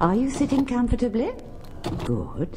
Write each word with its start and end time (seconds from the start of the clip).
Are 0.00 0.14
you 0.14 0.30
sitting 0.30 0.64
comfortably? 0.64 1.32
Good. 2.06 2.56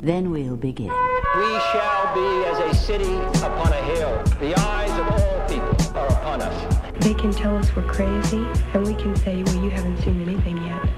Then 0.00 0.30
we'll 0.30 0.56
begin. 0.56 0.86
We 0.86 1.60
shall 1.70 2.14
be 2.14 2.46
as 2.46 2.58
a 2.60 2.74
city 2.74 3.14
upon 3.44 3.70
a 3.74 3.82
hill. 3.82 4.22
The 4.40 4.58
eyes 4.58 4.90
of 4.98 5.06
all 5.10 5.48
people 5.50 5.98
are 5.98 6.08
upon 6.08 6.40
us. 6.40 6.94
They 7.04 7.12
can 7.12 7.30
tell 7.30 7.58
us 7.58 7.76
we're 7.76 7.82
crazy, 7.82 8.46
and 8.72 8.86
we 8.86 8.94
can 8.94 9.14
say, 9.16 9.42
well, 9.42 9.62
you 9.62 9.68
haven't 9.68 9.98
seen 9.98 10.22
anything 10.22 10.56
yet. 10.64 10.88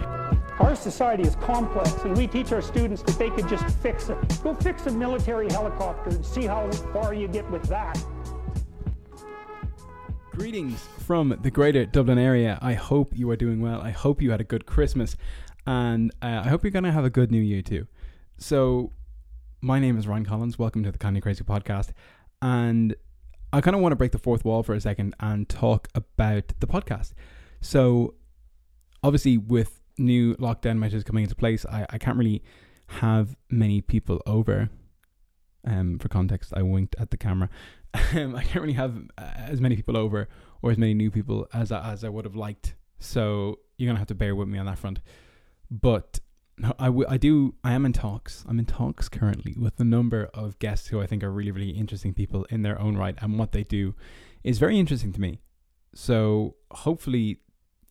Our 0.60 0.76
society 0.76 1.24
is 1.24 1.34
complex, 1.34 1.92
and 2.04 2.16
we 2.16 2.28
teach 2.28 2.52
our 2.52 2.62
students 2.62 3.02
that 3.02 3.18
they 3.18 3.30
could 3.30 3.48
just 3.48 3.64
fix 3.78 4.10
it. 4.10 4.18
Go 4.44 4.54
fix 4.54 4.86
a 4.86 4.92
military 4.92 5.50
helicopter 5.50 6.10
and 6.10 6.24
see 6.24 6.44
how 6.44 6.70
far 6.92 7.14
you 7.14 7.26
get 7.26 7.50
with 7.50 7.64
that. 7.64 8.00
Greetings 10.42 10.88
from 11.06 11.38
the 11.42 11.52
greater 11.52 11.86
Dublin 11.86 12.18
area. 12.18 12.58
I 12.60 12.72
hope 12.72 13.16
you 13.16 13.30
are 13.30 13.36
doing 13.36 13.60
well. 13.60 13.80
I 13.80 13.90
hope 13.90 14.20
you 14.20 14.32
had 14.32 14.40
a 14.40 14.44
good 14.44 14.66
Christmas, 14.66 15.16
and 15.68 16.10
uh, 16.20 16.42
I 16.44 16.48
hope 16.48 16.64
you're 16.64 16.72
going 16.72 16.82
to 16.82 16.90
have 16.90 17.04
a 17.04 17.10
good 17.10 17.30
New 17.30 17.40
Year 17.40 17.62
too. 17.62 17.86
So, 18.38 18.90
my 19.60 19.78
name 19.78 19.96
is 19.96 20.08
Ryan 20.08 20.24
Collins. 20.24 20.58
Welcome 20.58 20.82
to 20.82 20.90
the 20.90 20.98
Kinda 20.98 21.20
Crazy 21.20 21.44
podcast, 21.44 21.92
and 22.42 22.96
I 23.52 23.60
kind 23.60 23.76
of 23.76 23.82
want 23.82 23.92
to 23.92 23.96
break 23.96 24.10
the 24.10 24.18
fourth 24.18 24.44
wall 24.44 24.64
for 24.64 24.74
a 24.74 24.80
second 24.80 25.14
and 25.20 25.48
talk 25.48 25.86
about 25.94 26.48
the 26.58 26.66
podcast. 26.66 27.12
So, 27.60 28.14
obviously, 29.04 29.38
with 29.38 29.80
new 29.96 30.34
lockdown 30.38 30.78
measures 30.78 31.04
coming 31.04 31.22
into 31.22 31.36
place, 31.36 31.64
I, 31.66 31.86
I 31.88 31.98
can't 31.98 32.18
really 32.18 32.42
have 32.86 33.36
many 33.48 33.80
people 33.80 34.20
over. 34.26 34.70
Um, 35.64 35.98
for 35.98 36.08
context, 36.08 36.52
I 36.56 36.62
winked 36.62 36.96
at 36.98 37.10
the 37.10 37.16
camera. 37.16 37.48
Um, 38.14 38.34
I 38.34 38.42
can't 38.42 38.62
really 38.62 38.72
have 38.72 38.96
uh, 39.18 39.32
as 39.36 39.60
many 39.60 39.76
people 39.76 39.98
over 39.98 40.26
or 40.62 40.70
as 40.70 40.78
many 40.78 40.94
new 40.94 41.10
people 41.10 41.46
as 41.52 41.70
I, 41.70 41.92
as 41.92 42.04
I 42.04 42.08
would 42.08 42.24
have 42.24 42.34
liked. 42.34 42.74
So 42.98 43.58
you're 43.76 43.86
gonna 43.86 43.98
have 43.98 44.08
to 44.08 44.14
bear 44.14 44.34
with 44.34 44.48
me 44.48 44.58
on 44.58 44.64
that 44.64 44.78
front. 44.78 45.00
But 45.70 46.20
I, 46.78 46.86
w- 46.86 47.06
I 47.08 47.16
do 47.16 47.54
I 47.64 47.72
am 47.72 47.84
in 47.84 47.92
talks. 47.92 48.44
I'm 48.48 48.58
in 48.58 48.64
talks 48.64 49.08
currently 49.08 49.54
with 49.58 49.78
a 49.78 49.84
number 49.84 50.30
of 50.32 50.58
guests 50.58 50.88
who 50.88 51.00
I 51.02 51.06
think 51.06 51.22
are 51.22 51.30
really 51.30 51.50
really 51.50 51.70
interesting 51.70 52.14
people 52.14 52.46
in 52.48 52.62
their 52.62 52.80
own 52.80 52.96
right, 52.96 53.14
and 53.20 53.38
what 53.38 53.52
they 53.52 53.64
do 53.64 53.94
is 54.44 54.58
very 54.58 54.78
interesting 54.78 55.12
to 55.12 55.20
me. 55.20 55.40
So 55.94 56.56
hopefully 56.70 57.40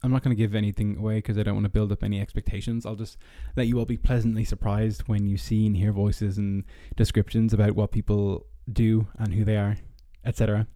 I'm 0.03 0.11
not 0.11 0.23
going 0.23 0.35
to 0.35 0.41
give 0.41 0.55
anything 0.55 0.97
away 0.97 1.15
because 1.15 1.37
I 1.37 1.43
don't 1.43 1.53
want 1.53 1.65
to 1.65 1.69
build 1.69 1.91
up 1.91 2.03
any 2.03 2.19
expectations. 2.19 2.85
I'll 2.85 2.95
just 2.95 3.17
let 3.55 3.67
you 3.67 3.77
all 3.77 3.85
be 3.85 3.97
pleasantly 3.97 4.43
surprised 4.43 5.03
when 5.07 5.27
you 5.27 5.37
see 5.37 5.67
and 5.67 5.77
hear 5.77 5.91
voices 5.91 6.37
and 6.37 6.63
descriptions 6.95 7.53
about 7.53 7.73
what 7.73 7.91
people 7.91 8.47
do 8.71 9.07
and 9.19 9.33
who 9.33 9.43
they 9.43 9.57
are, 9.57 9.77
etc. 10.25 10.67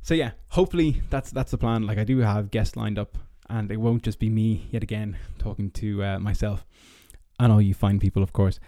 So 0.00 0.14
yeah, 0.14 0.32
hopefully 0.48 1.02
that's 1.10 1.30
that's 1.30 1.52
the 1.52 1.58
plan. 1.58 1.86
Like 1.86 1.98
I 1.98 2.04
do 2.04 2.18
have 2.18 2.50
guests 2.50 2.76
lined 2.76 2.98
up, 2.98 3.16
and 3.48 3.70
it 3.70 3.76
won't 3.76 4.02
just 4.02 4.18
be 4.18 4.28
me 4.28 4.66
yet 4.70 4.82
again 4.82 5.18
talking 5.38 5.70
to 5.72 6.02
uh, 6.02 6.18
myself 6.18 6.66
and 7.38 7.52
all 7.52 7.60
you 7.60 7.74
fine 7.74 8.00
people, 8.00 8.22
of 8.22 8.32
course. 8.32 8.58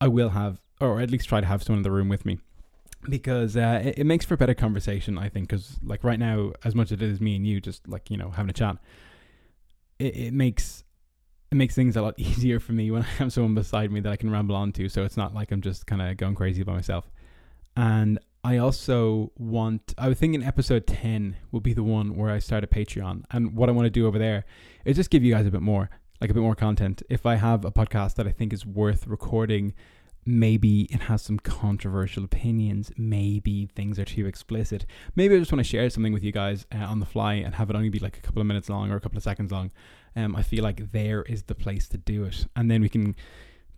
I 0.00 0.08
will 0.08 0.30
have, 0.30 0.60
or 0.80 1.00
at 1.00 1.10
least 1.10 1.28
try 1.28 1.40
to 1.40 1.46
have 1.46 1.62
someone 1.62 1.78
in 1.78 1.82
the 1.82 1.90
room 1.90 2.08
with 2.08 2.26
me 2.26 2.38
because 3.08 3.56
uh, 3.56 3.82
it, 3.84 3.98
it, 3.98 4.04
makes 4.04 4.24
for 4.24 4.34
a 4.34 4.36
better 4.36 4.54
conversation, 4.54 5.18
I 5.18 5.28
think. 5.28 5.48
Because 5.48 5.78
like 5.82 6.04
right 6.04 6.18
now, 6.18 6.52
as 6.64 6.74
much 6.74 6.86
as 6.86 6.92
it 6.92 7.02
is 7.02 7.20
me 7.20 7.36
and 7.36 7.46
you, 7.46 7.60
just 7.60 7.86
like 7.88 8.10
you 8.10 8.16
know 8.16 8.30
having 8.30 8.50
a 8.50 8.54
chat, 8.54 8.76
it, 9.98 10.16
it 10.16 10.32
makes 10.32 10.84
it 11.50 11.54
makes 11.56 11.74
things 11.74 11.96
a 11.96 12.02
lot 12.02 12.14
easier 12.18 12.60
for 12.60 12.72
me 12.72 12.90
when 12.90 13.02
I 13.02 13.06
have 13.18 13.32
someone 13.32 13.54
beside 13.54 13.90
me 13.90 14.00
that 14.00 14.12
I 14.12 14.16
can 14.16 14.30
ramble 14.30 14.56
on 14.56 14.72
to. 14.72 14.88
So 14.88 15.04
it's 15.04 15.16
not 15.16 15.34
like 15.34 15.52
I'm 15.52 15.62
just 15.62 15.86
kind 15.86 16.02
of 16.02 16.16
going 16.16 16.34
crazy 16.34 16.62
by 16.62 16.72
myself. 16.72 17.10
And 17.76 18.18
I 18.42 18.58
also 18.58 19.32
want, 19.36 19.92
I 19.98 20.08
was 20.08 20.18
thinking 20.18 20.42
episode 20.42 20.86
10 20.86 21.36
will 21.50 21.60
be 21.60 21.74
the 21.74 21.82
one 21.82 22.16
where 22.16 22.30
I 22.30 22.38
start 22.38 22.64
a 22.64 22.66
Patreon. 22.66 23.24
And 23.30 23.54
what 23.54 23.68
I 23.68 23.72
want 23.72 23.86
to 23.86 23.90
do 23.90 24.06
over 24.06 24.18
there 24.18 24.44
is 24.84 24.96
just 24.96 25.10
give 25.10 25.22
you 25.22 25.34
guys 25.34 25.46
a 25.46 25.50
bit 25.50 25.62
more, 25.62 25.90
like 26.20 26.30
a 26.30 26.34
bit 26.34 26.42
more 26.42 26.54
content. 26.54 27.02
If 27.10 27.26
I 27.26 27.34
have 27.34 27.64
a 27.64 27.72
podcast 27.72 28.14
that 28.14 28.26
I 28.26 28.32
think 28.32 28.52
is 28.52 28.64
worth 28.64 29.06
recording 29.06 29.74
maybe 30.26 30.82
it 30.90 31.02
has 31.02 31.22
some 31.22 31.38
controversial 31.38 32.24
opinions. 32.24 32.90
Maybe 32.96 33.66
things 33.74 33.98
are 33.98 34.04
too 34.04 34.26
explicit. 34.26 34.84
Maybe 35.14 35.36
I 35.36 35.38
just 35.38 35.52
want 35.52 35.60
to 35.60 35.70
share 35.70 35.88
something 35.88 36.12
with 36.12 36.24
you 36.24 36.32
guys 36.32 36.66
uh, 36.74 36.78
on 36.78 36.98
the 36.98 37.06
fly 37.06 37.34
and 37.34 37.54
have 37.54 37.70
it 37.70 37.76
only 37.76 37.88
be 37.88 38.00
like 38.00 38.18
a 38.18 38.20
couple 38.20 38.40
of 38.40 38.46
minutes 38.46 38.68
long 38.68 38.90
or 38.90 38.96
a 38.96 39.00
couple 39.00 39.16
of 39.16 39.22
seconds 39.22 39.52
long. 39.52 39.70
Um, 40.16 40.34
I 40.34 40.42
feel 40.42 40.64
like 40.64 40.90
there 40.90 41.22
is 41.22 41.44
the 41.44 41.54
place 41.54 41.88
to 41.88 41.98
do 41.98 42.24
it, 42.24 42.46
and 42.56 42.70
then 42.70 42.80
we 42.80 42.88
can 42.88 43.14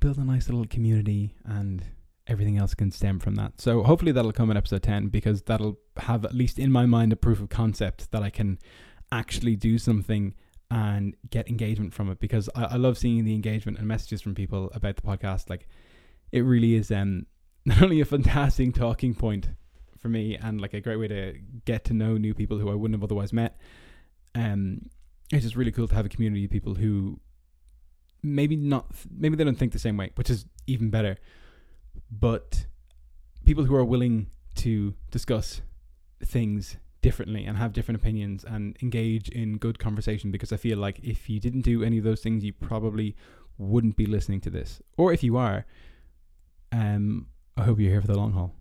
build 0.01 0.19
a 0.19 0.25
nice 0.25 0.49
little 0.49 0.67
community, 0.67 1.35
and 1.45 1.85
everything 2.27 2.57
else 2.57 2.75
can 2.75 2.91
stem 2.91 3.19
from 3.19 3.35
that. 3.35 3.61
So 3.61 3.83
hopefully 3.83 4.13
that'll 4.13 4.33
come 4.33 4.51
in 4.51 4.57
episode 4.57 4.83
ten 4.83 5.09
because 5.09 5.43
that'll 5.43 5.79
have 5.97 6.25
at 6.25 6.35
least 6.35 6.59
in 6.59 6.73
my 6.73 6.87
mind 6.87 7.13
a 7.13 7.17
proof 7.17 7.41
of 7.41 7.49
concept 7.49 8.11
that 8.13 8.23
I 8.23 8.31
can 8.31 8.59
actually 9.11 9.57
do 9.57 9.79
something 9.79 10.35
and 10.71 11.17
get 11.31 11.49
engagement 11.49 11.95
from 11.95 12.11
it 12.11 12.21
because 12.21 12.49
I, 12.55 12.65
I 12.65 12.77
love 12.77 12.99
seeing 12.99 13.25
the 13.25 13.35
engagement 13.35 13.79
and 13.79 13.89
messages 13.89 14.21
from 14.21 14.35
people 14.35 14.71
about 14.75 14.97
the 14.97 15.03
podcast 15.03 15.49
like 15.49 15.67
it 16.33 16.41
really 16.41 16.75
is 16.75 16.91
um, 16.91 17.27
not 17.65 17.83
only 17.83 18.01
a 18.01 18.05
fantastic 18.05 18.75
talking 18.75 19.15
point 19.15 19.51
for 19.99 20.09
me 20.09 20.37
and 20.37 20.61
like 20.61 20.75
a 20.75 20.81
great 20.81 20.97
way 20.97 21.09
to 21.09 21.35
get 21.65 21.85
to 21.85 21.95
know 21.95 22.17
new 22.17 22.35
people 22.35 22.59
who 22.59 22.71
I 22.71 22.75
wouldn't 22.75 22.97
have 22.99 23.05
otherwise 23.05 23.33
met. 23.33 23.61
Um, 24.35 24.89
it's 25.33 25.43
just 25.43 25.57
really 25.57 25.73
cool 25.73 25.89
to 25.89 25.95
have 25.95 26.07
a 26.07 26.09
community 26.09 26.45
of 26.45 26.51
people 26.51 26.77
who 26.77 27.21
maybe 28.23 28.57
not, 28.57 28.87
maybe 29.11 29.37
they 29.37 29.45
don't 29.45 29.59
think 29.59 29.73
the 29.73 29.79
same 29.79 29.97
way, 29.97 30.11
which 30.15 30.31
is 30.31 30.47
even 30.67 30.91
better. 30.91 31.19
But 32.11 32.67
people 33.45 33.65
who 33.65 33.75
are 33.75 33.85
willing 33.85 34.31
to 34.57 34.95
discuss 35.11 35.61
things 36.25 36.77
differently 37.01 37.45
and 37.45 37.57
have 37.57 37.73
different 37.73 38.01
opinions 38.01 38.45
and 38.45 38.77
engage 38.83 39.29
in 39.29 39.57
good 39.59 39.79
conversation 39.79 40.31
because 40.31 40.53
I 40.53 40.57
feel 40.57 40.79
like 40.79 40.99
if 41.03 41.29
you 41.29 41.39
didn't 41.41 41.63
do 41.63 41.83
any 41.83 41.99
of 41.99 42.05
those 42.05 42.21
things, 42.21 42.45
you 42.45 42.53
probably 42.53 43.17
wouldn't 43.57 43.97
be 43.97 44.07
listening 44.07 44.41
to 44.43 44.51
this. 44.51 44.81
Or 44.97 45.13
if 45.13 45.23
you 45.23 45.37
are, 45.37 45.67
um, 46.73 47.27
I 47.57 47.65
hope 47.65 47.81
you're 47.81 47.91
here 47.91 48.01
for 48.01 48.07
the 48.07 48.17
long 48.17 48.33
haul. 48.33 48.55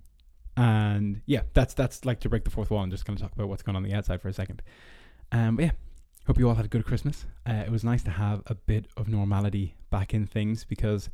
And 0.55 1.21
yeah, 1.25 1.41
that's 1.53 1.73
that's 1.73 2.03
like 2.03 2.19
to 2.21 2.29
break 2.29 2.43
the 2.43 2.49
fourth 2.49 2.71
wall 2.71 2.81
and 2.81 2.91
just 2.91 3.05
kind 3.05 3.17
of 3.17 3.21
talk 3.21 3.33
about 3.33 3.47
what's 3.47 3.61
going 3.61 3.75
on, 3.75 3.83
the 3.83 3.93
outside 3.93 4.21
for 4.21 4.27
a 4.27 4.33
second. 4.33 4.63
Um, 5.31 5.55
but 5.55 5.65
yeah, 5.65 5.71
hope 6.25 6.39
you 6.39 6.47
all 6.49 6.55
had 6.55 6.65
a 6.65 6.69
good 6.69 6.85
Christmas. 6.85 7.25
Uh, 7.47 7.63
it 7.65 7.71
was 7.71 7.83
nice 7.83 8.03
to 8.03 8.11
have 8.11 8.41
a 8.47 8.55
bit 8.55 8.87
of 8.97 9.07
normality 9.07 9.75
back 9.91 10.13
in 10.13 10.25
things 10.25 10.63
because 10.63 11.09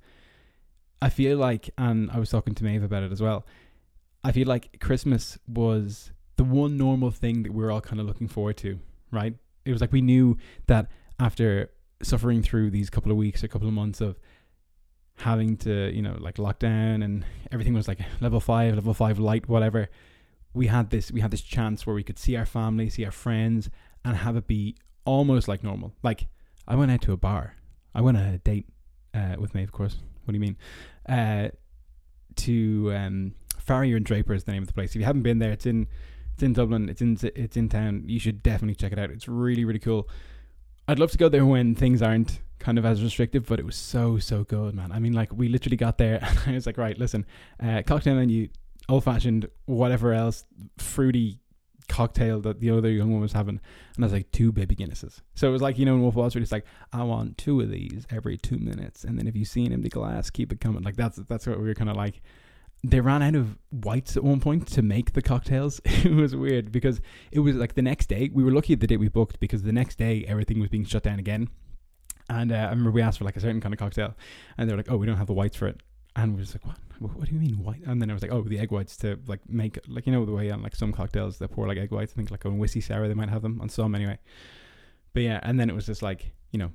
I 1.01 1.09
feel 1.09 1.37
like, 1.37 1.69
and 1.77 2.09
I 2.11 2.19
was 2.19 2.29
talking 2.29 2.55
to 2.55 2.63
Maeve 2.63 2.83
about 2.83 3.03
it 3.03 3.11
as 3.11 3.21
well. 3.21 3.45
I 4.23 4.31
feel 4.31 4.47
like 4.47 4.79
Christmas 4.79 5.37
was 5.47 6.11
the 6.37 6.45
one 6.45 6.77
normal 6.77 7.11
thing 7.11 7.43
that 7.43 7.53
we 7.53 7.63
are 7.63 7.71
all 7.71 7.81
kind 7.81 7.99
of 7.99 8.07
looking 8.07 8.29
forward 8.29 8.55
to, 8.57 8.79
right? 9.11 9.35
It 9.65 9.71
was 9.71 9.81
like 9.81 9.91
we 9.91 10.01
knew 10.01 10.37
that 10.67 10.87
after 11.19 11.71
suffering 12.01 12.41
through 12.41 12.71
these 12.71 12.89
couple 12.89 13.11
of 13.11 13.17
weeks 13.17 13.43
or 13.43 13.47
couple 13.47 13.67
of 13.67 13.73
months 13.73 14.01
of 14.01 14.17
having 15.17 15.57
to, 15.57 15.91
you 15.93 16.01
know, 16.01 16.15
like 16.19 16.35
lockdown 16.35 17.03
and 17.03 17.25
everything 17.51 17.73
was 17.73 17.87
like 17.87 17.99
level 18.19 18.39
five, 18.39 18.75
level 18.75 18.93
five 18.93 19.19
light, 19.19 19.47
whatever. 19.47 19.89
We 20.53 20.67
had 20.67 20.89
this, 20.89 21.11
we 21.11 21.21
had 21.21 21.31
this 21.31 21.41
chance 21.41 21.85
where 21.85 21.95
we 21.95 22.03
could 22.03 22.19
see 22.19 22.35
our 22.35 22.45
family, 22.45 22.89
see 22.89 23.05
our 23.05 23.11
friends, 23.11 23.69
and 24.05 24.17
have 24.17 24.35
it 24.35 24.47
be 24.47 24.75
almost 25.05 25.47
like 25.47 25.63
normal. 25.63 25.93
Like 26.03 26.27
I 26.67 26.75
went 26.75 26.91
out 26.91 27.01
to 27.03 27.13
a 27.13 27.17
bar. 27.17 27.55
I 27.95 28.01
went 28.01 28.17
on 28.17 28.23
a 28.23 28.37
date 28.37 28.67
uh, 29.13 29.35
with 29.37 29.53
me, 29.53 29.63
of 29.63 29.71
course. 29.71 29.97
What 30.25 30.31
do 30.31 30.35
you 30.35 30.41
mean? 30.41 30.57
Uh, 31.07 31.49
to 32.35 32.91
um, 32.95 33.35
Farrier 33.59 33.97
and 33.97 34.05
Draper 34.05 34.33
is 34.33 34.43
the 34.43 34.51
name 34.51 34.63
of 34.63 34.67
the 34.67 34.73
place. 34.73 34.91
If 34.91 34.95
you 34.97 35.05
haven't 35.05 35.23
been 35.23 35.39
there, 35.39 35.51
it's 35.51 35.65
in 35.65 35.87
it's 36.33 36.43
in 36.43 36.53
Dublin. 36.53 36.89
It's 36.89 37.01
in 37.01 37.17
it's 37.35 37.57
in 37.57 37.69
town. 37.69 38.03
You 38.07 38.19
should 38.19 38.41
definitely 38.41 38.75
check 38.75 38.91
it 38.91 38.99
out. 38.99 39.11
It's 39.11 39.27
really 39.27 39.65
really 39.65 39.79
cool. 39.79 40.09
I'd 40.87 40.99
love 40.99 41.11
to 41.11 41.17
go 41.17 41.29
there 41.29 41.45
when 41.45 41.75
things 41.75 42.01
aren't 42.01 42.41
kind 42.59 42.77
of 42.77 42.85
as 42.85 43.03
restrictive, 43.03 43.45
but 43.45 43.59
it 43.59 43.65
was 43.65 43.75
so 43.75 44.17
so 44.17 44.43
good, 44.43 44.73
man. 44.73 44.91
I 44.91 44.99
mean, 44.99 45.13
like 45.13 45.31
we 45.33 45.49
literally 45.49 45.77
got 45.77 45.97
there, 45.97 46.19
and 46.21 46.39
I 46.47 46.51
was 46.53 46.65
like, 46.65 46.77
right, 46.77 46.97
listen, 46.97 47.25
uh, 47.61 47.81
cocktail 47.85 48.15
menu, 48.15 48.49
old 48.89 49.03
fashioned, 49.03 49.47
whatever 49.65 50.13
else, 50.13 50.45
fruity 50.77 51.39
cocktail 51.89 52.39
that 52.41 52.59
the 52.59 52.71
other 52.71 52.89
young 52.89 53.09
woman 53.09 53.21
was 53.21 53.33
having, 53.33 53.59
and 53.95 54.03
I 54.03 54.05
was 54.05 54.13
like, 54.13 54.31
two 54.31 54.51
baby 54.51 54.75
Guinnesses. 54.75 55.21
So 55.35 55.49
it 55.49 55.51
was 55.51 55.61
like 55.61 55.77
you 55.77 55.85
know 55.85 55.95
in 55.95 56.01
Wolf 56.01 56.13
of 56.13 56.17
Wall 56.17 56.29
Street, 56.29 56.43
it's 56.43 56.51
like 56.51 56.65
I 56.91 57.03
want 57.03 57.37
two 57.37 57.61
of 57.61 57.69
these 57.69 58.05
every 58.09 58.37
two 58.37 58.57
minutes, 58.57 59.03
and 59.03 59.17
then 59.17 59.27
if 59.27 59.35
you 59.35 59.45
see 59.45 59.65
an 59.65 59.73
empty 59.73 59.89
glass, 59.89 60.29
keep 60.29 60.51
it 60.51 60.61
coming. 60.61 60.83
Like 60.83 60.95
that's 60.95 61.17
that's 61.27 61.47
what 61.47 61.59
we 61.59 61.65
were 61.65 61.75
kind 61.75 61.89
of 61.89 61.95
like. 61.95 62.21
They 62.85 62.99
ran 62.99 63.21
out 63.21 63.35
of 63.35 63.57
whites 63.69 64.17
at 64.17 64.25
one 64.25 64.41
point 64.41 64.67
to 64.69 64.81
make 64.81 65.13
the 65.13 65.21
cocktails. 65.21 65.79
it 65.85 66.13
was 66.13 66.35
weird 66.35 66.69
because 66.69 66.99
it 67.31 67.39
was 67.39 67.55
like 67.55 67.75
the 67.75 67.81
next 67.81 68.07
day. 68.07 68.29
We 68.33 68.43
were 68.43 68.51
lucky 68.51 68.75
the 68.75 68.87
day 68.87 68.97
we 68.97 69.07
booked 69.07 69.39
because 69.39 69.63
the 69.63 69.71
next 69.71 69.97
day 69.97 70.25
everything 70.27 70.59
was 70.59 70.69
being 70.69 70.83
shut 70.83 71.03
down 71.03 71.17
again. 71.17 71.47
And 72.29 72.51
uh, 72.51 72.55
I 72.55 72.69
remember 72.69 72.91
we 72.91 73.01
asked 73.01 73.19
for 73.19 73.25
like 73.25 73.37
a 73.37 73.39
certain 73.39 73.61
kind 73.61 73.73
of 73.73 73.79
cocktail, 73.79 74.15
and 74.57 74.69
they 74.69 74.73
were 74.73 74.77
like, 74.77 74.91
"Oh, 74.91 74.97
we 74.97 75.05
don't 75.05 75.17
have 75.17 75.27
the 75.27 75.33
whites 75.33 75.57
for 75.57 75.67
it." 75.67 75.81
And 76.15 76.33
we 76.33 76.37
were 76.37 76.43
just 76.43 76.55
like, 76.55 76.65
"What? 76.65 77.17
What 77.17 77.27
do 77.27 77.33
you 77.33 77.39
mean 77.39 77.63
white?" 77.63 77.81
And 77.85 78.01
then 78.01 78.09
I 78.09 78.13
was 78.13 78.21
like, 78.21 78.31
"Oh, 78.31 78.41
the 78.43 78.59
egg 78.59 78.71
whites 78.71 78.95
to 78.97 79.19
like 79.27 79.41
make 79.49 79.79
like 79.87 80.05
you 80.05 80.13
know 80.13 80.25
the 80.25 80.31
way 80.31 80.49
on 80.51 80.61
like 80.61 80.75
some 80.75 80.93
cocktails 80.93 81.37
they 81.37 81.47
pour 81.47 81.67
like 81.67 81.77
egg 81.77 81.91
whites. 81.91 82.13
I 82.13 82.15
think 82.15 82.31
like 82.31 82.45
on 82.45 82.57
whiskey 82.57 82.81
sour 82.81 83.07
they 83.07 83.13
might 83.13 83.29
have 83.29 83.41
them 83.41 83.59
on 83.61 83.69
some 83.69 83.95
anyway." 83.95 84.19
But 85.13 85.23
yeah, 85.23 85.39
and 85.43 85.59
then 85.59 85.69
it 85.69 85.75
was 85.75 85.85
just 85.85 86.01
like 86.01 86.33
you 86.51 86.59
know, 86.59 86.71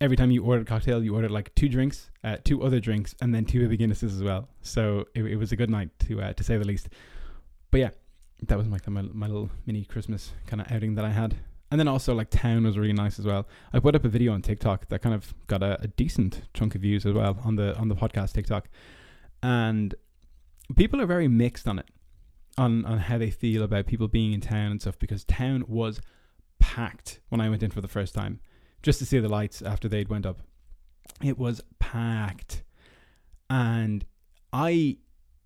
every 0.00 0.16
time 0.16 0.30
you 0.30 0.44
ordered 0.44 0.62
a 0.62 0.64
cocktail, 0.64 1.02
you 1.04 1.14
ordered 1.14 1.30
like 1.30 1.54
two 1.54 1.68
drinks, 1.68 2.10
uh, 2.24 2.38
two 2.42 2.62
other 2.62 2.80
drinks, 2.80 3.14
and 3.20 3.34
then 3.34 3.44
two 3.44 3.66
the 3.68 3.76
Guinnesses 3.76 4.14
as 4.14 4.22
well. 4.22 4.48
So 4.62 5.06
it, 5.14 5.24
it 5.24 5.36
was 5.36 5.52
a 5.52 5.56
good 5.56 5.70
night 5.70 5.90
to 6.00 6.20
uh, 6.20 6.32
to 6.32 6.44
say 6.44 6.56
the 6.56 6.66
least. 6.66 6.88
But 7.70 7.80
yeah, 7.80 7.90
that 8.48 8.58
was 8.58 8.66
like 8.68 8.88
my 8.88 9.02
my 9.02 9.26
little 9.26 9.50
mini 9.66 9.84
Christmas 9.84 10.32
kind 10.46 10.60
of 10.60 10.70
outing 10.72 10.94
that 10.96 11.04
I 11.04 11.10
had. 11.10 11.36
And 11.70 11.78
then 11.78 11.88
also 11.88 12.14
like 12.14 12.30
town 12.30 12.64
was 12.64 12.76
really 12.76 12.92
nice 12.92 13.18
as 13.18 13.24
well. 13.24 13.46
I 13.72 13.78
put 13.78 13.94
up 13.94 14.04
a 14.04 14.08
video 14.08 14.32
on 14.32 14.42
TikTok 14.42 14.88
that 14.88 15.02
kind 15.02 15.14
of 15.14 15.34
got 15.46 15.62
a, 15.62 15.80
a 15.82 15.86
decent 15.86 16.42
chunk 16.52 16.74
of 16.74 16.80
views 16.80 17.06
as 17.06 17.12
well 17.12 17.38
on 17.44 17.56
the 17.56 17.76
on 17.76 17.88
the 17.88 17.94
podcast 17.94 18.32
TikTok, 18.32 18.68
and 19.42 19.94
people 20.76 21.00
are 21.00 21.06
very 21.06 21.28
mixed 21.28 21.68
on 21.68 21.78
it, 21.78 21.88
on 22.58 22.84
on 22.84 22.98
how 22.98 23.18
they 23.18 23.30
feel 23.30 23.62
about 23.62 23.86
people 23.86 24.08
being 24.08 24.32
in 24.32 24.40
town 24.40 24.72
and 24.72 24.80
stuff 24.80 24.98
because 24.98 25.24
town 25.24 25.64
was 25.68 26.00
packed 26.58 27.20
when 27.28 27.40
I 27.40 27.48
went 27.48 27.62
in 27.62 27.70
for 27.70 27.80
the 27.80 27.88
first 27.88 28.14
time, 28.14 28.40
just 28.82 28.98
to 28.98 29.06
see 29.06 29.18
the 29.18 29.28
lights 29.28 29.62
after 29.62 29.88
they'd 29.88 30.08
went 30.08 30.26
up. 30.26 30.42
It 31.22 31.38
was 31.38 31.62
packed, 31.78 32.64
and 33.48 34.04
I 34.52 34.98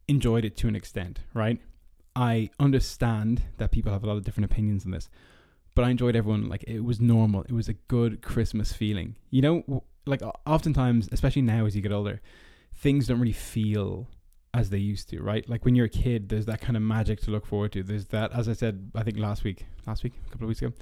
enjoyed 0.08 0.44
it 0.44 0.56
to 0.58 0.68
an 0.68 0.76
extent, 0.76 1.20
right? 1.34 1.60
I 2.16 2.50
understand 2.60 3.42
that 3.58 3.72
people 3.72 3.92
have 3.92 4.04
a 4.04 4.06
lot 4.06 4.16
of 4.16 4.24
different 4.24 4.50
opinions 4.50 4.84
on 4.84 4.92
this, 4.92 5.08
but 5.74 5.84
I 5.84 5.90
enjoyed 5.90 6.16
everyone. 6.16 6.48
Like 6.48 6.64
it 6.64 6.84
was 6.84 7.00
normal. 7.00 7.42
It 7.42 7.52
was 7.52 7.68
a 7.68 7.74
good 7.74 8.22
Christmas 8.22 8.72
feeling. 8.72 9.16
You 9.30 9.42
know, 9.42 9.84
like 10.06 10.22
oftentimes, 10.46 11.08
especially 11.12 11.42
now 11.42 11.66
as 11.66 11.74
you 11.74 11.82
get 11.82 11.92
older, 11.92 12.20
things 12.74 13.06
don't 13.06 13.20
really 13.20 13.32
feel 13.32 14.08
as 14.52 14.70
they 14.70 14.78
used 14.78 15.08
to, 15.10 15.20
right? 15.20 15.48
Like 15.48 15.64
when 15.64 15.74
you're 15.74 15.86
a 15.86 15.90
kid, 15.90 16.28
there's 16.28 16.46
that 16.46 16.60
kind 16.60 16.76
of 16.76 16.82
magic 16.82 17.20
to 17.22 17.30
look 17.30 17.44
forward 17.44 17.72
to. 17.72 17.82
There's 17.82 18.06
that, 18.06 18.32
as 18.32 18.48
I 18.48 18.52
said, 18.52 18.92
I 18.94 19.02
think 19.02 19.18
last 19.18 19.42
week, 19.42 19.66
last 19.86 20.04
week, 20.04 20.12
a 20.26 20.30
couple 20.30 20.44
of 20.44 20.48
weeks 20.48 20.62
ago, 20.62 20.72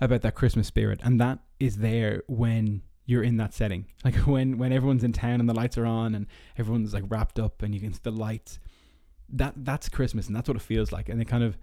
about 0.00 0.22
that 0.22 0.34
Christmas 0.34 0.68
spirit, 0.68 1.00
and 1.02 1.20
that 1.20 1.40
is 1.58 1.78
there 1.78 2.22
when 2.28 2.82
you're 3.04 3.22
in 3.22 3.36
that 3.38 3.52
setting. 3.52 3.86
Like 4.04 4.14
when 4.18 4.58
when 4.58 4.72
everyone's 4.72 5.02
in 5.02 5.12
town 5.12 5.40
and 5.40 5.48
the 5.48 5.54
lights 5.54 5.76
are 5.76 5.86
on 5.86 6.14
and 6.14 6.26
everyone's 6.56 6.94
like 6.94 7.02
wrapped 7.08 7.40
up 7.40 7.62
and 7.62 7.74
you 7.74 7.80
can 7.80 7.92
see 7.92 8.00
the 8.02 8.12
lights. 8.12 8.60
That 9.28 9.54
that's 9.56 9.88
Christmas 9.88 10.28
and 10.28 10.36
that's 10.36 10.48
what 10.48 10.56
it 10.56 10.62
feels 10.62 10.92
like, 10.92 11.08
and 11.08 11.20
it 11.20 11.24
kind 11.24 11.42
of 11.42 11.58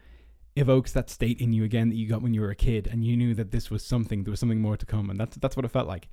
evokes 0.55 0.91
that 0.93 1.09
state 1.09 1.41
in 1.41 1.51
you 1.53 1.63
again 1.63 1.89
that 1.89 1.95
you 1.95 2.07
got 2.07 2.21
when 2.21 2.33
you 2.33 2.41
were 2.41 2.51
a 2.51 2.55
kid 2.55 2.87
and 2.87 3.03
you 3.03 3.17
knew 3.17 3.33
that 3.33 3.51
this 3.51 3.69
was 3.71 3.83
something 3.83 4.23
there 4.23 4.31
was 4.31 4.39
something 4.39 4.61
more 4.61 4.77
to 4.77 4.85
come. 4.85 5.09
And 5.09 5.19
that's 5.19 5.37
that's 5.37 5.55
what 5.55 5.65
it 5.65 5.71
felt 5.71 5.87
like. 5.87 6.07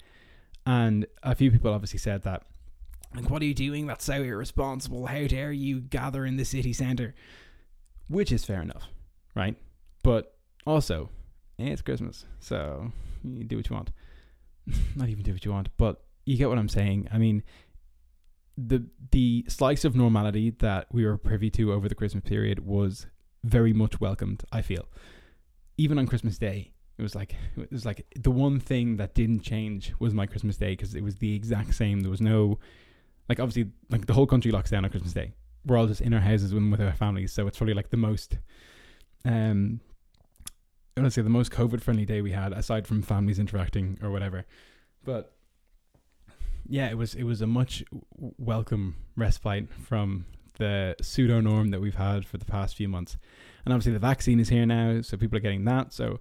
And 0.67 1.07
a 1.23 1.35
few 1.35 1.51
people 1.51 1.73
obviously 1.73 1.99
said 1.99 2.23
that. 2.23 2.45
Like 3.15 3.29
what 3.29 3.43
are 3.43 3.47
you 3.47 3.55
doing? 3.55 3.87
That's 3.87 4.05
so 4.05 4.23
irresponsible. 4.23 5.07
How 5.07 5.27
dare 5.27 5.53
you 5.53 5.81
gather 5.81 6.25
in 6.25 6.37
the 6.37 6.45
city 6.45 6.73
center? 6.73 7.15
Which 8.09 8.33
is 8.33 8.45
fair 8.45 8.63
enough 8.63 8.89
right? 9.35 9.57
But 10.03 10.35
also 10.67 11.11
it's 11.59 11.83
christmas 11.83 12.25
so 12.39 12.93
you 13.23 13.45
do 13.45 13.57
what 13.57 13.69
you 13.69 13.77
want. 13.77 13.91
Not 14.97 15.09
even 15.09 15.23
do 15.23 15.33
what 15.33 15.45
you 15.45 15.53
want 15.53 15.69
but 15.77 16.03
you 16.25 16.37
get 16.37 16.49
what 16.49 16.59
i'm 16.59 16.69
saying. 16.69 17.09
I 17.13 17.19
mean 17.19 17.43
the 18.57 18.85
the 19.11 19.45
slice 19.49 19.85
of 19.85 19.97
normality 19.97 20.51
that 20.59 20.87
we 20.93 21.05
were 21.07 21.17
privy 21.17 21.51
to 21.51 21.73
over 21.73 21.89
the 21.89 21.95
christmas 21.95 22.23
period 22.25 22.67
was 22.67 23.07
very 23.45 23.73
much 23.73 24.01
welcomed. 24.01 24.45
I 24.53 24.63
feel, 24.63 24.89
even 25.77 25.99
on 25.99 26.07
Christmas 26.07 26.39
Day, 26.39 26.73
it 26.99 27.03
was 27.03 27.15
like 27.15 27.35
it 27.57 27.73
was 27.73 27.87
like 27.87 28.07
the 28.15 28.31
one 28.31 28.61
thing 28.61 28.99
that 28.99 29.15
didn't 29.15 29.41
change 29.41 29.95
was 29.99 30.13
my 30.13 30.27
Christmas 30.27 30.59
Day 30.59 30.73
because 30.73 30.95
it 30.95 31.03
was 31.03 31.17
the 31.17 31.35
exact 31.35 31.75
same. 31.75 32.01
There 32.01 32.11
was 32.11 32.21
no 32.21 32.59
like 33.29 33.41
obviously 33.41 33.73
like 33.89 34.07
the 34.07 34.13
whole 34.13 34.27
country 34.27 34.51
locks 34.51 34.71
down 34.71 34.85
on 34.85 34.91
Christmas 34.91 35.15
Day. 35.15 35.33
We're 35.65 35.79
all 35.79 35.87
just 35.87 36.01
in 36.01 36.13
our 36.13 36.21
houses 36.21 36.53
with, 36.55 36.81
our 36.81 36.93
families, 36.93 37.33
so 37.33 37.47
it's 37.47 37.57
probably 37.57 37.75
like 37.75 37.91
the 37.91 37.97
most 37.97 38.39
um 39.25 39.81
I 40.97 41.01
want 41.01 41.07
to 41.07 41.11
say 41.11 41.23
the 41.23 41.31
most 41.31 41.53
COVID 41.53 41.81
friendly 41.81 42.05
day 42.05 42.21
we 42.21 42.33
had 42.33 42.53
aside 42.53 42.87
from 42.87 43.01
families 43.01 43.39
interacting 43.39 43.99
or 44.03 44.11
whatever. 44.11 44.45
But 45.05 45.33
yeah, 46.69 46.91
it 46.91 46.99
was 46.99 47.15
it 47.15 47.25
was 47.25 47.41
a 47.41 47.47
much 47.47 47.83
welcome 48.19 48.97
respite 49.17 49.73
from 49.73 50.27
the 50.61 50.95
pseudo 51.03 51.41
norm 51.41 51.71
that 51.71 51.81
we've 51.81 51.97
had 51.97 52.25
for 52.25 52.39
the 52.39 52.45
past 52.45 52.77
few 52.77 52.89
months. 52.89 53.19
And 53.65 53.75
obviously, 53.75 53.93
the 53.93 53.99
vaccine 53.99 54.39
is 54.39 54.49
here 54.49 54.65
now, 54.65 55.01
so 55.03 55.17
people 55.17 55.37
are 55.37 55.41
getting 55.41 55.65
that. 55.65 55.93
So 55.93 56.21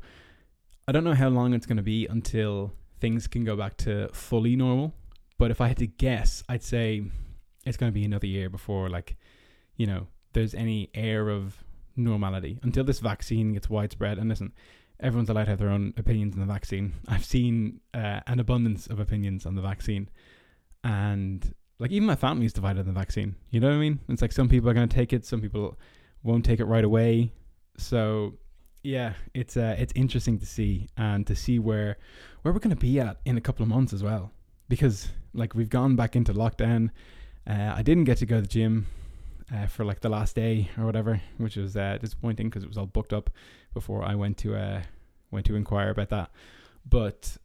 I 0.88 0.92
don't 0.92 1.04
know 1.04 1.14
how 1.14 1.30
long 1.30 1.54
it's 1.54 1.68
going 1.68 1.78
to 1.78 1.84
be 1.84 2.08
until 2.08 2.74
things 3.00 3.28
can 3.28 3.46
go 3.46 3.56
back 3.56 3.78
to 3.78 4.10
fully 4.12 4.56
normal. 4.56 4.94
But 5.38 5.52
if 5.52 5.62
I 5.62 5.68
had 5.68 5.78
to 5.78 5.88
guess, 5.88 6.44
I'd 6.50 6.64
say 6.64 7.04
it's 7.66 7.78
going 7.78 7.92
to 7.92 7.94
be 7.94 8.04
another 8.04 8.28
year 8.28 8.50
before, 8.50 8.90
like, 8.90 9.16
you 9.78 9.86
know, 9.86 10.08
there's 10.34 10.54
any 10.54 10.90
air 10.94 11.30
of 11.30 11.64
normality 11.96 12.60
until 12.64 12.84
this 12.84 13.00
vaccine 13.00 13.54
gets 13.54 13.70
widespread. 13.70 14.18
And 14.18 14.30
listen, 14.30 14.52
everyone's 15.00 15.30
allowed 15.30 15.46
to 15.46 15.52
have 15.52 15.60
their 15.60 15.70
own 15.70 15.94
opinions 15.96 16.34
on 16.34 16.42
the 16.42 16.46
vaccine. 16.54 16.94
I've 17.08 17.26
seen 17.26 17.80
uh, 17.94 18.20
an 18.28 18.40
abundance 18.40 18.88
of 18.88 19.00
opinions 19.00 19.46
on 19.46 19.56
the 19.56 19.62
vaccine, 19.62 20.10
and 20.84 21.54
like 21.80 21.92
even 21.92 22.06
my 22.06 22.16
family 22.16 22.46
is 22.46 22.54
divided 22.54 22.81
on 22.81 22.86
the 22.88 23.00
vaccine. 23.00 23.36
You 23.50 23.60
know 23.60 23.70
what 23.70 23.76
I 23.76 23.80
mean? 23.80 24.00
It's 24.10 24.22
like 24.22 24.34
some 24.34 24.50
people 24.50 24.70
are 24.70 24.74
going 24.74 24.88
to 24.88 24.96
take 24.96 25.14
it, 25.14 25.26
some 25.26 25.42
people 25.42 25.78
won't 26.24 26.46
take 26.46 26.60
it 26.60 26.66
right 26.66 26.84
away. 26.84 27.31
So 27.78 28.34
yeah, 28.84 29.14
it's 29.34 29.58
uh, 29.58 29.76
it's 29.80 29.94
interesting 29.96 30.40
to 30.40 30.46
see 30.46 30.88
and 30.98 31.26
to 31.28 31.36
see 31.36 31.60
where 31.60 31.98
where 32.42 32.54
we're 32.54 32.60
going 32.60 32.76
to 32.76 32.76
be 32.76 33.00
at 33.00 33.18
in 33.26 33.38
a 33.38 33.42
couple 33.42 33.64
of 33.64 33.70
months 33.70 33.94
as 33.94 34.04
well, 34.04 34.31
because 34.68 35.10
like 35.34 35.56
we've 35.56 35.70
gone 35.70 35.96
back 35.96 36.16
into 36.16 36.34
lockdown. 36.34 36.90
Uh, 37.48 37.74
I 37.76 37.81
didn't 37.81 38.04
get 38.04 38.18
to 38.20 38.26
go 38.26 38.36
to 38.36 38.42
the 38.42 38.48
gym 38.48 38.88
uh, 39.54 39.66
for 39.68 39.84
like 39.84 40.02
the 40.02 40.10
last 40.10 40.36
day 40.36 40.70
or 40.78 40.86
whatever, 40.86 41.22
which 41.38 41.56
was 41.56 41.76
uh, 41.76 41.98
disappointing 42.00 42.50
because 42.50 42.64
it 42.64 42.68
was 42.68 42.78
all 42.78 42.86
booked 42.86 43.14
up 43.14 43.30
before 43.74 44.04
I 44.04 44.16
went 44.16 44.38
to 44.40 44.56
uh, 44.56 44.81
went 45.31 45.46
to 45.48 45.56
inquire 45.56 45.90
about 45.90 46.10
that. 46.10 46.31
But 46.88 47.38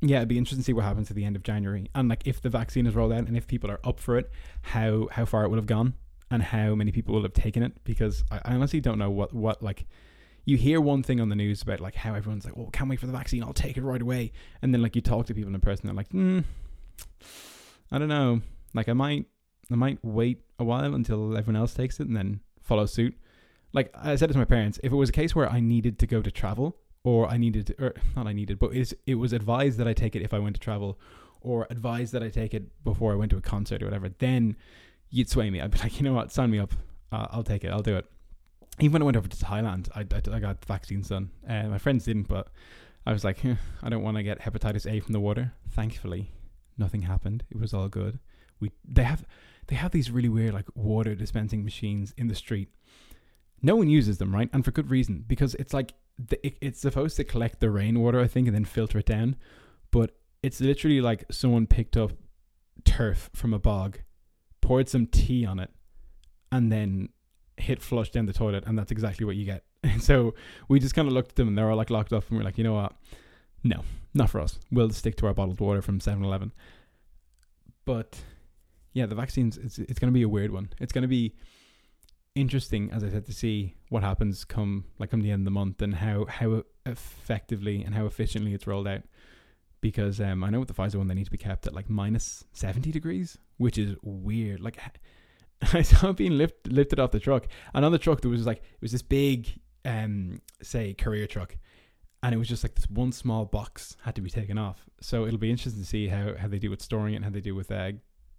yeah, 0.00 0.16
it'd 0.18 0.28
be 0.28 0.38
interesting 0.38 0.62
to 0.62 0.64
see 0.64 0.72
what 0.72 0.84
happens 0.84 1.10
at 1.10 1.16
the 1.16 1.24
end 1.24 1.36
of 1.36 1.42
January, 1.42 1.90
and 1.94 2.08
like 2.08 2.26
if 2.26 2.40
the 2.40 2.48
vaccine 2.48 2.86
is 2.86 2.94
rolled 2.94 3.12
out 3.12 3.26
and 3.26 3.36
if 3.36 3.46
people 3.46 3.70
are 3.70 3.80
up 3.84 4.00
for 4.00 4.16
it, 4.16 4.30
how 4.62 5.08
how 5.12 5.24
far 5.24 5.44
it 5.44 5.48
will 5.48 5.58
have 5.58 5.66
gone 5.66 5.94
and 6.30 6.42
how 6.42 6.74
many 6.74 6.90
people 6.90 7.14
will 7.14 7.22
have 7.22 7.34
taken 7.34 7.62
it. 7.62 7.84
Because 7.84 8.24
I, 8.30 8.40
I 8.44 8.54
honestly 8.54 8.80
don't 8.80 8.98
know 8.98 9.10
what 9.10 9.34
what 9.34 9.62
like 9.62 9.86
you 10.46 10.56
hear 10.56 10.80
one 10.80 11.02
thing 11.02 11.20
on 11.20 11.28
the 11.28 11.36
news 11.36 11.62
about 11.62 11.80
like 11.80 11.94
how 11.94 12.14
everyone's 12.14 12.46
like, 12.46 12.54
"Oh, 12.56 12.70
can't 12.72 12.88
wait 12.88 12.98
for 12.98 13.06
the 13.06 13.12
vaccine. 13.12 13.42
I'll 13.42 13.52
take 13.52 13.76
it 13.76 13.82
right 13.82 14.00
away," 14.00 14.32
and 14.62 14.72
then 14.72 14.80
like 14.80 14.96
you 14.96 15.02
talk 15.02 15.26
to 15.26 15.34
people 15.34 15.54
in 15.54 15.60
person, 15.60 15.86
they're 15.86 15.94
like, 15.94 16.10
"Hmm, 16.10 16.40
I 17.92 17.98
don't 17.98 18.08
know. 18.08 18.40
Like 18.72 18.88
I 18.88 18.94
might 18.94 19.26
I 19.70 19.74
might 19.74 19.98
wait 20.02 20.40
a 20.58 20.64
while 20.64 20.94
until 20.94 21.36
everyone 21.36 21.60
else 21.60 21.74
takes 21.74 22.00
it 22.00 22.06
and 22.06 22.16
then 22.16 22.40
follow 22.62 22.86
suit." 22.86 23.16
Like 23.72 23.94
I 23.94 24.16
said 24.16 24.32
to 24.32 24.38
my 24.38 24.46
parents, 24.46 24.80
if 24.82 24.92
it 24.92 24.96
was 24.96 25.10
a 25.10 25.12
case 25.12 25.34
where 25.34 25.48
I 25.48 25.60
needed 25.60 25.98
to 26.00 26.06
go 26.06 26.22
to 26.22 26.30
travel 26.30 26.76
or 27.04 27.28
I 27.28 27.36
needed, 27.36 27.74
or 27.78 27.94
not 28.14 28.26
I 28.26 28.32
needed, 28.32 28.58
but 28.58 28.72
it 29.06 29.14
was 29.14 29.32
advised 29.32 29.78
that 29.78 29.88
I 29.88 29.92
take 29.92 30.14
it 30.14 30.22
if 30.22 30.34
I 30.34 30.38
went 30.38 30.56
to 30.56 30.60
travel, 30.60 30.98
or 31.40 31.66
advised 31.70 32.12
that 32.12 32.22
I 32.22 32.28
take 32.28 32.52
it 32.52 32.84
before 32.84 33.12
I 33.12 33.16
went 33.16 33.30
to 33.30 33.36
a 33.36 33.40
concert 33.40 33.82
or 33.82 33.86
whatever, 33.86 34.10
then 34.18 34.56
you'd 35.08 35.28
sway 35.28 35.50
me. 35.50 35.60
I'd 35.60 35.70
be 35.70 35.78
like, 35.82 35.98
you 35.98 36.04
know 36.04 36.14
what, 36.14 36.32
sign 36.32 36.50
me 36.50 36.58
up. 36.58 36.74
Uh, 37.12 37.26
I'll 37.30 37.42
take 37.42 37.64
it. 37.64 37.70
I'll 37.70 37.82
do 37.82 37.96
it. 37.96 38.06
Even 38.78 38.92
when 38.92 39.02
I 39.02 39.04
went 39.06 39.16
over 39.16 39.28
to 39.28 39.36
Thailand, 39.36 39.88
I, 39.94 40.00
I, 40.00 40.36
I 40.36 40.40
got 40.40 40.60
the 40.60 40.66
vaccines 40.66 41.08
done. 41.08 41.30
Uh, 41.48 41.64
my 41.64 41.78
friends 41.78 42.04
didn't, 42.04 42.28
but 42.28 42.48
I 43.06 43.12
was 43.12 43.24
like, 43.24 43.44
eh, 43.44 43.56
I 43.82 43.88
don't 43.88 44.02
want 44.02 44.16
to 44.16 44.22
get 44.22 44.40
hepatitis 44.40 44.90
A 44.90 45.00
from 45.00 45.12
the 45.12 45.20
water. 45.20 45.52
Thankfully, 45.70 46.30
nothing 46.78 47.02
happened. 47.02 47.44
It 47.50 47.58
was 47.58 47.74
all 47.74 47.88
good. 47.88 48.18
We 48.60 48.70
they 48.86 49.04
have 49.04 49.24
they 49.68 49.76
have 49.76 49.90
these 49.90 50.10
really 50.10 50.28
weird 50.28 50.54
like 50.54 50.66
water 50.74 51.14
dispensing 51.14 51.64
machines 51.64 52.12
in 52.16 52.28
the 52.28 52.34
street. 52.34 52.68
No 53.62 53.76
one 53.76 53.88
uses 53.88 54.18
them, 54.18 54.34
right? 54.34 54.50
And 54.52 54.64
for 54.64 54.70
good 54.70 54.90
reason 54.90 55.24
because 55.26 55.54
it's 55.56 55.72
like 55.72 55.94
the, 56.28 56.46
it, 56.46 56.56
it's 56.60 56.80
supposed 56.80 57.16
to 57.16 57.24
collect 57.24 57.60
the 57.60 57.70
rainwater, 57.70 58.20
I 58.20 58.26
think, 58.26 58.46
and 58.46 58.54
then 58.54 58.64
filter 58.64 58.98
it 58.98 59.06
down. 59.06 59.36
But 59.90 60.16
it's 60.42 60.60
literally 60.60 61.00
like 61.00 61.24
someone 61.30 61.66
picked 61.66 61.96
up 61.96 62.12
turf 62.84 63.30
from 63.34 63.54
a 63.54 63.58
bog, 63.58 63.98
poured 64.60 64.88
some 64.88 65.06
tea 65.06 65.44
on 65.44 65.58
it, 65.58 65.70
and 66.52 66.70
then 66.70 67.10
hit 67.56 67.82
flush 67.82 68.10
down 68.10 68.26
the 68.26 68.32
toilet, 68.32 68.64
and 68.66 68.78
that's 68.78 68.92
exactly 68.92 69.26
what 69.26 69.36
you 69.36 69.44
get. 69.44 69.64
And 69.82 70.02
so 70.10 70.34
we 70.68 70.80
just 70.80 70.94
kind 70.94 71.08
of 71.08 71.14
looked 71.14 71.30
at 71.30 71.36
them, 71.36 71.48
and 71.48 71.58
they're 71.58 71.70
all 71.70 71.76
like 71.76 71.90
locked 71.90 72.12
up, 72.12 72.28
and 72.28 72.38
we're 72.38 72.44
like, 72.44 72.58
you 72.58 72.64
know 72.64 72.74
what? 72.74 72.94
No, 73.62 73.84
not 74.14 74.30
for 74.30 74.40
us. 74.40 74.58
We'll 74.70 74.90
stick 74.90 75.16
to 75.16 75.26
our 75.26 75.34
bottled 75.34 75.60
water 75.60 75.82
from 75.82 76.00
7-Eleven. 76.00 76.52
But 77.84 78.18
yeah, 78.92 79.06
the 79.06 79.14
vaccines 79.14 79.56
it's 79.56 79.78
it's 79.78 79.98
going 79.98 80.12
to 80.12 80.14
be 80.14 80.22
a 80.22 80.28
weird 80.28 80.50
one. 80.50 80.70
It's 80.80 80.92
going 80.92 81.02
to 81.02 81.08
be 81.08 81.34
interesting, 82.34 82.90
as 82.92 83.02
I 83.02 83.10
said, 83.10 83.26
to 83.26 83.32
see 83.32 83.74
what 83.88 84.02
happens 84.02 84.44
come 84.44 84.84
like 84.98 85.10
come 85.10 85.20
the 85.20 85.30
end 85.30 85.40
of 85.40 85.44
the 85.44 85.50
month 85.50 85.82
and 85.82 85.94
how 85.94 86.26
how 86.26 86.62
effectively 86.86 87.82
and 87.82 87.94
how 87.94 88.06
efficiently 88.06 88.54
it's 88.54 88.66
rolled 88.66 88.88
out. 88.88 89.02
Because 89.80 90.20
um, 90.20 90.44
I 90.44 90.50
know 90.50 90.58
with 90.58 90.68
the 90.68 90.74
Pfizer 90.74 90.96
one, 90.96 91.08
they 91.08 91.14
need 91.14 91.24
to 91.24 91.30
be 91.30 91.38
kept 91.38 91.66
at 91.66 91.74
like 91.74 91.88
minus 91.88 92.44
seventy 92.52 92.92
degrees, 92.92 93.38
which 93.56 93.78
is 93.78 93.96
weird. 94.02 94.60
Like 94.60 94.78
I 95.72 95.82
saw 95.82 96.10
it 96.10 96.16
being 96.16 96.36
lift, 96.36 96.66
lifted 96.66 97.00
off 97.00 97.12
the 97.12 97.20
truck, 97.20 97.46
and 97.74 97.84
on 97.84 97.92
the 97.92 97.98
truck 97.98 98.20
there 98.20 98.30
was 98.30 98.46
like 98.46 98.58
it 98.58 98.82
was 98.82 98.92
this 98.92 99.02
big, 99.02 99.48
um, 99.84 100.40
say 100.62 100.94
courier 100.94 101.26
truck, 101.26 101.56
and 102.22 102.34
it 102.34 102.38
was 102.38 102.48
just 102.48 102.62
like 102.62 102.74
this 102.74 102.88
one 102.90 103.12
small 103.12 103.46
box 103.46 103.96
had 104.04 104.14
to 104.16 104.20
be 104.20 104.30
taken 104.30 104.58
off. 104.58 104.84
So 105.00 105.26
it'll 105.26 105.38
be 105.38 105.50
interesting 105.50 105.82
to 105.82 105.88
see 105.88 106.08
how 106.08 106.34
how 106.36 106.48
they 106.48 106.58
do 106.58 106.70
with 106.70 106.82
storing 106.82 107.14
it 107.14 107.16
and 107.16 107.24
how 107.24 107.30
they 107.30 107.40
do 107.40 107.54
with 107.54 107.70
uh, 107.70 107.92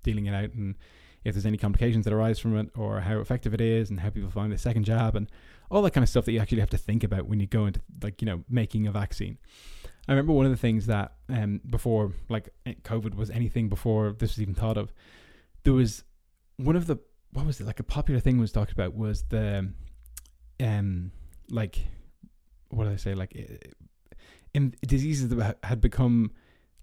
dealing 0.03 0.27
it 0.27 0.36
out 0.36 0.53
and 0.53 0.75
if 1.23 1.35
there's 1.35 1.45
any 1.45 1.57
complications 1.57 2.05
that 2.05 2.13
arise 2.13 2.39
from 2.39 2.57
it 2.57 2.69
or 2.75 3.01
how 3.01 3.19
effective 3.19 3.53
it 3.53 3.61
is 3.61 3.89
and 3.89 3.99
how 3.99 4.09
people 4.09 4.29
find 4.29 4.51
the 4.51 4.57
second 4.57 4.83
jab 4.83 5.15
and 5.15 5.29
all 5.69 5.81
that 5.81 5.91
kind 5.91 6.03
of 6.03 6.09
stuff 6.09 6.25
that 6.25 6.31
you 6.31 6.39
actually 6.39 6.59
have 6.59 6.69
to 6.69 6.77
think 6.77 7.03
about 7.03 7.27
when 7.27 7.39
you 7.39 7.47
go 7.47 7.65
into 7.65 7.79
like 8.01 8.21
you 8.21 8.25
know 8.25 8.43
making 8.49 8.87
a 8.87 8.91
vaccine 8.91 9.37
i 10.07 10.11
remember 10.11 10.33
one 10.33 10.45
of 10.45 10.51
the 10.51 10.57
things 10.57 10.87
that 10.87 11.13
um 11.29 11.61
before 11.69 12.11
like 12.29 12.49
eh, 12.65 12.73
covid 12.83 13.15
was 13.15 13.29
anything 13.29 13.69
before 13.69 14.11
this 14.11 14.31
was 14.31 14.41
even 14.41 14.55
thought 14.55 14.77
of 14.77 14.91
there 15.63 15.73
was 15.73 16.03
one 16.57 16.75
of 16.75 16.87
the 16.87 16.97
what 17.33 17.45
was 17.45 17.61
it 17.61 17.67
like 17.67 17.79
a 17.79 17.83
popular 17.83 18.19
thing 18.19 18.39
was 18.39 18.51
talked 18.51 18.71
about 18.71 18.95
was 18.95 19.23
the 19.29 19.71
um 20.59 21.11
like 21.49 21.85
what 22.69 22.85
did 22.85 22.93
i 22.93 22.97
say 22.97 23.13
like 23.13 23.35
in 24.53 24.75
diseases 24.85 25.29
that 25.29 25.57
had 25.63 25.81
become 25.81 26.31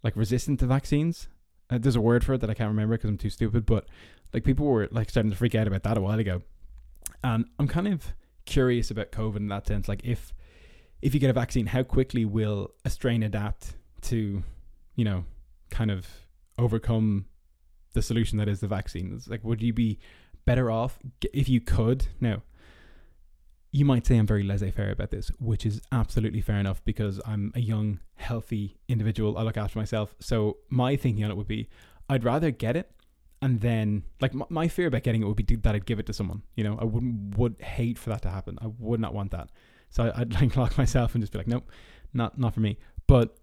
like 0.02 0.16
resistant 0.16 0.60
to 0.60 0.66
vaccines. 0.66 1.28
Uh, 1.70 1.78
there's 1.78 1.96
a 1.96 2.00
word 2.00 2.24
for 2.24 2.34
it 2.34 2.40
that 2.40 2.50
I 2.50 2.54
can't 2.54 2.68
remember 2.68 2.96
because 2.96 3.10
I'm 3.10 3.18
too 3.18 3.30
stupid, 3.30 3.66
but 3.66 3.86
like 4.32 4.44
people 4.44 4.66
were 4.66 4.88
like 4.90 5.10
starting 5.10 5.30
to 5.30 5.36
freak 5.36 5.54
out 5.54 5.66
about 5.66 5.82
that 5.84 5.98
a 5.98 6.00
while 6.00 6.18
ago. 6.18 6.42
And 7.24 7.46
I'm 7.58 7.68
kind 7.68 7.88
of 7.88 8.14
curious 8.44 8.90
about 8.90 9.12
COVID 9.12 9.36
in 9.36 9.48
that 9.48 9.66
sense. 9.66 9.88
Like 9.88 10.04
if 10.04 10.32
if 11.00 11.14
you 11.14 11.20
get 11.20 11.30
a 11.30 11.34
vaccine, 11.34 11.66
how 11.66 11.82
quickly 11.82 12.24
will 12.24 12.72
a 12.84 12.90
strain 12.90 13.22
adapt 13.22 13.74
to, 14.02 14.42
you 14.96 15.04
know, 15.04 15.24
kind 15.70 15.90
of 15.90 16.06
overcome 16.58 17.26
the 17.92 18.02
solution 18.02 18.38
that 18.38 18.48
is 18.48 18.60
the 18.60 18.68
vaccine? 18.68 19.12
It's 19.14 19.28
like, 19.28 19.44
would 19.44 19.62
you 19.62 19.72
be 19.72 19.98
better 20.44 20.70
off 20.70 20.98
if 21.32 21.48
you 21.48 21.60
could? 21.60 22.06
No. 22.20 22.42
You 23.70 23.84
might 23.84 24.06
say 24.06 24.16
I'm 24.16 24.26
very 24.26 24.42
laissez 24.42 24.70
faire 24.70 24.90
about 24.90 25.10
this, 25.10 25.30
which 25.38 25.66
is 25.66 25.80
absolutely 25.92 26.40
fair 26.40 26.58
enough 26.58 26.82
because 26.84 27.20
I'm 27.26 27.52
a 27.54 27.60
young, 27.60 28.00
healthy 28.16 28.78
individual. 28.88 29.36
I 29.36 29.42
look 29.42 29.58
after 29.58 29.78
myself. 29.78 30.16
So 30.20 30.56
my 30.70 30.96
thinking 30.96 31.24
on 31.24 31.30
it 31.30 31.36
would 31.36 31.46
be 31.46 31.68
I'd 32.08 32.24
rather 32.24 32.50
get 32.50 32.76
it 32.76 32.90
and 33.40 33.60
then 33.60 34.02
like 34.20 34.34
my, 34.34 34.46
my 34.48 34.68
fear 34.68 34.88
about 34.88 35.02
getting 35.02 35.22
it 35.22 35.26
would 35.26 35.36
be 35.36 35.56
that 35.56 35.74
I'd 35.74 35.86
give 35.86 35.98
it 35.98 36.06
to 36.06 36.12
someone. 36.12 36.42
You 36.56 36.64
know, 36.64 36.78
I 36.80 36.84
wouldn't 36.84 37.36
would 37.36 37.56
hate 37.60 37.98
for 37.98 38.10
that 38.10 38.22
to 38.22 38.30
happen. 38.30 38.58
I 38.60 38.66
would 38.78 39.00
not 39.00 39.14
want 39.14 39.30
that. 39.32 39.50
So 39.90 40.12
I'd 40.14 40.34
like 40.40 40.56
lock 40.56 40.76
myself 40.78 41.14
and 41.14 41.22
just 41.22 41.32
be 41.32 41.38
like, 41.38 41.46
nope, 41.46 41.70
not 42.12 42.38
not 42.38 42.54
for 42.54 42.60
me. 42.60 42.78
But 43.06 43.36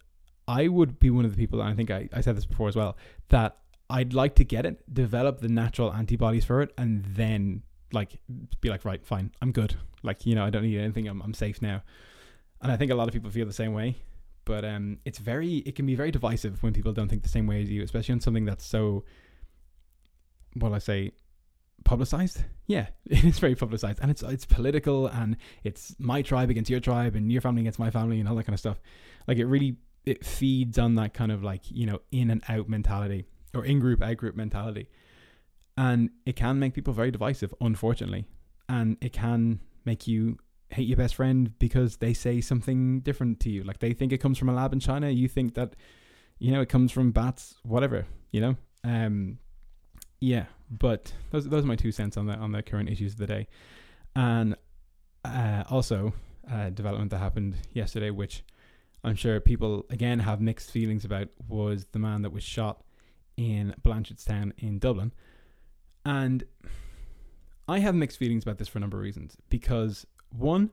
I 0.48 0.68
would 0.68 1.00
be 1.00 1.10
one 1.10 1.26
of 1.26 1.32
the 1.32 1.38
people, 1.38 1.62
and 1.62 1.70
I 1.70 1.74
think 1.74 1.90
I, 1.90 2.10
I 2.14 2.22
said 2.22 2.38
this 2.38 2.46
before 2.46 2.68
as 2.68 2.76
well, 2.76 2.98
that 3.30 3.58
I'd 3.90 4.14
like 4.14 4.36
to 4.36 4.44
get 4.44 4.66
it, 4.66 4.94
develop 4.94 5.40
the 5.40 5.48
natural 5.50 5.92
antibodies 5.92 6.46
for 6.46 6.62
it, 6.62 6.72
and 6.78 7.04
then 7.06 7.64
like 7.92 8.20
be 8.62 8.70
like, 8.70 8.86
right, 8.86 9.04
fine, 9.06 9.32
I'm 9.42 9.52
good. 9.52 9.76
Like 10.04 10.26
you 10.26 10.36
know, 10.36 10.46
I 10.46 10.50
don't 10.50 10.64
need 10.64 10.80
anything. 10.80 11.08
I'm 11.08 11.22
I'm 11.22 11.34
safe 11.34 11.62
now. 11.62 11.82
And 12.62 12.72
I 12.72 12.78
think 12.78 12.92
a 12.92 12.96
lot 12.96 13.08
of 13.08 13.14
people 13.14 13.30
feel 13.30 13.46
the 13.46 13.54
same 13.54 13.74
way. 13.74 13.96
But 14.46 14.64
um, 14.64 15.00
it's 15.06 15.18
very, 15.18 15.58
it 15.58 15.76
can 15.76 15.86
be 15.86 15.96
very 15.96 16.12
divisive 16.12 16.62
when 16.62 16.72
people 16.72 16.94
don't 16.94 17.10
think 17.10 17.24
the 17.24 17.30
same 17.30 17.48
way 17.48 17.62
as 17.64 17.70
you, 17.70 17.84
especially 17.84 18.14
on 18.14 18.22
something 18.22 18.46
that's 18.46 18.66
so, 18.66 19.04
what 20.56 20.74
I 20.74 20.80
say, 20.80 21.12
publicized. 21.84 22.44
Yeah, 22.68 22.88
it 23.06 23.24
is 23.24 23.40
very 23.40 23.56
publicized, 23.56 24.00
and 24.02 24.12
it's 24.12 24.24
it's 24.24 24.46
political, 24.46 25.08
and 25.08 25.38
it's 25.64 25.96
my 26.00 26.22
tribe 26.22 26.50
against 26.50 26.70
your 26.70 26.80
tribe, 26.80 27.16
and 27.16 27.32
your 27.32 27.42
family 27.42 27.62
against 27.62 27.80
my 27.80 27.92
family, 27.92 28.20
and 28.20 28.28
all 28.28 28.36
that 28.36 28.46
kind 28.46 28.54
of 28.54 28.60
stuff. 28.60 28.80
Like 29.28 29.38
it 29.38 29.46
really 29.46 29.78
it 30.06 30.26
feeds 30.26 30.78
on 30.78 30.96
that 30.96 31.14
kind 31.14 31.32
of 31.32 31.44
like 31.44 31.62
you 31.70 31.86
know 31.86 32.00
in 32.12 32.30
and 32.30 32.44
out 32.48 32.70
mentality 32.70 33.26
or 33.54 33.66
in 33.66 33.80
group 33.80 34.02
out 34.02 34.18
group 34.18 34.36
mentality, 34.36 34.90
and 35.78 36.10
it 36.26 36.36
can 36.36 36.60
make 36.60 36.74
people 36.74 36.94
very 36.94 37.12
divisive, 37.12 37.54
unfortunately, 37.62 38.26
and 38.68 38.98
it 39.02 39.14
can 39.14 39.60
make 39.86 40.08
you 40.08 40.38
hate 40.70 40.88
your 40.88 40.98
best 40.98 41.16
friend 41.16 41.58
because 41.60 41.98
they 41.98 42.14
say 42.14 42.42
something 42.42 43.00
different 43.02 43.40
to 43.40 43.50
you. 43.50 43.64
Like 43.64 43.80
they 43.80 43.94
think 43.94 44.12
it 44.12 44.18
comes 44.18 44.38
from 44.38 44.50
a 44.50 44.54
lab 44.54 44.74
in 44.74 44.80
China, 44.80 45.10
you 45.10 45.28
think 45.28 45.54
that 45.56 45.76
you 46.40 46.52
know 46.52 46.62
it 46.62 46.70
comes 46.70 46.92
from 46.92 47.12
bats, 47.12 47.56
whatever. 47.64 48.06
You 48.32 48.42
know, 48.42 48.56
um, 48.84 49.38
yeah. 50.20 50.46
But 50.70 51.14
those 51.32 51.48
those 51.48 51.64
are 51.64 51.68
my 51.68 51.76
two 51.76 51.92
cents 51.92 52.18
on 52.18 52.26
the 52.26 52.34
on 52.34 52.52
the 52.52 52.64
current 52.64 52.90
issues 52.90 53.14
of 53.14 53.20
the 53.20 53.28
day, 53.28 53.48
and 54.16 54.56
uh, 55.24 55.64
also 55.70 56.14
a 56.52 56.72
development 56.72 57.12
that 57.12 57.20
happened 57.20 57.56
yesterday, 57.74 58.10
which 58.10 58.44
I'm 59.04 59.16
sure 59.16 59.40
people 59.40 59.86
again 59.90 60.20
have 60.20 60.42
mixed 60.42 60.72
feelings 60.72 61.06
about, 61.06 61.28
was 61.48 61.86
the 61.92 62.00
man 62.00 62.24
that 62.24 62.32
was 62.32 62.44
shot 62.44 62.84
in 63.38 63.76
Blanchardstown 63.84 64.54
in 64.58 64.80
Dublin, 64.80 65.14
and 66.04 66.44
I 67.68 67.80
have 67.80 67.96
mixed 67.96 68.18
feelings 68.18 68.44
about 68.44 68.58
this 68.58 68.68
for 68.68 68.78
a 68.78 68.82
number 68.82 68.98
of 68.98 69.04
reasons. 69.04 69.38
Because 69.50 70.06
one, 70.30 70.72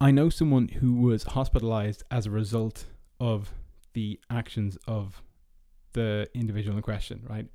I 0.00 0.10
know 0.10 0.28
someone 0.28 0.68
who 0.68 0.94
was 0.94 1.22
hospitalized 1.24 2.02
as 2.10 2.26
a 2.26 2.30
result 2.30 2.84
of 3.20 3.52
the 3.94 4.20
actions 4.28 4.76
of 4.86 5.22
the 5.92 6.28
individual 6.34 6.76
in 6.76 6.82
question, 6.82 7.24
right? 7.28 7.46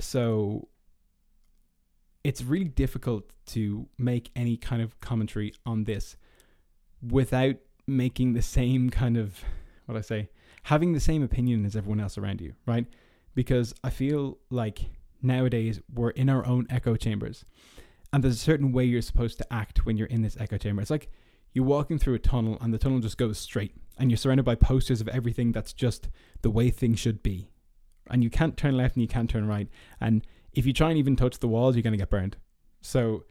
So 0.00 0.68
it's 2.24 2.42
really 2.42 2.68
difficult 2.68 3.30
to 3.46 3.88
make 3.98 4.30
any 4.36 4.56
kind 4.56 4.82
of 4.82 5.00
commentary 5.00 5.54
on 5.64 5.84
this 5.84 6.16
without 7.02 7.56
making 7.86 8.34
the 8.34 8.42
same 8.42 8.90
kind 8.90 9.16
of 9.16 9.42
what 9.86 9.96
I 9.96 10.02
say, 10.02 10.28
having 10.64 10.92
the 10.92 11.00
same 11.00 11.22
opinion 11.22 11.64
as 11.64 11.74
everyone 11.76 12.00
else 12.00 12.18
around 12.18 12.40
you, 12.40 12.54
right? 12.66 12.86
Because 13.34 13.74
I 13.82 13.90
feel 13.90 14.38
like 14.50 14.90
nowadays 15.22 15.80
we're 15.92 16.10
in 16.10 16.28
our 16.28 16.46
own 16.46 16.66
echo 16.70 16.96
chambers. 16.96 17.44
And 18.12 18.24
there's 18.24 18.36
a 18.36 18.38
certain 18.38 18.72
way 18.72 18.84
you're 18.84 19.02
supposed 19.02 19.38
to 19.38 19.52
act 19.52 19.86
when 19.86 19.96
you're 19.96 20.08
in 20.08 20.22
this 20.22 20.36
echo 20.38 20.58
chamber. 20.58 20.82
It's 20.82 20.90
like 20.90 21.10
you're 21.52 21.64
walking 21.64 21.98
through 21.98 22.14
a 22.14 22.18
tunnel 22.18 22.58
and 22.60 22.72
the 22.72 22.78
tunnel 22.78 23.00
just 23.00 23.18
goes 23.18 23.38
straight 23.38 23.74
and 23.98 24.10
you're 24.10 24.18
surrounded 24.18 24.44
by 24.44 24.54
posters 24.54 25.00
of 25.00 25.08
everything 25.08 25.52
that's 25.52 25.72
just 25.72 26.08
the 26.42 26.50
way 26.50 26.70
things 26.70 26.98
should 26.98 27.22
be. 27.22 27.50
And 28.10 28.22
you 28.24 28.30
can't 28.30 28.56
turn 28.56 28.76
left 28.76 28.96
and 28.96 29.02
you 29.02 29.08
can't 29.08 29.30
turn 29.30 29.46
right. 29.46 29.68
And 30.00 30.26
if 30.52 30.66
you 30.66 30.72
try 30.72 30.90
and 30.90 30.98
even 30.98 31.16
touch 31.16 31.38
the 31.38 31.48
walls, 31.48 31.76
you're 31.76 31.82
going 31.82 31.92
to 31.92 31.98
get 31.98 32.10
burned. 32.10 32.36
So 32.80 33.24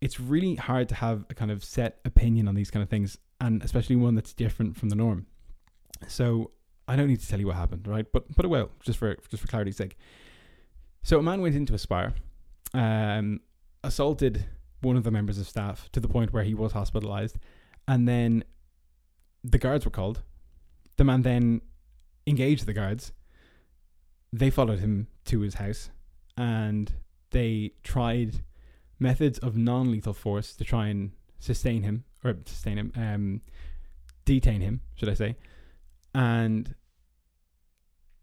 it's 0.00 0.20
really 0.20 0.56
hard 0.56 0.88
to 0.90 0.94
have 0.96 1.24
a 1.30 1.34
kind 1.34 1.50
of 1.50 1.64
set 1.64 2.00
opinion 2.04 2.48
on 2.48 2.54
these 2.54 2.70
kind 2.70 2.82
of 2.82 2.88
things, 2.88 3.18
and 3.40 3.62
especially 3.62 3.96
one 3.96 4.14
that's 4.14 4.32
different 4.32 4.76
from 4.76 4.88
the 4.88 4.96
norm. 4.96 5.26
So 6.08 6.50
I 6.86 6.96
don't 6.96 7.08
need 7.08 7.20
to 7.20 7.28
tell 7.28 7.40
you 7.40 7.46
what 7.46 7.56
happened, 7.56 7.86
right? 7.86 8.06
But 8.12 8.34
but 8.34 8.44
it 8.44 8.48
will, 8.48 8.70
just 8.82 8.98
for 8.98 9.16
just 9.30 9.42
for 9.42 9.48
clarity's 9.48 9.76
sake. 9.76 9.96
So 11.02 11.18
a 11.18 11.22
man 11.22 11.40
went 11.40 11.54
into 11.54 11.74
a 11.74 11.78
spire, 11.78 12.14
um, 12.72 13.40
assaulted 13.82 14.44
one 14.80 14.96
of 14.96 15.04
the 15.04 15.10
members 15.10 15.38
of 15.38 15.48
staff 15.48 15.88
to 15.92 16.00
the 16.00 16.08
point 16.08 16.32
where 16.32 16.44
he 16.44 16.54
was 16.54 16.72
hospitalized, 16.72 17.38
and 17.88 18.08
then 18.08 18.44
the 19.42 19.58
guards 19.58 19.84
were 19.84 19.90
called. 19.90 20.22
The 20.96 21.04
man 21.04 21.22
then 21.22 21.60
engaged 22.26 22.66
the 22.66 22.72
guards. 22.72 23.12
They 24.34 24.50
followed 24.50 24.80
him 24.80 25.06
to 25.26 25.40
his 25.40 25.54
house, 25.54 25.90
and 26.36 26.92
they 27.30 27.70
tried 27.84 28.42
methods 28.98 29.38
of 29.38 29.56
non-lethal 29.56 30.12
force 30.12 30.56
to 30.56 30.64
try 30.64 30.88
and 30.88 31.12
sustain 31.38 31.84
him 31.84 32.02
or 32.24 32.34
sustain 32.44 32.76
him, 32.76 32.92
um, 32.96 33.40
detain 34.24 34.60
him, 34.60 34.80
should 34.96 35.08
I 35.08 35.14
say? 35.14 35.36
And 36.16 36.74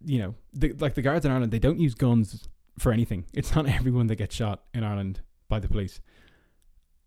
you 0.04 0.20
know, 0.20 0.36
the, 0.52 0.74
like 0.74 0.96
the 0.96 1.02
guards 1.02 1.26
in 1.26 1.32
Ireland, 1.32 1.54
they 1.54 1.60
don't 1.60 1.80
use 1.80 1.94
guns 1.94 2.50
for 2.78 2.92
anything. 2.92 3.24
It's 3.34 3.56
not 3.56 3.70
everyone 3.80 4.08
that 4.08 4.18
gets 4.18 4.36
shot 4.36 4.64
in 4.74 4.84
Ireland 4.84 5.22
by 5.48 5.60
the 5.60 5.70
police. 5.70 6.02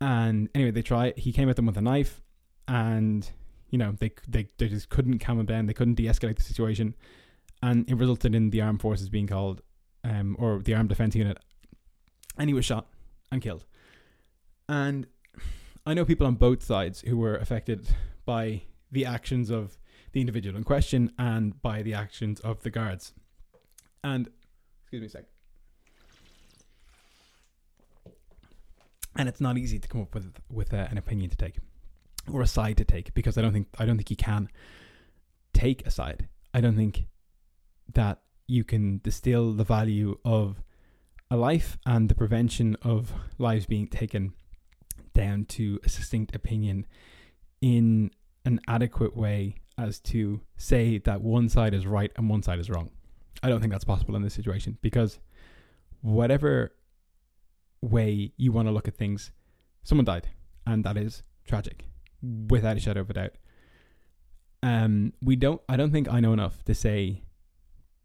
And 0.00 0.48
anyway, 0.54 0.70
they 0.70 0.82
try. 0.82 1.12
He 1.14 1.30
came 1.30 1.50
at 1.50 1.56
them 1.56 1.66
with 1.66 1.76
a 1.76 1.82
knife, 1.82 2.22
and 2.68 3.28
you 3.68 3.76
know 3.76 3.92
they 3.98 4.12
they 4.26 4.48
they 4.56 4.68
just 4.68 4.88
couldn't 4.88 5.18
calm 5.18 5.40
him 5.40 5.46
down. 5.46 5.66
They 5.66 5.74
couldn't 5.74 5.94
de-escalate 5.94 6.36
the 6.36 6.42
situation, 6.42 6.94
and 7.64 7.88
it 7.88 7.94
resulted 7.94 8.34
in 8.34 8.50
the 8.50 8.60
armed 8.60 8.82
forces 8.82 9.08
being 9.08 9.26
called, 9.26 9.62
um, 10.04 10.36
or 10.38 10.58
the 10.58 10.74
armed 10.74 10.90
defense 10.90 11.14
unit, 11.14 11.38
and 12.36 12.50
he 12.50 12.54
was 12.54 12.66
shot 12.66 12.86
and 13.32 13.40
killed. 13.40 13.64
And 14.68 15.06
I 15.86 15.94
know 15.94 16.04
people 16.04 16.26
on 16.26 16.34
both 16.34 16.62
sides 16.62 17.00
who 17.00 17.16
were 17.16 17.36
affected 17.36 17.88
by 18.26 18.64
the 18.92 19.06
actions 19.06 19.48
of 19.48 19.78
the 20.12 20.20
individual 20.20 20.58
in 20.58 20.64
question 20.64 21.10
and 21.18 21.60
by 21.62 21.80
the 21.80 21.94
actions 21.94 22.38
of 22.40 22.62
the 22.62 22.70
guards. 22.70 23.14
And 24.02 24.28
excuse 24.82 25.00
me 25.00 25.06
a 25.06 25.10
sec. 25.10 25.24
And 29.16 29.26
it's 29.26 29.40
not 29.40 29.56
easy 29.56 29.78
to 29.78 29.88
come 29.88 30.02
up 30.02 30.14
with 30.14 30.34
with 30.50 30.74
uh, 30.74 30.86
an 30.90 30.98
opinion 30.98 31.30
to 31.30 31.36
take 31.36 31.56
or 32.30 32.42
a 32.42 32.46
side 32.46 32.76
to 32.76 32.84
take 32.84 33.14
because 33.14 33.38
I 33.38 33.42
don't 33.42 33.54
think 33.54 33.68
I 33.78 33.86
don't 33.86 33.96
think 33.96 34.10
you 34.10 34.16
can 34.16 34.50
take 35.54 35.86
a 35.86 35.90
side. 35.90 36.28
I 36.52 36.60
don't 36.60 36.76
think 36.76 37.06
that 37.92 38.20
you 38.46 38.64
can 38.64 39.00
distill 39.02 39.52
the 39.52 39.64
value 39.64 40.18
of 40.24 40.62
a 41.30 41.36
life 41.36 41.78
and 41.86 42.08
the 42.08 42.14
prevention 42.14 42.76
of 42.82 43.12
lives 43.38 43.66
being 43.66 43.86
taken 43.86 44.32
down 45.14 45.44
to 45.46 45.80
a 45.84 45.88
succinct 45.88 46.34
opinion 46.34 46.86
in 47.60 48.10
an 48.44 48.60
adequate 48.68 49.16
way 49.16 49.56
as 49.78 49.98
to 49.98 50.40
say 50.56 50.98
that 50.98 51.20
one 51.20 51.48
side 51.48 51.74
is 51.74 51.86
right 51.86 52.12
and 52.16 52.28
one 52.28 52.42
side 52.42 52.58
is 52.58 52.68
wrong. 52.68 52.90
I 53.42 53.48
don't 53.48 53.60
think 53.60 53.72
that's 53.72 53.84
possible 53.84 54.16
in 54.16 54.22
this 54.22 54.34
situation 54.34 54.78
because 54.82 55.18
whatever 56.00 56.74
way 57.80 58.32
you 58.36 58.52
want 58.52 58.68
to 58.68 58.72
look 58.72 58.88
at 58.88 58.96
things, 58.96 59.32
someone 59.82 60.04
died, 60.04 60.28
and 60.66 60.84
that 60.84 60.96
is 60.96 61.22
tragic, 61.46 61.86
without 62.48 62.76
a 62.76 62.80
shadow 62.80 63.00
of 63.00 63.10
a 63.10 63.14
doubt. 63.14 63.32
Um, 64.62 65.12
we 65.20 65.36
don't. 65.36 65.60
I 65.68 65.76
don't 65.76 65.90
think 65.90 66.08
I 66.10 66.20
know 66.20 66.32
enough 66.32 66.64
to 66.64 66.74
say 66.74 67.23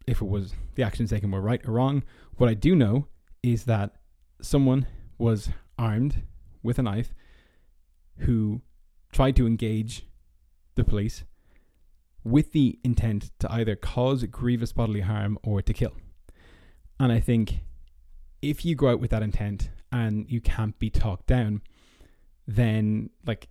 if 0.06 0.20
it 0.20 0.28
was 0.28 0.54
the 0.74 0.82
actions 0.82 1.10
taken 1.10 1.30
were 1.30 1.40
right 1.40 1.64
or 1.66 1.72
wrong. 1.72 2.02
What 2.36 2.48
I 2.48 2.54
do 2.54 2.74
know 2.74 3.06
is 3.42 3.64
that 3.64 3.96
someone 4.40 4.86
was 5.18 5.50
armed 5.78 6.22
with 6.62 6.78
a 6.78 6.82
knife 6.82 7.14
who 8.18 8.62
tried 9.12 9.36
to 9.36 9.46
engage 9.46 10.06
the 10.74 10.84
police 10.84 11.24
with 12.22 12.52
the 12.52 12.78
intent 12.84 13.30
to 13.38 13.50
either 13.50 13.74
cause 13.76 14.24
grievous 14.24 14.72
bodily 14.72 15.00
harm 15.00 15.38
or 15.42 15.62
to 15.62 15.72
kill. 15.72 15.92
And 16.98 17.10
I 17.10 17.20
think 17.20 17.60
if 18.42 18.64
you 18.64 18.74
go 18.74 18.88
out 18.88 19.00
with 19.00 19.10
that 19.10 19.22
intent 19.22 19.70
and 19.90 20.30
you 20.30 20.40
can't 20.40 20.78
be 20.78 20.90
talked 20.90 21.26
down, 21.26 21.62
then 22.46 23.10
like 23.24 23.48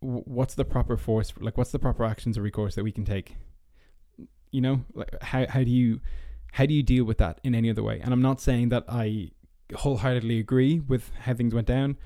what's 0.00 0.54
the 0.54 0.64
proper 0.64 0.96
force? 0.96 1.32
Like, 1.38 1.58
what's 1.58 1.72
the 1.72 1.78
proper 1.78 2.04
actions 2.04 2.38
or 2.38 2.42
recourse 2.42 2.74
that 2.76 2.84
we 2.84 2.92
can 2.92 3.04
take? 3.04 3.36
You 4.50 4.60
know, 4.60 4.84
like 4.94 5.22
how 5.22 5.46
how 5.48 5.62
do 5.62 5.70
you 5.70 6.00
how 6.52 6.66
do 6.66 6.74
you 6.74 6.82
deal 6.82 7.04
with 7.04 7.18
that 7.18 7.40
in 7.44 7.54
any 7.54 7.70
other 7.70 7.82
way? 7.82 8.00
And 8.02 8.12
I'm 8.12 8.22
not 8.22 8.40
saying 8.40 8.70
that 8.70 8.84
I 8.88 9.30
wholeheartedly 9.74 10.38
agree 10.38 10.80
with 10.80 11.10
how 11.20 11.34
things 11.34 11.54
went 11.54 11.66
down. 11.66 11.96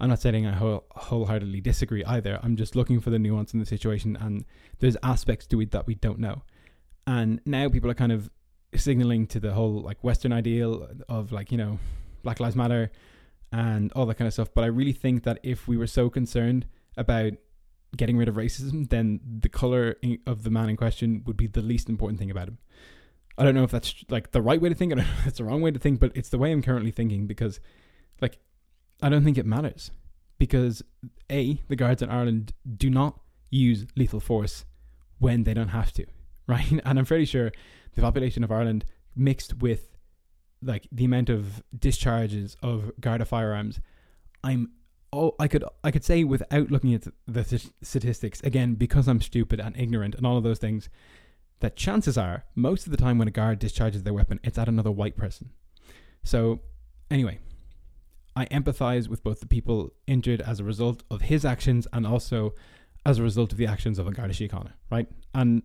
I'm 0.00 0.08
not 0.08 0.20
saying 0.20 0.46
I 0.46 0.52
whole, 0.52 0.84
wholeheartedly 0.92 1.60
disagree 1.60 2.04
either. 2.04 2.38
I'm 2.42 2.56
just 2.56 2.76
looking 2.76 3.00
for 3.00 3.10
the 3.10 3.18
nuance 3.18 3.52
in 3.52 3.58
the 3.58 3.66
situation, 3.66 4.16
and 4.20 4.44
there's 4.78 4.96
aspects 5.02 5.46
to 5.48 5.60
it 5.60 5.72
that 5.72 5.86
we 5.86 5.96
don't 5.96 6.20
know. 6.20 6.42
And 7.06 7.40
now 7.44 7.68
people 7.68 7.90
are 7.90 7.94
kind 7.94 8.12
of 8.12 8.30
signaling 8.74 9.26
to 9.28 9.40
the 9.40 9.52
whole 9.52 9.80
like 9.80 10.04
Western 10.04 10.32
ideal 10.32 10.88
of 11.08 11.32
like 11.32 11.50
you 11.50 11.58
know 11.58 11.78
Black 12.22 12.38
Lives 12.38 12.54
Matter 12.54 12.90
and 13.50 13.92
all 13.92 14.06
that 14.06 14.16
kind 14.16 14.26
of 14.26 14.34
stuff. 14.34 14.50
But 14.54 14.64
I 14.64 14.68
really 14.68 14.92
think 14.92 15.24
that 15.24 15.40
if 15.42 15.66
we 15.66 15.76
were 15.76 15.86
so 15.86 16.10
concerned 16.10 16.66
about 16.96 17.32
getting 17.96 18.16
rid 18.16 18.28
of 18.28 18.36
racism, 18.36 18.88
then 18.88 19.20
the 19.40 19.48
color 19.48 19.96
of 20.26 20.42
the 20.42 20.50
man 20.50 20.68
in 20.68 20.76
question 20.76 21.22
would 21.26 21.36
be 21.36 21.46
the 21.46 21.62
least 21.62 21.88
important 21.88 22.18
thing 22.18 22.30
about 22.30 22.48
him. 22.48 22.58
I 23.36 23.44
don't 23.44 23.54
know 23.54 23.62
if 23.62 23.70
that's 23.70 23.94
like 24.08 24.32
the 24.32 24.42
right 24.42 24.60
way 24.60 24.68
to 24.68 24.74
think. 24.74 24.92
I 24.92 24.96
don't 24.96 25.04
know 25.06 25.12
if 25.20 25.26
it's 25.28 25.38
the 25.38 25.44
wrong 25.44 25.62
way 25.62 25.70
to 25.70 25.78
think, 25.78 26.00
but 26.00 26.12
it's 26.14 26.28
the 26.28 26.38
way 26.38 26.52
I'm 26.52 26.62
currently 26.62 26.90
thinking 26.90 27.26
because, 27.26 27.60
like, 28.20 28.38
I 29.00 29.08
don't 29.08 29.24
think 29.24 29.38
it 29.38 29.46
matters 29.46 29.90
because 30.38 30.82
a 31.30 31.60
the 31.68 31.76
guards 31.76 32.02
in 32.02 32.10
Ireland 32.10 32.52
do 32.76 32.90
not 32.90 33.20
use 33.50 33.86
lethal 33.96 34.20
force 34.20 34.64
when 35.18 35.44
they 35.44 35.54
don't 35.54 35.68
have 35.68 35.92
to, 35.92 36.06
right? 36.46 36.70
And 36.84 36.98
I'm 36.98 37.04
fairly 37.04 37.24
sure 37.24 37.52
the 37.94 38.02
population 38.02 38.44
of 38.44 38.52
Ireland 38.52 38.84
mixed 39.16 39.58
with 39.58 39.96
like 40.62 40.88
the 40.90 41.04
amount 41.04 41.28
of 41.30 41.62
discharges 41.76 42.56
of 42.62 42.90
Garda 43.00 43.24
firearms, 43.24 43.80
I'm 44.42 44.72
oh 45.12 45.34
I 45.38 45.48
could 45.48 45.64
I 45.82 45.90
could 45.90 46.04
say 46.04 46.24
without 46.24 46.70
looking 46.70 46.94
at 46.94 47.06
the 47.26 47.70
statistics 47.82 48.40
again 48.42 48.74
because 48.74 49.08
I'm 49.08 49.20
stupid 49.20 49.60
and 49.60 49.76
ignorant 49.76 50.14
and 50.14 50.26
all 50.26 50.36
of 50.36 50.44
those 50.44 50.58
things 50.58 50.88
that 51.60 51.76
chances 51.76 52.16
are, 52.16 52.44
most 52.54 52.86
of 52.86 52.92
the 52.92 52.96
time 52.96 53.18
when 53.18 53.28
a 53.28 53.32
guard 53.32 53.58
discharges 53.58 54.02
their 54.02 54.14
weapon, 54.14 54.38
it's 54.44 54.58
at 54.58 54.68
another 54.68 54.90
white 54.90 55.16
person. 55.16 55.50
So, 56.22 56.60
anyway, 57.10 57.38
I 58.36 58.46
empathize 58.46 59.08
with 59.08 59.22
both 59.24 59.40
the 59.40 59.46
people 59.46 59.92
injured 60.06 60.40
as 60.40 60.60
a 60.60 60.64
result 60.64 61.02
of 61.10 61.22
his 61.22 61.44
actions 61.44 61.88
and 61.92 62.06
also 62.06 62.54
as 63.04 63.18
a 63.18 63.22
result 63.22 63.52
of 63.52 63.58
the 63.58 63.66
actions 63.66 63.98
of 63.98 64.06
a 64.06 64.12
Garda 64.12 64.34
Síochána, 64.34 64.72
right? 64.90 65.08
And 65.34 65.62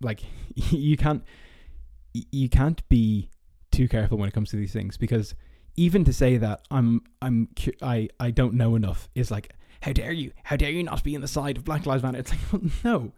like 0.00 0.22
you 0.54 0.96
can't 0.96 1.22
you 2.12 2.48
can't 2.48 2.86
be 2.88 3.30
too 3.72 3.88
careful 3.88 4.18
when 4.18 4.28
it 4.28 4.32
comes 4.32 4.50
to 4.50 4.56
these 4.56 4.72
things 4.72 4.96
because 4.96 5.34
even 5.76 6.04
to 6.04 6.12
say 6.12 6.36
that 6.36 6.62
I'm 6.70 7.02
I'm 7.20 7.48
I 7.82 8.08
I 8.20 8.30
don't 8.30 8.54
know 8.54 8.76
enough 8.76 9.08
is 9.14 9.30
like 9.30 9.52
how 9.82 9.92
dare 9.92 10.12
you 10.12 10.32
how 10.44 10.56
dare 10.56 10.70
you 10.70 10.82
not 10.82 11.02
be 11.02 11.14
on 11.14 11.20
the 11.20 11.28
side 11.28 11.56
of 11.56 11.64
Black 11.64 11.86
Lives 11.86 12.02
Matter? 12.02 12.18
It's 12.18 12.30
like 12.30 12.40
well, 12.52 12.62
no, 12.84 13.12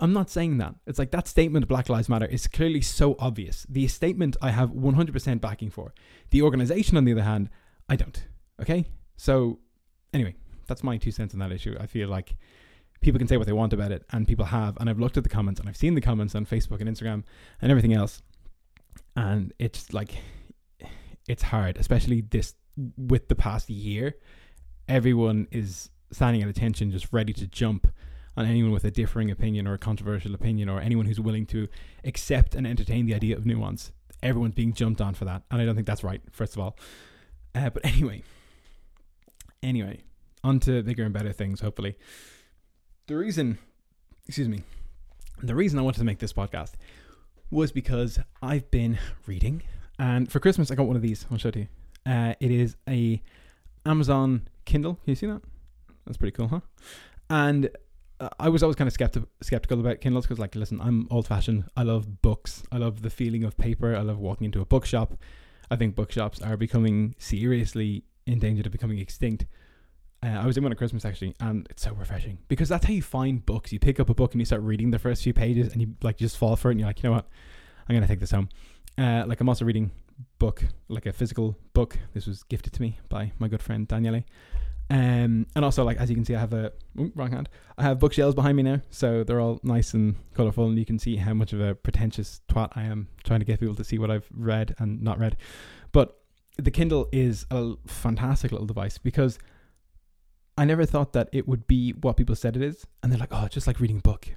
I'm 0.00 0.12
not 0.12 0.30
saying 0.30 0.58
that. 0.58 0.74
It's 0.86 0.98
like 0.98 1.10
that 1.10 1.26
statement 1.26 1.66
Black 1.66 1.88
Lives 1.88 2.08
Matter 2.08 2.26
is 2.26 2.46
clearly 2.46 2.80
so 2.80 3.16
obvious. 3.18 3.66
The 3.68 3.88
statement 3.88 4.36
I 4.40 4.50
have 4.50 4.70
100% 4.70 5.40
backing 5.40 5.70
for. 5.70 5.92
The 6.30 6.42
organization, 6.42 6.96
on 6.96 7.04
the 7.04 7.12
other 7.12 7.22
hand, 7.22 7.50
I 7.88 7.96
don't. 7.96 8.26
Okay? 8.60 8.84
So, 9.16 9.58
anyway, 10.14 10.36
that's 10.66 10.84
my 10.84 10.98
two 10.98 11.10
cents 11.10 11.34
on 11.34 11.40
that 11.40 11.50
issue. 11.50 11.76
I 11.80 11.86
feel 11.86 12.08
like 12.08 12.36
people 13.00 13.18
can 13.18 13.26
say 13.26 13.36
what 13.36 13.46
they 13.46 13.52
want 13.52 13.72
about 13.72 13.90
it, 13.90 14.04
and 14.10 14.26
people 14.26 14.44
have. 14.46 14.76
And 14.78 14.88
I've 14.88 15.00
looked 15.00 15.16
at 15.16 15.24
the 15.24 15.28
comments, 15.28 15.58
and 15.58 15.68
I've 15.68 15.76
seen 15.76 15.94
the 15.94 16.00
comments 16.00 16.34
on 16.34 16.46
Facebook 16.46 16.80
and 16.80 16.88
Instagram 16.88 17.24
and 17.60 17.70
everything 17.70 17.92
else. 17.92 18.22
And 19.16 19.52
it's 19.58 19.92
like, 19.92 20.18
it's 21.28 21.44
hard, 21.44 21.76
especially 21.76 22.22
this 22.22 22.54
with 22.96 23.28
the 23.28 23.34
past 23.34 23.70
year. 23.70 24.16
Everyone 24.88 25.46
is 25.50 25.90
standing 26.10 26.42
at 26.42 26.48
attention, 26.48 26.90
just 26.90 27.12
ready 27.12 27.32
to 27.34 27.46
jump 27.46 27.86
on 28.36 28.46
anyone 28.46 28.72
with 28.72 28.84
a 28.84 28.90
differing 28.90 29.30
opinion 29.30 29.66
or 29.66 29.74
a 29.74 29.78
controversial 29.78 30.34
opinion 30.34 30.68
or 30.68 30.80
anyone 30.80 31.06
who's 31.06 31.20
willing 31.20 31.44
to 31.46 31.68
accept 32.04 32.54
and 32.54 32.66
entertain 32.66 33.04
the 33.06 33.14
idea 33.14 33.36
of 33.36 33.44
nuance. 33.44 33.92
Everyone's 34.22 34.54
being 34.54 34.72
jumped 34.72 35.00
on 35.00 35.14
for 35.14 35.24
that. 35.26 35.42
And 35.50 35.60
I 35.60 35.66
don't 35.66 35.74
think 35.74 35.86
that's 35.86 36.04
right, 36.04 36.22
first 36.30 36.54
of 36.54 36.60
all. 36.60 36.78
Uh, 37.54 37.70
but 37.70 37.84
anyway, 37.84 38.22
anyway, 39.62 40.02
on 40.42 40.60
to 40.60 40.82
bigger 40.82 41.04
and 41.04 41.12
better 41.12 41.32
things, 41.32 41.60
hopefully. 41.60 41.96
The 43.06 43.16
reason, 43.16 43.58
excuse 44.26 44.48
me, 44.48 44.62
the 45.42 45.54
reason 45.54 45.78
I 45.78 45.82
wanted 45.82 45.98
to 45.98 46.04
make 46.04 46.18
this 46.18 46.32
podcast 46.32 46.72
was 47.50 47.72
because 47.72 48.18
I've 48.42 48.70
been 48.70 48.98
reading. 49.26 49.62
And 49.98 50.30
for 50.30 50.40
Christmas, 50.40 50.70
I 50.70 50.74
got 50.74 50.86
one 50.86 50.96
of 50.96 51.02
these. 51.02 51.26
I'll 51.30 51.38
show 51.38 51.48
it 51.48 51.52
to 51.52 51.60
you. 51.60 51.68
Uh, 52.06 52.34
it 52.40 52.50
is 52.50 52.76
a 52.88 53.22
Amazon 53.84 54.48
Kindle. 54.64 54.94
Can 54.94 55.10
you 55.10 55.14
see 55.16 55.26
that? 55.26 55.42
That's 56.06 56.16
pretty 56.16 56.36
cool, 56.36 56.48
huh? 56.48 56.60
And 57.28 57.70
uh, 58.20 58.28
I 58.38 58.48
was 58.48 58.62
always 58.62 58.76
kind 58.76 58.88
of 58.88 58.94
skeptical 58.94 59.28
skeptical 59.42 59.80
about 59.80 60.00
Kindles 60.00 60.24
because, 60.24 60.38
like, 60.38 60.54
listen, 60.54 60.80
I'm 60.80 61.08
old 61.10 61.26
fashioned. 61.26 61.64
I 61.76 61.82
love 61.82 62.22
books. 62.22 62.62
I 62.72 62.78
love 62.78 63.02
the 63.02 63.10
feeling 63.10 63.44
of 63.44 63.56
paper. 63.56 63.94
I 63.94 64.00
love 64.00 64.18
walking 64.18 64.46
into 64.46 64.60
a 64.60 64.64
bookshop. 64.64 65.14
I 65.70 65.76
think 65.76 65.94
bookshops 65.94 66.40
are 66.40 66.56
becoming 66.56 67.14
seriously 67.18 68.04
in 68.26 68.38
danger 68.38 68.62
of 68.64 68.72
becoming 68.72 68.98
extinct. 68.98 69.46
Uh, 70.22 70.28
I 70.28 70.46
was 70.46 70.56
in 70.56 70.62
one 70.62 70.72
at 70.72 70.78
Christmas 70.78 71.04
actually, 71.04 71.34
and 71.40 71.66
it's 71.70 71.82
so 71.82 71.92
refreshing 71.92 72.38
because 72.48 72.68
that's 72.68 72.86
how 72.86 72.92
you 72.92 73.02
find 73.02 73.44
books. 73.44 73.72
You 73.72 73.78
pick 73.78 74.00
up 74.00 74.10
a 74.10 74.14
book 74.14 74.32
and 74.32 74.40
you 74.40 74.44
start 74.46 74.62
reading 74.62 74.90
the 74.90 74.98
first 74.98 75.22
few 75.22 75.32
pages, 75.32 75.72
and 75.72 75.80
you 75.80 75.94
like 76.02 76.16
just 76.16 76.36
fall 76.36 76.56
for 76.56 76.70
it, 76.70 76.72
and 76.72 76.80
you're 76.80 76.88
like, 76.88 77.02
you 77.02 77.08
know 77.08 77.16
what, 77.16 77.28
I'm 77.88 77.94
gonna 77.94 78.08
take 78.08 78.20
this 78.20 78.32
home. 78.32 78.48
Uh, 78.98 79.24
like 79.26 79.40
I'm 79.40 79.48
also 79.48 79.64
reading 79.64 79.92
book, 80.38 80.64
like 80.88 81.06
a 81.06 81.12
physical 81.12 81.56
book. 81.72 81.96
This 82.14 82.26
was 82.26 82.42
gifted 82.42 82.72
to 82.72 82.82
me 82.82 82.98
by 83.08 83.32
my 83.38 83.46
good 83.46 83.62
friend 83.62 83.86
Daniele. 83.86 84.24
Um, 84.90 85.46
and 85.54 85.64
also, 85.64 85.84
like 85.84 85.98
as 85.98 86.08
you 86.08 86.16
can 86.16 86.24
see, 86.24 86.34
I 86.34 86.40
have 86.40 86.52
a 86.52 86.72
ooh, 86.98 87.12
wrong 87.14 87.30
hand. 87.30 87.48
I 87.76 87.82
have 87.82 87.98
bookshelves 87.98 88.34
behind 88.34 88.56
me 88.56 88.62
now, 88.62 88.80
so 88.90 89.22
they're 89.22 89.40
all 89.40 89.60
nice 89.62 89.94
and 89.94 90.16
colorful, 90.34 90.66
and 90.66 90.78
you 90.78 90.86
can 90.86 90.98
see 90.98 91.16
how 91.16 91.34
much 91.34 91.52
of 91.52 91.60
a 91.60 91.74
pretentious 91.74 92.40
twat 92.48 92.70
I 92.74 92.84
am 92.84 93.08
trying 93.22 93.40
to 93.40 93.46
get 93.46 93.60
people 93.60 93.74
to 93.74 93.84
see 93.84 93.98
what 93.98 94.10
I've 94.10 94.26
read 94.34 94.74
and 94.78 95.02
not 95.02 95.18
read. 95.18 95.36
But 95.92 96.18
the 96.56 96.70
Kindle 96.70 97.08
is 97.12 97.46
a 97.50 97.74
fantastic 97.86 98.50
little 98.50 98.66
device 98.66 98.98
because 98.98 99.38
I 100.56 100.64
never 100.64 100.86
thought 100.86 101.12
that 101.12 101.28
it 101.32 101.46
would 101.46 101.66
be 101.68 101.92
what 101.92 102.16
people 102.16 102.34
said 102.34 102.56
it 102.56 102.62
is, 102.62 102.86
and 103.02 103.12
they're 103.12 103.18
like, 103.18 103.32
"Oh, 103.32 103.46
just 103.46 103.66
like 103.66 103.78
reading 103.78 103.98
a 103.98 104.00
book," 104.00 104.28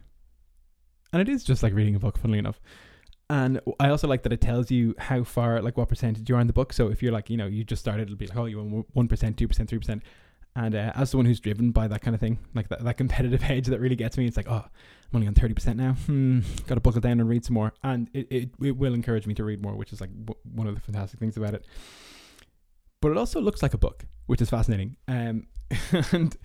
and 1.14 1.22
it 1.22 1.30
is 1.30 1.46
just 1.46 1.64
like 1.64 1.74
reading 1.74 1.96
a 1.96 2.00
book. 2.00 2.18
Funnily 2.18 2.40
enough. 2.40 2.60
And 3.32 3.62
I 3.80 3.88
also 3.88 4.10
like 4.10 4.24
that 4.24 4.34
it 4.34 4.42
tells 4.42 4.70
you 4.70 4.94
how 5.00 5.24
far, 5.24 5.62
like 5.62 5.78
what 5.78 5.88
percentage 5.88 6.30
you 6.30 6.36
are 6.36 6.42
in 6.42 6.48
the 6.48 6.54
book. 6.54 6.74
So 6.74 6.90
if 6.90 7.02
you're 7.02 7.14
like, 7.14 7.30
you 7.30 7.38
know, 7.38 7.46
you 7.46 7.64
just 7.64 7.82
started, 7.82 8.04
it'll 8.04 8.18
be 8.18 8.28
like, 8.28 8.38
oh, 8.38 8.44
you 8.44 8.62
want 8.62 8.88
one 8.92 9.08
percent, 9.08 9.38
two 9.38 9.48
percent, 9.48 9.70
three 9.70 9.80
percent. 9.80 10.04
And 10.54 10.76
uh, 10.76 10.92
as 10.96 11.12
someone 11.12 11.26
who's 11.26 11.40
driven 11.40 11.72
by 11.72 11.88
that 11.88 12.02
kind 12.02 12.14
of 12.14 12.20
thing, 12.20 12.40
like 12.54 12.68
that, 12.68 12.84
that 12.84 12.98
competitive 12.98 13.42
edge 13.50 13.68
that 13.68 13.80
really 13.80 13.96
gets 13.96 14.18
me, 14.18 14.26
it's 14.26 14.36
like, 14.36 14.50
oh, 14.50 14.66
I'm 14.66 15.16
only 15.16 15.28
on 15.28 15.34
30% 15.34 15.78
now. 15.78 15.94
Hmm, 15.94 16.42
got 16.68 16.76
to 16.76 16.82
buckle 16.82 17.00
down 17.00 17.22
and 17.22 17.30
read 17.30 17.46
some 17.46 17.54
more. 17.54 17.72
And 17.86 18.10
it, 18.14 18.28
it, 18.30 18.50
it 18.62 18.76
will 18.76 18.94
encourage 18.94 19.26
me 19.26 19.34
to 19.36 19.46
read 19.46 19.62
more, 19.64 19.78
which 19.78 19.94
is 19.94 20.02
like 20.02 20.10
w- 20.26 20.40
one 20.54 20.68
of 20.68 20.76
the 20.76 20.82
fantastic 20.82 21.18
things 21.22 21.38
about 21.38 21.54
it. 21.54 21.66
But 23.00 23.12
it 23.12 23.18
also 23.18 23.40
looks 23.40 23.64
like 23.64 23.74
a 23.74 23.78
book, 23.78 24.04
which 24.26 24.42
is 24.42 24.50
fascinating. 24.50 24.98
Um, 25.08 25.48
and 26.12 26.36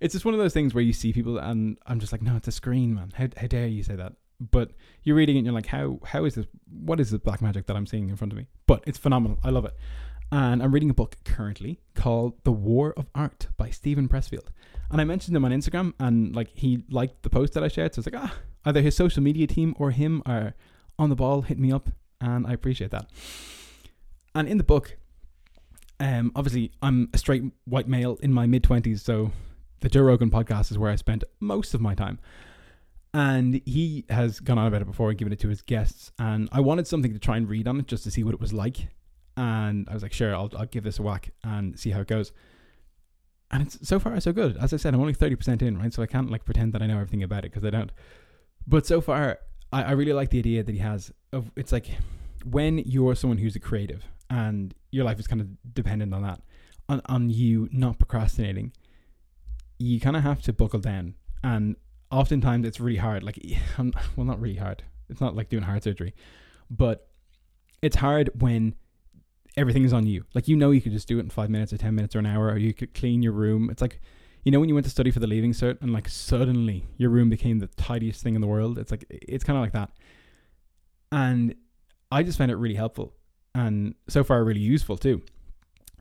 it's 0.00 0.12
just 0.12 0.24
one 0.24 0.32
of 0.32 0.38
those 0.38 0.54
things 0.54 0.74
where 0.74 0.84
you 0.84 0.92
see 0.92 1.12
people, 1.12 1.38
and 1.38 1.76
I'm 1.86 1.98
just 1.98 2.12
like, 2.12 2.22
no, 2.22 2.36
it's 2.36 2.46
a 2.46 2.52
screen, 2.52 2.94
man. 2.94 3.12
How, 3.16 3.26
how 3.36 3.48
dare 3.48 3.66
you 3.66 3.82
say 3.82 3.96
that? 3.96 4.12
But 4.38 4.72
you're 5.02 5.16
reading 5.16 5.36
it 5.36 5.40
and 5.40 5.46
you're 5.46 5.54
like, 5.54 5.66
how 5.66 6.00
how 6.04 6.24
is 6.24 6.34
this? 6.34 6.46
What 6.70 7.00
is 7.00 7.10
this 7.10 7.20
black 7.20 7.40
magic 7.40 7.66
that 7.66 7.76
I'm 7.76 7.86
seeing 7.86 8.08
in 8.08 8.16
front 8.16 8.32
of 8.32 8.38
me? 8.38 8.46
But 8.66 8.84
it's 8.86 8.98
phenomenal. 8.98 9.38
I 9.42 9.50
love 9.50 9.64
it 9.64 9.74
and 10.32 10.62
I'm 10.62 10.72
reading 10.72 10.90
a 10.90 10.94
book 10.94 11.16
currently 11.24 11.80
called 11.94 12.34
The 12.44 12.52
War 12.52 12.92
of 12.96 13.06
Art 13.14 13.48
by 13.56 13.70
Steven 13.70 14.08
Pressfield. 14.08 14.48
And 14.90 15.00
I 15.00 15.04
mentioned 15.04 15.36
him 15.36 15.44
on 15.44 15.50
Instagram, 15.50 15.94
and 15.98 16.34
like 16.34 16.48
he 16.54 16.82
liked 16.90 17.22
the 17.22 17.30
post 17.30 17.54
that 17.54 17.64
I 17.64 17.68
shared. 17.68 17.94
So 17.94 18.00
it's 18.00 18.12
like, 18.12 18.22
ah, 18.22 18.34
either 18.64 18.80
his 18.80 18.96
social 18.96 19.22
media 19.22 19.46
team 19.46 19.74
or 19.78 19.90
him 19.90 20.22
are 20.26 20.54
on 20.98 21.10
the 21.10 21.16
ball, 21.16 21.42
hit 21.42 21.58
me 21.58 21.72
up, 21.72 21.90
and 22.20 22.46
I 22.46 22.52
appreciate 22.52 22.90
that. 22.90 23.08
And 24.34 24.48
in 24.48 24.58
the 24.58 24.64
book, 24.64 24.96
um, 26.00 26.32
obviously 26.34 26.72
I'm 26.82 27.08
a 27.14 27.18
straight 27.18 27.44
white 27.64 27.88
male 27.88 28.18
in 28.22 28.32
my 28.32 28.46
mid 28.46 28.62
twenties, 28.64 29.02
so 29.02 29.32
the 29.80 29.88
Joe 29.88 30.02
Rogan 30.02 30.30
podcast 30.30 30.70
is 30.70 30.78
where 30.78 30.90
I 30.90 30.96
spent 30.96 31.24
most 31.40 31.74
of 31.74 31.80
my 31.80 31.94
time. 31.94 32.18
And 33.16 33.62
he 33.64 34.04
has 34.10 34.40
gone 34.40 34.58
on 34.58 34.66
about 34.66 34.82
it 34.82 34.86
before 34.86 35.08
and 35.08 35.18
given 35.18 35.32
it 35.32 35.40
to 35.40 35.48
his 35.48 35.62
guests. 35.62 36.12
And 36.18 36.50
I 36.52 36.60
wanted 36.60 36.86
something 36.86 37.12
to 37.14 37.18
try 37.18 37.38
and 37.38 37.48
read 37.48 37.66
on 37.66 37.80
it 37.80 37.86
just 37.86 38.04
to 38.04 38.10
see 38.10 38.22
what 38.22 38.34
it 38.34 38.40
was 38.40 38.52
like 38.52 38.88
and 39.36 39.88
I 39.88 39.94
was 39.94 40.02
like, 40.02 40.12
sure, 40.12 40.34
I'll, 40.34 40.50
I'll 40.56 40.66
give 40.66 40.84
this 40.84 40.98
a 40.98 41.02
whack 41.02 41.30
and 41.44 41.78
see 41.78 41.90
how 41.90 42.00
it 42.00 42.08
goes. 42.08 42.32
And 43.50 43.62
it's 43.62 43.86
so 43.86 43.98
far 44.00 44.18
so 44.20 44.32
good. 44.32 44.56
As 44.56 44.72
I 44.72 44.76
said, 44.76 44.94
I'm 44.94 45.00
only 45.00 45.14
thirty 45.14 45.36
percent 45.36 45.62
in, 45.62 45.78
right? 45.78 45.92
So 45.92 46.02
I 46.02 46.06
can't 46.06 46.30
like 46.30 46.44
pretend 46.44 46.72
that 46.72 46.82
I 46.82 46.86
know 46.86 46.96
everything 46.96 47.22
about 47.22 47.44
it 47.44 47.52
because 47.52 47.64
I 47.64 47.70
don't. 47.70 47.92
But 48.66 48.86
so 48.86 49.00
far, 49.00 49.38
I, 49.72 49.84
I 49.84 49.90
really 49.92 50.12
like 50.12 50.30
the 50.30 50.38
idea 50.38 50.64
that 50.64 50.72
he 50.72 50.78
has 50.78 51.12
of 51.32 51.52
it's 51.54 51.70
like 51.70 51.86
when 52.44 52.78
you're 52.78 53.14
someone 53.14 53.38
who's 53.38 53.54
a 53.54 53.60
creative 53.60 54.04
and 54.30 54.74
your 54.90 55.04
life 55.04 55.20
is 55.20 55.28
kind 55.28 55.40
of 55.40 55.48
dependent 55.74 56.12
on 56.12 56.22
that, 56.22 56.40
on 56.88 57.02
on 57.06 57.30
you 57.30 57.68
not 57.70 57.98
procrastinating. 57.98 58.72
You 59.78 60.00
kind 60.00 60.16
of 60.16 60.24
have 60.24 60.42
to 60.42 60.52
buckle 60.52 60.80
down, 60.80 61.14
and 61.44 61.76
oftentimes 62.10 62.66
it's 62.66 62.80
really 62.80 62.98
hard. 62.98 63.22
Like, 63.22 63.38
um, 63.78 63.92
well, 64.16 64.26
not 64.26 64.40
really 64.40 64.56
hard. 64.56 64.82
It's 65.08 65.20
not 65.20 65.36
like 65.36 65.48
doing 65.48 65.62
heart 65.62 65.84
surgery, 65.84 66.14
but 66.70 67.08
it's 67.82 67.96
hard 67.96 68.30
when 68.40 68.74
everything 69.56 69.84
is 69.84 69.92
on 69.92 70.06
you. 70.06 70.24
Like 70.34 70.48
you 70.48 70.56
know, 70.56 70.70
you 70.70 70.80
could 70.80 70.92
just 70.92 71.08
do 71.08 71.18
it 71.18 71.22
in 71.22 71.30
five 71.30 71.50
minutes 71.50 71.72
or 71.72 71.78
ten 71.78 71.94
minutes 71.94 72.16
or 72.16 72.18
an 72.18 72.26
hour, 72.26 72.48
or 72.48 72.58
you 72.58 72.74
could 72.74 72.94
clean 72.94 73.22
your 73.22 73.32
room. 73.32 73.70
It's 73.70 73.82
like 73.82 74.00
you 74.42 74.52
know 74.52 74.60
when 74.60 74.68
you 74.68 74.74
went 74.74 74.84
to 74.84 74.90
study 74.90 75.10
for 75.10 75.20
the 75.20 75.26
leaving 75.26 75.52
cert 75.52 75.80
and 75.80 75.92
like 75.92 76.08
suddenly 76.08 76.86
your 76.96 77.10
room 77.10 77.28
became 77.28 77.58
the 77.58 77.66
tidiest 77.68 78.22
thing 78.22 78.34
in 78.34 78.40
the 78.40 78.46
world. 78.46 78.78
It's 78.78 78.90
like 78.90 79.04
it's 79.10 79.44
kind 79.44 79.56
of 79.56 79.62
like 79.62 79.72
that, 79.72 79.90
and 81.12 81.54
I 82.10 82.22
just 82.22 82.38
found 82.38 82.50
it 82.50 82.56
really 82.56 82.74
helpful 82.74 83.14
and 83.54 83.94
so 84.08 84.22
far 84.22 84.44
really 84.44 84.60
useful 84.60 84.96
too. 84.96 85.22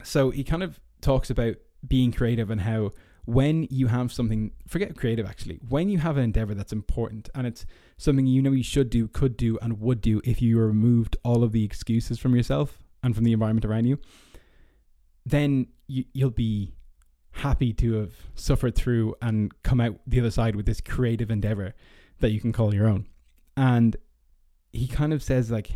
So 0.04 0.30
he 0.30 0.44
kind 0.44 0.62
of 0.62 0.80
talks 1.02 1.30
about 1.30 1.56
being 1.88 2.12
creative 2.12 2.50
and 2.50 2.62
how 2.62 2.92
when 3.26 3.68
you 3.70 3.88
have 3.88 4.14
something, 4.14 4.52
forget 4.68 4.96
creative 4.96 5.26
actually, 5.26 5.60
when 5.68 5.90
you 5.90 5.98
have 5.98 6.18
an 6.18 6.24
endeavor 6.24 6.54
that's 6.54 6.72
important 6.72 7.30
and 7.34 7.48
it's 7.48 7.66
something 7.98 8.28
you 8.28 8.42
know 8.42 8.52
you 8.52 8.64
should 8.64 8.90
do, 8.90 9.08
could 9.08 9.36
do, 9.36 9.58
and 9.62 9.82
would 9.82 10.02
do 10.02 10.22
if 10.24 10.42
you 10.42 10.60
removed 10.60 11.18
all 11.24 11.44
of 11.44 11.52
the 11.52 11.64
excuses 11.64 12.20
from 12.20 12.36
yourself 12.36 12.84
and 13.04 13.16
from 13.16 13.24
the 13.24 13.34
environment 13.34 13.66
around 13.66 13.86
you, 13.86 14.00
then 15.26 15.68
you, 15.88 16.06
you'll 16.14 16.30
be 16.30 16.76
happy 17.32 17.74
to 17.74 17.94
have 17.94 18.14
suffered 18.36 18.76
through 18.76 19.16
and 19.22 19.52
come 19.64 19.82
out 19.82 20.00
the 20.08 20.20
other 20.20 20.32
side 20.32 20.56
with 20.56 20.66
this 20.66 20.80
creative 20.80 21.30
endeavor 21.30 21.74
that 22.20 22.32
you 22.32 22.40
can 22.40 22.54
call 22.54 22.74
your 22.74 22.88
own. 22.88 23.08
And 23.58 23.96
he 24.72 24.88
kind 24.88 25.14
of 25.14 25.22
says, 25.22 25.52
like, 25.52 25.72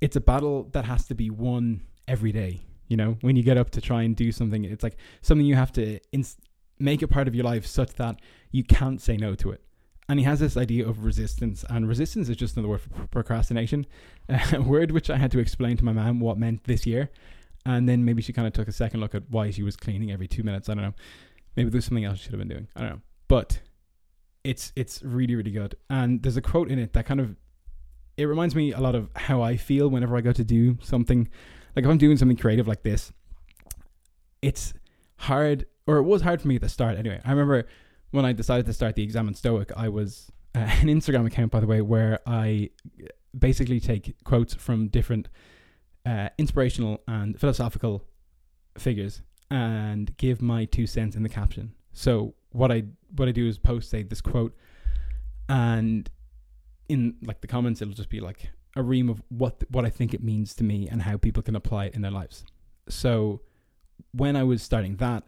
it's 0.00 0.16
a 0.16 0.20
battle 0.20 0.68
that 0.72 0.84
has 0.84 1.06
to 1.06 1.14
be 1.14 1.30
won 1.30 1.82
every 2.08 2.32
day. 2.32 2.62
You 2.88 2.96
know, 2.96 3.16
when 3.22 3.36
you 3.36 3.42
get 3.42 3.56
up 3.56 3.70
to 3.70 3.80
try 3.80 4.02
and 4.02 4.14
do 4.14 4.32
something, 4.32 4.64
it's 4.64 4.82
like 4.82 4.96
something 5.22 5.46
you 5.46 5.54
have 5.54 5.72
to 5.72 5.98
ins- 6.12 6.36
make 6.78 7.02
it 7.02 7.08
part 7.08 7.28
of 7.28 7.34
your 7.34 7.44
life 7.44 7.66
such 7.66 7.94
that 7.94 8.20
you 8.50 8.64
can't 8.64 9.00
say 9.00 9.16
no 9.16 9.34
to 9.36 9.50
it. 9.50 9.62
And 10.08 10.18
he 10.18 10.24
has 10.24 10.40
this 10.40 10.56
idea 10.56 10.86
of 10.86 11.04
resistance, 11.04 11.64
and 11.70 11.88
resistance 11.88 12.28
is 12.28 12.36
just 12.36 12.56
another 12.56 12.68
word 12.68 12.80
for 12.80 13.06
procrastination, 13.06 13.86
a 14.52 14.60
word 14.60 14.90
which 14.90 15.08
I 15.08 15.16
had 15.16 15.30
to 15.32 15.38
explain 15.38 15.76
to 15.76 15.84
my 15.84 15.92
mom 15.92 16.20
what 16.20 16.38
meant 16.38 16.64
this 16.64 16.86
year. 16.86 17.10
And 17.64 17.88
then 17.88 18.04
maybe 18.04 18.22
she 18.22 18.32
kind 18.32 18.46
of 18.48 18.52
took 18.52 18.68
a 18.68 18.72
second 18.72 19.00
look 19.00 19.14
at 19.14 19.30
why 19.30 19.50
she 19.50 19.62
was 19.62 19.76
cleaning 19.76 20.10
every 20.10 20.26
two 20.26 20.42
minutes. 20.42 20.68
I 20.68 20.74
don't 20.74 20.82
know. 20.82 20.94
Maybe 21.56 21.70
there's 21.70 21.84
something 21.84 22.04
else 22.04 22.18
she 22.18 22.24
should 22.24 22.32
have 22.32 22.40
been 22.40 22.48
doing. 22.48 22.68
I 22.74 22.80
don't 22.80 22.90
know. 22.90 23.00
But 23.28 23.60
it's 24.44 24.72
it's 24.74 25.02
really 25.02 25.36
really 25.36 25.52
good. 25.52 25.76
And 25.88 26.22
there's 26.22 26.36
a 26.36 26.42
quote 26.42 26.68
in 26.68 26.78
it 26.78 26.92
that 26.94 27.06
kind 27.06 27.20
of 27.20 27.36
it 28.16 28.24
reminds 28.24 28.54
me 28.54 28.72
a 28.72 28.80
lot 28.80 28.94
of 28.94 29.08
how 29.16 29.42
I 29.42 29.56
feel 29.56 29.88
whenever 29.88 30.16
I 30.16 30.20
go 30.20 30.32
to 30.32 30.44
do 30.44 30.78
something. 30.82 31.28
Like 31.74 31.84
if 31.84 31.90
I'm 31.90 31.98
doing 31.98 32.16
something 32.16 32.36
creative 32.36 32.68
like 32.68 32.82
this, 32.82 33.12
it's 34.42 34.74
hard, 35.16 35.66
or 35.86 35.96
it 35.96 36.02
was 36.02 36.22
hard 36.22 36.40
for 36.40 36.48
me 36.48 36.56
at 36.56 36.60
the 36.60 36.68
start. 36.68 36.96
Anyway, 36.96 37.20
I 37.24 37.30
remember 37.30 37.66
when 38.10 38.24
I 38.24 38.32
decided 38.32 38.66
to 38.66 38.72
start 38.72 38.94
the 38.94 39.02
Examined 39.02 39.36
Stoic, 39.36 39.72
I 39.76 39.88
was 39.88 40.30
uh, 40.54 40.58
an 40.80 40.88
Instagram 40.88 41.26
account, 41.26 41.50
by 41.50 41.60
the 41.60 41.66
way, 41.66 41.80
where 41.80 42.20
I 42.26 42.70
basically 43.36 43.80
take 43.80 44.14
quotes 44.24 44.54
from 44.54 44.88
different 44.88 45.28
uh, 46.04 46.28
inspirational 46.38 47.00
and 47.08 47.38
philosophical 47.38 48.04
figures 48.78 49.22
and 49.50 50.16
give 50.16 50.40
my 50.40 50.64
two 50.64 50.86
cents 50.86 51.16
in 51.16 51.22
the 51.22 51.28
caption. 51.28 51.74
So 51.92 52.34
what 52.50 52.72
I 52.72 52.84
what 53.16 53.28
I 53.28 53.32
do 53.32 53.46
is 53.46 53.58
post 53.58 53.90
say 53.90 54.02
this 54.02 54.20
quote, 54.20 54.56
and 55.48 56.08
in 56.88 57.16
like 57.22 57.40
the 57.40 57.46
comments, 57.46 57.82
it'll 57.82 57.94
just 57.94 58.08
be 58.08 58.20
like 58.20 58.50
a 58.76 58.82
ream 58.82 59.08
of 59.08 59.22
what 59.28 59.62
what 59.70 59.84
I 59.84 59.90
think 59.90 60.14
it 60.14 60.22
means 60.22 60.54
to 60.54 60.64
me 60.64 60.88
and 60.88 61.02
how 61.02 61.16
people 61.16 61.42
can 61.42 61.56
apply 61.56 61.86
it 61.86 61.94
in 61.94 62.02
their 62.02 62.10
lives. 62.10 62.44
So 62.88 63.42
when 64.12 64.36
I 64.36 64.42
was 64.42 64.62
starting 64.62 64.96
that, 64.96 65.24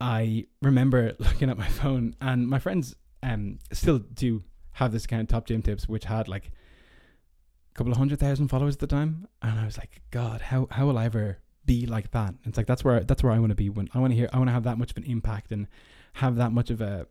I 0.00 0.46
remember 0.62 1.14
looking 1.18 1.50
at 1.50 1.58
my 1.58 1.68
phone, 1.68 2.14
and 2.20 2.48
my 2.48 2.58
friends 2.58 2.94
um 3.22 3.58
still 3.72 3.98
do 3.98 4.44
have 4.72 4.92
this 4.92 5.04
account, 5.04 5.28
Top 5.28 5.46
Gym 5.46 5.62
Tips, 5.62 5.88
which 5.88 6.04
had 6.04 6.28
like 6.28 6.46
a 6.46 7.74
couple 7.74 7.92
of 7.92 7.98
hundred 7.98 8.20
thousand 8.20 8.48
followers 8.48 8.74
at 8.74 8.80
the 8.80 8.86
time, 8.86 9.28
and 9.42 9.58
I 9.58 9.64
was 9.64 9.78
like, 9.78 10.02
God, 10.10 10.40
how 10.40 10.68
how 10.70 10.86
will 10.86 10.98
I 10.98 11.04
ever 11.06 11.38
be 11.64 11.86
like 11.86 12.10
that? 12.12 12.28
And 12.28 12.46
it's 12.46 12.56
like 12.56 12.66
that's 12.66 12.84
where 12.84 13.00
that's 13.00 13.22
where 13.22 13.32
I 13.32 13.38
want 13.38 13.50
to 13.50 13.56
be 13.56 13.70
when 13.70 13.88
I 13.94 13.98
want 13.98 14.12
to 14.12 14.16
hear 14.16 14.28
I 14.32 14.38
want 14.38 14.48
to 14.48 14.54
have 14.54 14.64
that 14.64 14.78
much 14.78 14.90
of 14.90 14.96
an 14.96 15.04
impact 15.04 15.52
and 15.52 15.66
have 16.14 16.36
that 16.36 16.52
much 16.52 16.70
of 16.70 16.80
a 16.80 17.06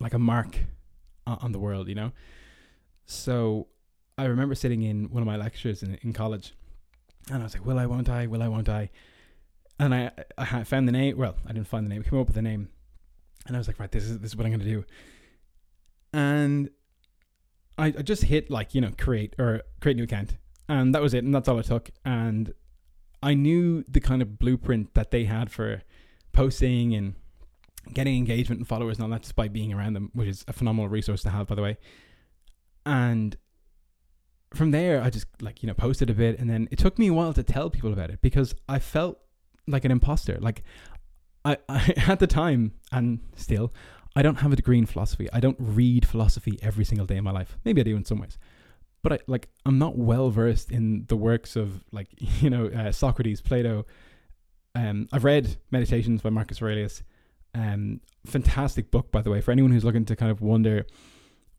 like 0.00 0.14
a 0.14 0.18
mark 0.18 0.58
on, 1.26 1.38
on 1.40 1.52
the 1.52 1.58
world, 1.58 1.88
you 1.88 1.94
know. 1.94 2.12
So 3.06 3.68
I 4.18 4.24
remember 4.24 4.54
sitting 4.54 4.82
in 4.82 5.10
one 5.10 5.22
of 5.22 5.26
my 5.26 5.36
lectures 5.36 5.82
in, 5.82 5.98
in 6.02 6.12
college 6.12 6.54
and 7.30 7.40
I 7.40 7.44
was 7.44 7.54
like, 7.54 7.64
will 7.64 7.78
I, 7.78 7.86
won't 7.86 8.08
I, 8.08 8.26
will 8.26 8.42
I, 8.42 8.48
won't 8.48 8.68
I? 8.68 8.90
And 9.78 9.94
I, 9.94 10.10
I 10.38 10.64
found 10.64 10.86
the 10.86 10.92
name. 10.92 11.16
Well, 11.16 11.36
I 11.46 11.52
didn't 11.52 11.66
find 11.66 11.84
the 11.84 11.90
name. 11.90 12.04
I 12.06 12.08
came 12.08 12.18
up 12.18 12.26
with 12.26 12.36
the 12.36 12.42
name 12.42 12.68
and 13.46 13.56
I 13.56 13.58
was 13.58 13.66
like, 13.66 13.80
right, 13.80 13.90
this 13.90 14.04
is, 14.04 14.18
this 14.20 14.30
is 14.30 14.36
what 14.36 14.46
I'm 14.46 14.58
to 14.58 14.64
do. 14.64 14.84
And 16.12 16.70
I, 17.78 17.86
I 17.86 18.02
just 18.02 18.24
hit 18.24 18.50
like, 18.50 18.74
you 18.74 18.80
know, 18.80 18.90
create 18.96 19.34
or 19.38 19.62
create 19.80 19.96
new 19.96 20.04
account. 20.04 20.36
And 20.68 20.94
that 20.94 21.02
was 21.02 21.14
it. 21.14 21.24
And 21.24 21.34
that's 21.34 21.48
all 21.48 21.58
it 21.58 21.66
took. 21.66 21.90
And 22.04 22.54
I 23.22 23.34
knew 23.34 23.82
the 23.88 24.00
kind 24.00 24.22
of 24.22 24.38
blueprint 24.38 24.94
that 24.94 25.10
they 25.10 25.24
had 25.24 25.50
for 25.50 25.82
posting 26.32 26.94
and 26.94 27.14
getting 27.92 28.16
engagement 28.16 28.60
and 28.60 28.68
followers 28.68 28.98
and 28.98 29.04
all 29.04 29.10
that 29.10 29.22
just 29.22 29.34
by 29.34 29.48
being 29.48 29.72
around 29.72 29.94
them, 29.94 30.10
which 30.14 30.28
is 30.28 30.44
a 30.46 30.52
phenomenal 30.52 30.88
resource 30.88 31.22
to 31.22 31.30
have, 31.30 31.48
by 31.48 31.54
the 31.54 31.62
way 31.62 31.76
and 32.84 33.36
from 34.54 34.70
there 34.70 35.02
i 35.02 35.10
just 35.10 35.26
like 35.40 35.62
you 35.62 35.66
know 35.66 35.74
posted 35.74 36.10
a 36.10 36.14
bit 36.14 36.38
and 36.38 36.50
then 36.50 36.68
it 36.70 36.78
took 36.78 36.98
me 36.98 37.08
a 37.08 37.12
while 37.12 37.32
to 37.32 37.42
tell 37.42 37.70
people 37.70 37.92
about 37.92 38.10
it 38.10 38.20
because 38.20 38.54
i 38.68 38.78
felt 38.78 39.18
like 39.66 39.84
an 39.84 39.90
imposter. 39.90 40.38
Like 40.40 40.62
I, 41.44 41.56
I 41.68 41.94
at 42.08 42.18
the 42.18 42.26
time 42.26 42.72
and 42.90 43.20
still 43.36 43.72
i 44.14 44.22
don't 44.22 44.36
have 44.36 44.52
a 44.52 44.56
degree 44.56 44.78
in 44.78 44.86
philosophy. 44.86 45.28
I 45.32 45.40
don't 45.40 45.56
read 45.58 46.06
philosophy 46.06 46.58
every 46.62 46.84
single 46.84 47.06
day 47.06 47.16
in 47.16 47.24
my 47.24 47.30
life. 47.30 47.56
Maybe 47.64 47.80
i 47.80 47.84
do 47.84 47.96
in 47.96 48.04
some 48.04 48.18
ways. 48.18 48.38
But 49.02 49.12
i 49.14 49.18
like 49.26 49.48
i'm 49.66 49.78
not 49.78 49.96
well 49.96 50.30
versed 50.30 50.70
in 50.70 51.06
the 51.08 51.16
works 51.16 51.56
of 51.56 51.84
like 51.92 52.08
you 52.18 52.50
know 52.50 52.66
uh, 52.66 52.92
socrates 52.92 53.40
plato. 53.40 53.86
Um 54.74 55.08
i've 55.12 55.24
read 55.24 55.56
meditations 55.70 56.22
by 56.22 56.30
marcus 56.30 56.60
aurelius. 56.62 57.02
Um 57.54 58.00
fantastic 58.26 58.90
book 58.90 59.10
by 59.10 59.22
the 59.22 59.30
way 59.30 59.40
for 59.40 59.50
anyone 59.50 59.72
who's 59.72 59.84
looking 59.84 60.04
to 60.06 60.16
kind 60.16 60.30
of 60.30 60.40
wonder 60.40 60.86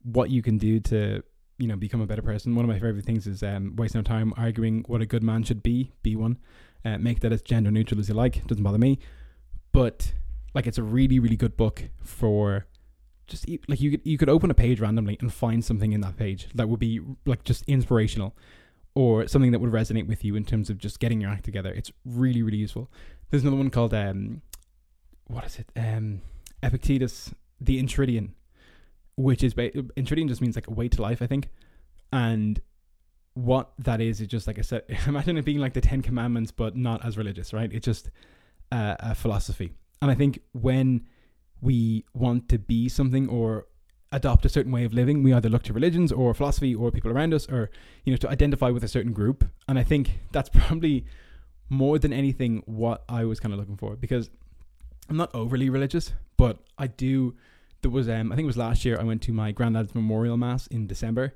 what 0.04 0.30
you 0.30 0.42
can 0.42 0.58
do 0.58 0.80
to 0.80 1.24
you 1.58 1.68
know 1.68 1.76
become 1.76 2.02
a 2.02 2.08
better 2.08 2.22
person. 2.22 2.56
One 2.56 2.66
of 2.66 2.70
my 2.70 2.80
favorite 2.80 3.06
things 3.06 3.28
is 3.28 3.44
um, 3.44 3.76
waste 3.76 3.96
no 3.96 4.02
time 4.02 4.34
arguing 4.38 4.84
what 4.88 5.02
a 5.02 5.06
good 5.06 5.24
man 5.24 5.44
should 5.44 5.64
be. 5.64 5.92
Be 6.02 6.16
one. 6.16 6.38
Uh, 6.86 6.98
make 6.98 7.22
that 7.22 7.32
as 7.32 7.42
gender 7.42 7.72
neutral 7.72 8.00
as 8.00 8.10
you 8.10 8.16
like. 8.16 8.46
Doesn't 8.48 8.64
bother 8.64 8.78
me. 8.78 9.00
But 9.72 10.14
like 10.54 10.68
it's 10.68 10.78
a 10.78 10.84
really 10.84 11.20
really 11.20 11.36
good 11.36 11.58
book 11.58 11.84
for 12.04 12.66
just 13.28 13.48
like 13.68 13.82
you 13.82 13.92
could 13.92 14.02
you 14.04 14.18
could 14.18 14.30
open 14.30 14.52
a 14.52 14.54
page 14.54 14.80
randomly 14.80 15.18
and 15.22 15.34
find 15.34 15.64
something 15.64 15.94
in 15.94 16.02
that 16.02 16.18
page 16.18 16.48
that 16.54 16.70
would 16.70 16.80
be 16.80 17.00
like 17.26 17.44
just 17.44 17.64
inspirational 17.68 18.36
or 18.96 19.28
something 19.28 19.52
that 19.52 19.60
would 19.60 19.72
resonate 19.72 20.08
with 20.08 20.24
you 20.24 20.36
in 20.36 20.46
terms 20.46 20.70
of 20.70 20.78
just 20.78 21.00
getting 21.00 21.22
your 21.22 21.32
act 21.32 21.46
together. 21.46 21.72
It's 21.72 21.92
really 22.06 22.44
really 22.44 22.58
useful. 22.58 22.92
There's 23.30 23.44
another 23.44 23.58
one 23.58 23.70
called 23.70 23.94
um 23.94 24.42
what 25.26 25.46
is 25.46 25.60
it? 25.60 25.70
Um 25.76 26.22
Epictetus 26.62 27.34
the 27.60 27.82
Enchiridion 27.82 28.32
which 29.16 29.44
is 29.44 29.54
ba- 29.54 29.72
just 29.72 30.42
means 30.42 30.56
like 30.56 30.70
way 30.70 30.88
to 30.90 31.02
life, 31.02 31.22
I 31.22 31.28
think. 31.28 31.50
And 32.12 32.62
what 33.34 33.72
that 33.80 34.02
is 34.02 34.22
is 34.22 34.28
just 34.28 34.48
like 34.48 34.60
I 34.60 34.62
said, 34.62 34.84
imagine 35.08 35.38
it 35.38 35.46
being 35.46 35.60
like 35.60 35.74
the 35.74 35.82
Ten 35.82 36.02
Commandments, 36.02 36.52
but 36.52 36.76
not 36.76 37.06
as 37.06 37.18
religious, 37.18 37.54
right? 37.54 37.72
It's 37.72 37.86
just 37.86 38.10
uh, 38.72 38.96
a 39.00 39.16
philosophy. 39.16 39.74
And 40.02 40.12
I 40.12 40.16
think 40.16 40.40
when 40.52 41.08
we 41.62 42.06
want 42.14 42.50
to 42.50 42.60
be 42.60 42.90
something 42.90 43.30
or 43.30 43.68
adopt 44.12 44.46
a 44.46 44.50
certain 44.50 44.72
way 44.72 44.84
of 44.84 44.94
living, 44.94 45.24
we 45.24 45.34
either 45.34 45.50
look 45.50 45.64
to 45.64 45.74
religions 45.74 46.12
or 46.12 46.34
philosophy 46.34 46.76
or 46.76 46.92
people 46.92 47.12
around 47.12 47.34
us, 47.34 47.48
or 47.50 47.70
you 48.04 48.12
know, 48.12 48.18
to 48.18 48.30
identify 48.30 48.70
with 48.70 48.84
a 48.84 48.88
certain 48.88 49.14
group. 49.14 49.46
And 49.68 49.80
I 49.80 49.84
think 49.84 50.20
that's 50.32 50.50
probably 50.50 51.06
more 51.70 51.98
than 51.98 52.14
anything 52.14 52.62
what 52.66 53.04
I 53.10 53.26
was 53.26 53.40
kind 53.40 53.54
of 53.54 53.60
looking 53.60 53.78
for 53.78 53.96
because 53.96 54.30
I'm 55.10 55.18
not 55.18 55.34
overly 55.34 55.70
religious, 55.70 56.14
but 56.38 56.60
I 56.78 56.88
do 56.88 57.36
there 57.84 57.92
was 57.92 58.10
um 58.10 58.32
I 58.32 58.36
think 58.36 58.46
it 58.46 58.48
was 58.48 58.58
last 58.58 58.84
year 58.84 59.00
I 59.00 59.04
went 59.04 59.22
to 59.24 59.34
my 59.34 59.52
granddad's 59.52 59.94
memorial 59.94 60.38
mass 60.38 60.68
in 60.68 60.88
December 60.88 61.36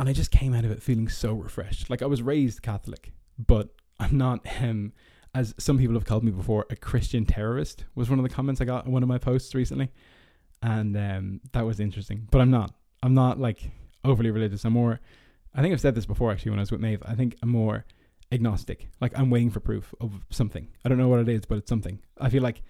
and 0.00 0.08
I 0.08 0.12
just 0.12 0.30
came 0.30 0.54
out 0.54 0.64
of 0.64 0.70
it 0.70 0.82
feeling 0.82 1.08
so 1.08 1.34
refreshed. 1.34 1.90
Like 1.90 2.02
I 2.02 2.06
was 2.06 2.22
raised 2.22 2.62
Catholic, 2.62 3.12
but 3.38 3.68
I'm 4.00 4.18
not 4.18 4.46
um 4.60 4.92
as 5.34 5.54
some 5.58 5.78
people 5.78 5.94
have 5.94 6.04
called 6.04 6.24
me 6.24 6.32
before 6.32 6.66
a 6.70 6.76
Christian 6.76 7.24
terrorist 7.24 7.84
was 7.94 8.10
one 8.10 8.18
of 8.18 8.22
the 8.24 8.34
comments 8.34 8.60
I 8.60 8.64
got 8.64 8.86
on 8.86 8.92
one 8.92 9.02
of 9.02 9.08
my 9.08 9.18
posts 9.18 9.54
recently. 9.54 9.92
And 10.62 10.96
um 10.96 11.40
that 11.52 11.64
was 11.64 11.78
interesting. 11.78 12.26
But 12.30 12.40
I'm 12.40 12.50
not. 12.50 12.74
I'm 13.02 13.14
not 13.14 13.38
like 13.38 13.70
overly 14.04 14.30
religious. 14.30 14.64
I'm 14.64 14.72
more 14.72 15.00
I 15.54 15.62
think 15.62 15.72
I've 15.72 15.80
said 15.80 15.94
this 15.94 16.06
before 16.06 16.32
actually 16.32 16.50
when 16.50 16.58
I 16.58 16.62
was 16.62 16.72
with 16.72 16.80
Maeve. 16.80 17.02
I 17.04 17.14
think 17.14 17.36
I'm 17.42 17.50
more 17.50 17.84
agnostic. 18.32 18.88
Like 19.00 19.16
I'm 19.18 19.30
waiting 19.30 19.50
for 19.50 19.60
proof 19.60 19.94
of 20.00 20.12
something. 20.30 20.68
I 20.84 20.88
don't 20.88 20.98
know 20.98 21.08
what 21.08 21.20
it 21.20 21.28
is, 21.28 21.44
but 21.46 21.58
it's 21.58 21.68
something. 21.68 22.00
I 22.18 22.30
feel 22.30 22.42
like 22.42 22.62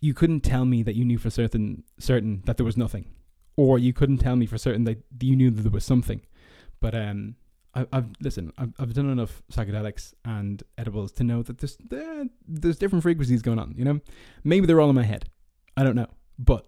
you 0.00 0.14
couldn't 0.14 0.40
tell 0.40 0.64
me 0.64 0.82
that 0.82 0.94
you 0.94 1.04
knew 1.04 1.18
for 1.18 1.30
certain 1.30 1.84
certain 1.98 2.42
that 2.46 2.56
there 2.56 2.66
was 2.66 2.76
nothing, 2.76 3.06
or 3.56 3.78
you 3.78 3.92
couldn't 3.92 4.18
tell 4.18 4.36
me 4.36 4.46
for 4.46 4.58
certain 4.58 4.84
that 4.84 5.02
you 5.20 5.36
knew 5.36 5.50
that 5.50 5.62
there 5.62 5.70
was 5.70 5.84
something. 5.84 6.22
But 6.80 6.94
um, 6.94 7.36
I, 7.74 7.86
have 7.92 8.10
listen. 8.20 8.52
I've, 8.58 8.72
I've 8.78 8.94
done 8.94 9.10
enough 9.10 9.42
psychedelics 9.52 10.14
and 10.24 10.62
edibles 10.78 11.12
to 11.12 11.24
know 11.24 11.42
that 11.42 11.58
there's 11.58 11.76
there, 11.76 12.24
there's 12.46 12.78
different 12.78 13.02
frequencies 13.02 13.42
going 13.42 13.58
on. 13.58 13.74
You 13.76 13.84
know, 13.84 14.00
maybe 14.42 14.66
they're 14.66 14.80
all 14.80 14.90
in 14.90 14.96
my 14.96 15.04
head. 15.04 15.26
I 15.76 15.82
don't 15.82 15.96
know, 15.96 16.08
but 16.38 16.66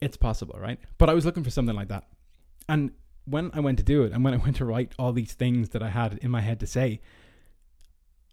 it's 0.00 0.16
possible, 0.16 0.58
right? 0.58 0.78
But 0.98 1.10
I 1.10 1.14
was 1.14 1.24
looking 1.24 1.44
for 1.44 1.50
something 1.50 1.76
like 1.76 1.88
that, 1.88 2.04
and 2.68 2.92
when 3.26 3.50
I 3.52 3.60
went 3.60 3.78
to 3.78 3.84
do 3.84 4.04
it, 4.04 4.12
and 4.12 4.24
when 4.24 4.32
I 4.32 4.36
went 4.44 4.56
to 4.56 4.64
write 4.64 4.94
all 4.98 5.12
these 5.12 5.34
things 5.34 5.70
that 5.70 5.82
I 5.82 5.90
had 5.90 6.18
in 6.22 6.30
my 6.30 6.40
head 6.40 6.60
to 6.60 6.66
say, 6.66 7.00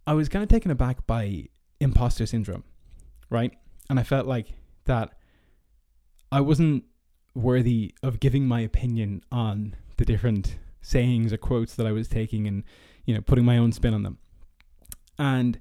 I 0.07 0.13
was 0.13 0.29
kind 0.29 0.43
of 0.43 0.49
taken 0.49 0.71
aback 0.71 1.05
by 1.05 1.49
imposter 1.79 2.25
syndrome, 2.25 2.63
right? 3.29 3.53
And 3.93 3.99
I 3.99 4.03
felt 4.03 4.25
like 4.25 4.47
that 4.85 5.13
I 6.31 6.41
wasn't 6.41 6.85
worthy 7.35 7.93
of 8.01 8.19
giving 8.19 8.47
my 8.47 8.61
opinion 8.61 9.21
on 9.31 9.75
the 9.97 10.03
different 10.03 10.57
sayings 10.81 11.31
or 11.31 11.37
quotes 11.37 11.75
that 11.75 11.85
I 11.85 11.91
was 11.91 12.07
taking 12.07 12.47
and, 12.47 12.63
you 13.05 13.13
know, 13.13 13.21
putting 13.21 13.45
my 13.45 13.59
own 13.59 13.71
spin 13.71 13.93
on 13.93 14.01
them. 14.01 14.17
And 15.19 15.59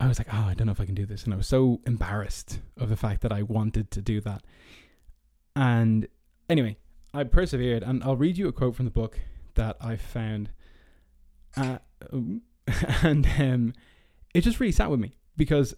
I 0.00 0.08
was 0.08 0.18
like, 0.18 0.28
oh, 0.32 0.46
I 0.46 0.54
don't 0.54 0.66
know 0.66 0.72
if 0.72 0.80
I 0.80 0.86
can 0.86 0.94
do 0.94 1.04
this. 1.04 1.24
And 1.24 1.34
I 1.34 1.36
was 1.36 1.46
so 1.46 1.82
embarrassed 1.86 2.60
of 2.78 2.88
the 2.88 2.96
fact 2.96 3.20
that 3.20 3.32
I 3.32 3.42
wanted 3.42 3.90
to 3.90 4.00
do 4.00 4.22
that. 4.22 4.42
And 5.54 6.08
anyway, 6.48 6.78
I 7.12 7.24
persevered. 7.24 7.82
And 7.82 8.02
I'll 8.02 8.16
read 8.16 8.38
you 8.38 8.48
a 8.48 8.52
quote 8.52 8.76
from 8.76 8.86
the 8.86 8.90
book 8.90 9.20
that 9.56 9.76
I 9.78 9.96
found. 9.96 10.52
Uh, 11.54 11.80
and 13.02 13.28
um, 13.38 13.74
it 14.32 14.40
just 14.40 14.58
really 14.58 14.72
sat 14.72 14.90
with 14.90 15.00
me 15.00 15.18
because 15.36 15.74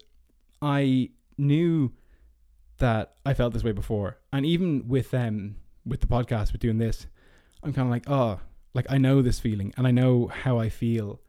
I 0.62 1.10
knew 1.38 1.92
that 2.78 3.14
I 3.24 3.34
felt 3.34 3.52
this 3.52 3.64
way 3.64 3.72
before. 3.72 4.18
And 4.32 4.44
even 4.46 4.88
with 4.88 5.12
um 5.14 5.56
with 5.84 6.00
the 6.00 6.06
podcast, 6.06 6.52
with 6.52 6.60
doing 6.60 6.78
this, 6.78 7.06
I'm 7.62 7.72
kind 7.72 7.86
of 7.86 7.90
like, 7.90 8.08
oh, 8.08 8.40
like 8.74 8.86
I 8.88 8.98
know 8.98 9.22
this 9.22 9.40
feeling 9.40 9.72
and 9.76 9.86
I 9.86 9.90
know 9.90 10.28
how 10.28 10.58
I 10.58 10.68
feel 10.68 11.20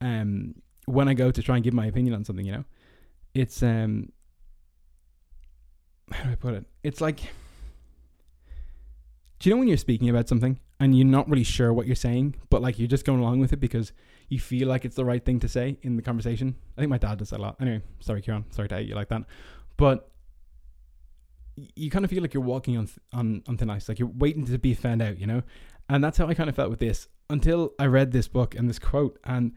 um 0.00 0.56
when 0.86 1.08
I 1.08 1.14
go 1.14 1.30
to 1.30 1.42
try 1.42 1.56
and 1.56 1.64
give 1.64 1.74
my 1.74 1.86
opinion 1.86 2.14
on 2.14 2.24
something, 2.24 2.46
you 2.46 2.52
know. 2.52 2.64
It's 3.34 3.62
um 3.62 4.12
how 6.10 6.24
do 6.24 6.30
I 6.30 6.34
put 6.34 6.54
it? 6.54 6.64
It's 6.82 7.00
like 7.00 7.20
do 9.38 9.48
you 9.48 9.54
know 9.54 9.58
when 9.58 9.68
you're 9.68 9.76
speaking 9.76 10.08
about 10.08 10.28
something 10.28 10.58
and 10.80 10.96
you're 10.96 11.06
not 11.06 11.28
really 11.28 11.44
sure 11.44 11.72
what 11.72 11.86
you're 11.86 11.96
saying, 11.96 12.36
but 12.50 12.62
like 12.62 12.78
you're 12.78 12.88
just 12.88 13.04
going 13.04 13.20
along 13.20 13.40
with 13.40 13.52
it 13.52 13.60
because 13.60 13.92
you 14.28 14.40
feel 14.40 14.68
like 14.68 14.84
it's 14.84 14.96
the 14.96 15.04
right 15.04 15.24
thing 15.24 15.40
to 15.40 15.48
say 15.48 15.78
in 15.82 15.96
the 15.96 16.02
conversation? 16.02 16.56
I 16.76 16.80
think 16.80 16.90
my 16.90 16.98
dad 16.98 17.18
does 17.18 17.30
that 17.30 17.40
a 17.40 17.42
lot. 17.42 17.56
Anyway, 17.60 17.82
sorry, 18.00 18.22
Kieran. 18.22 18.44
Sorry 18.50 18.68
to 18.68 18.76
hate 18.76 18.88
you 18.88 18.94
like 18.94 19.08
that. 19.08 19.22
But 19.76 20.10
you 21.56 21.90
kind 21.90 22.04
of 22.04 22.10
feel 22.10 22.22
like 22.22 22.34
you're 22.34 22.42
walking 22.42 22.76
on 22.76 22.86
th- 22.86 22.98
on 23.12 23.42
on 23.46 23.56
thin 23.56 23.70
ice, 23.70 23.88
like 23.88 23.98
you're 23.98 24.08
waiting 24.08 24.44
to 24.46 24.58
be 24.58 24.74
found 24.74 25.02
out, 25.02 25.18
you 25.18 25.26
know. 25.26 25.42
And 25.88 26.02
that's 26.02 26.18
how 26.18 26.26
I 26.26 26.34
kind 26.34 26.48
of 26.48 26.56
felt 26.56 26.70
with 26.70 26.80
this 26.80 27.08
until 27.30 27.72
I 27.78 27.86
read 27.86 28.12
this 28.12 28.28
book 28.28 28.54
and 28.54 28.68
this 28.68 28.78
quote, 28.78 29.18
and 29.24 29.52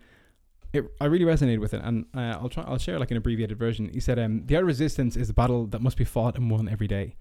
it 0.74 0.86
I 1.00 1.06
really 1.06 1.26
resonated 1.26 1.60
with 1.60 1.74
it. 1.74 1.82
And 1.84 2.06
uh, 2.16 2.38
I'll 2.40 2.50
try 2.50 2.64
I'll 2.64 2.78
share 2.78 3.00
like 3.00 3.12
an 3.12 3.18
abbreviated 3.18 3.58
version. 3.58 3.90
He 3.94 4.00
said, 4.00 4.20
um, 4.20 4.46
"The 4.46 4.56
art 4.56 4.64
of 4.64 4.68
resistance 4.68 5.16
is 5.16 5.30
a 5.30 5.34
battle 5.34 5.66
that 5.68 5.82
must 5.82 5.98
be 5.98 6.06
fought 6.06 6.36
and 6.36 6.52
won 6.52 6.68
every 6.70 6.88
day." 6.88 7.16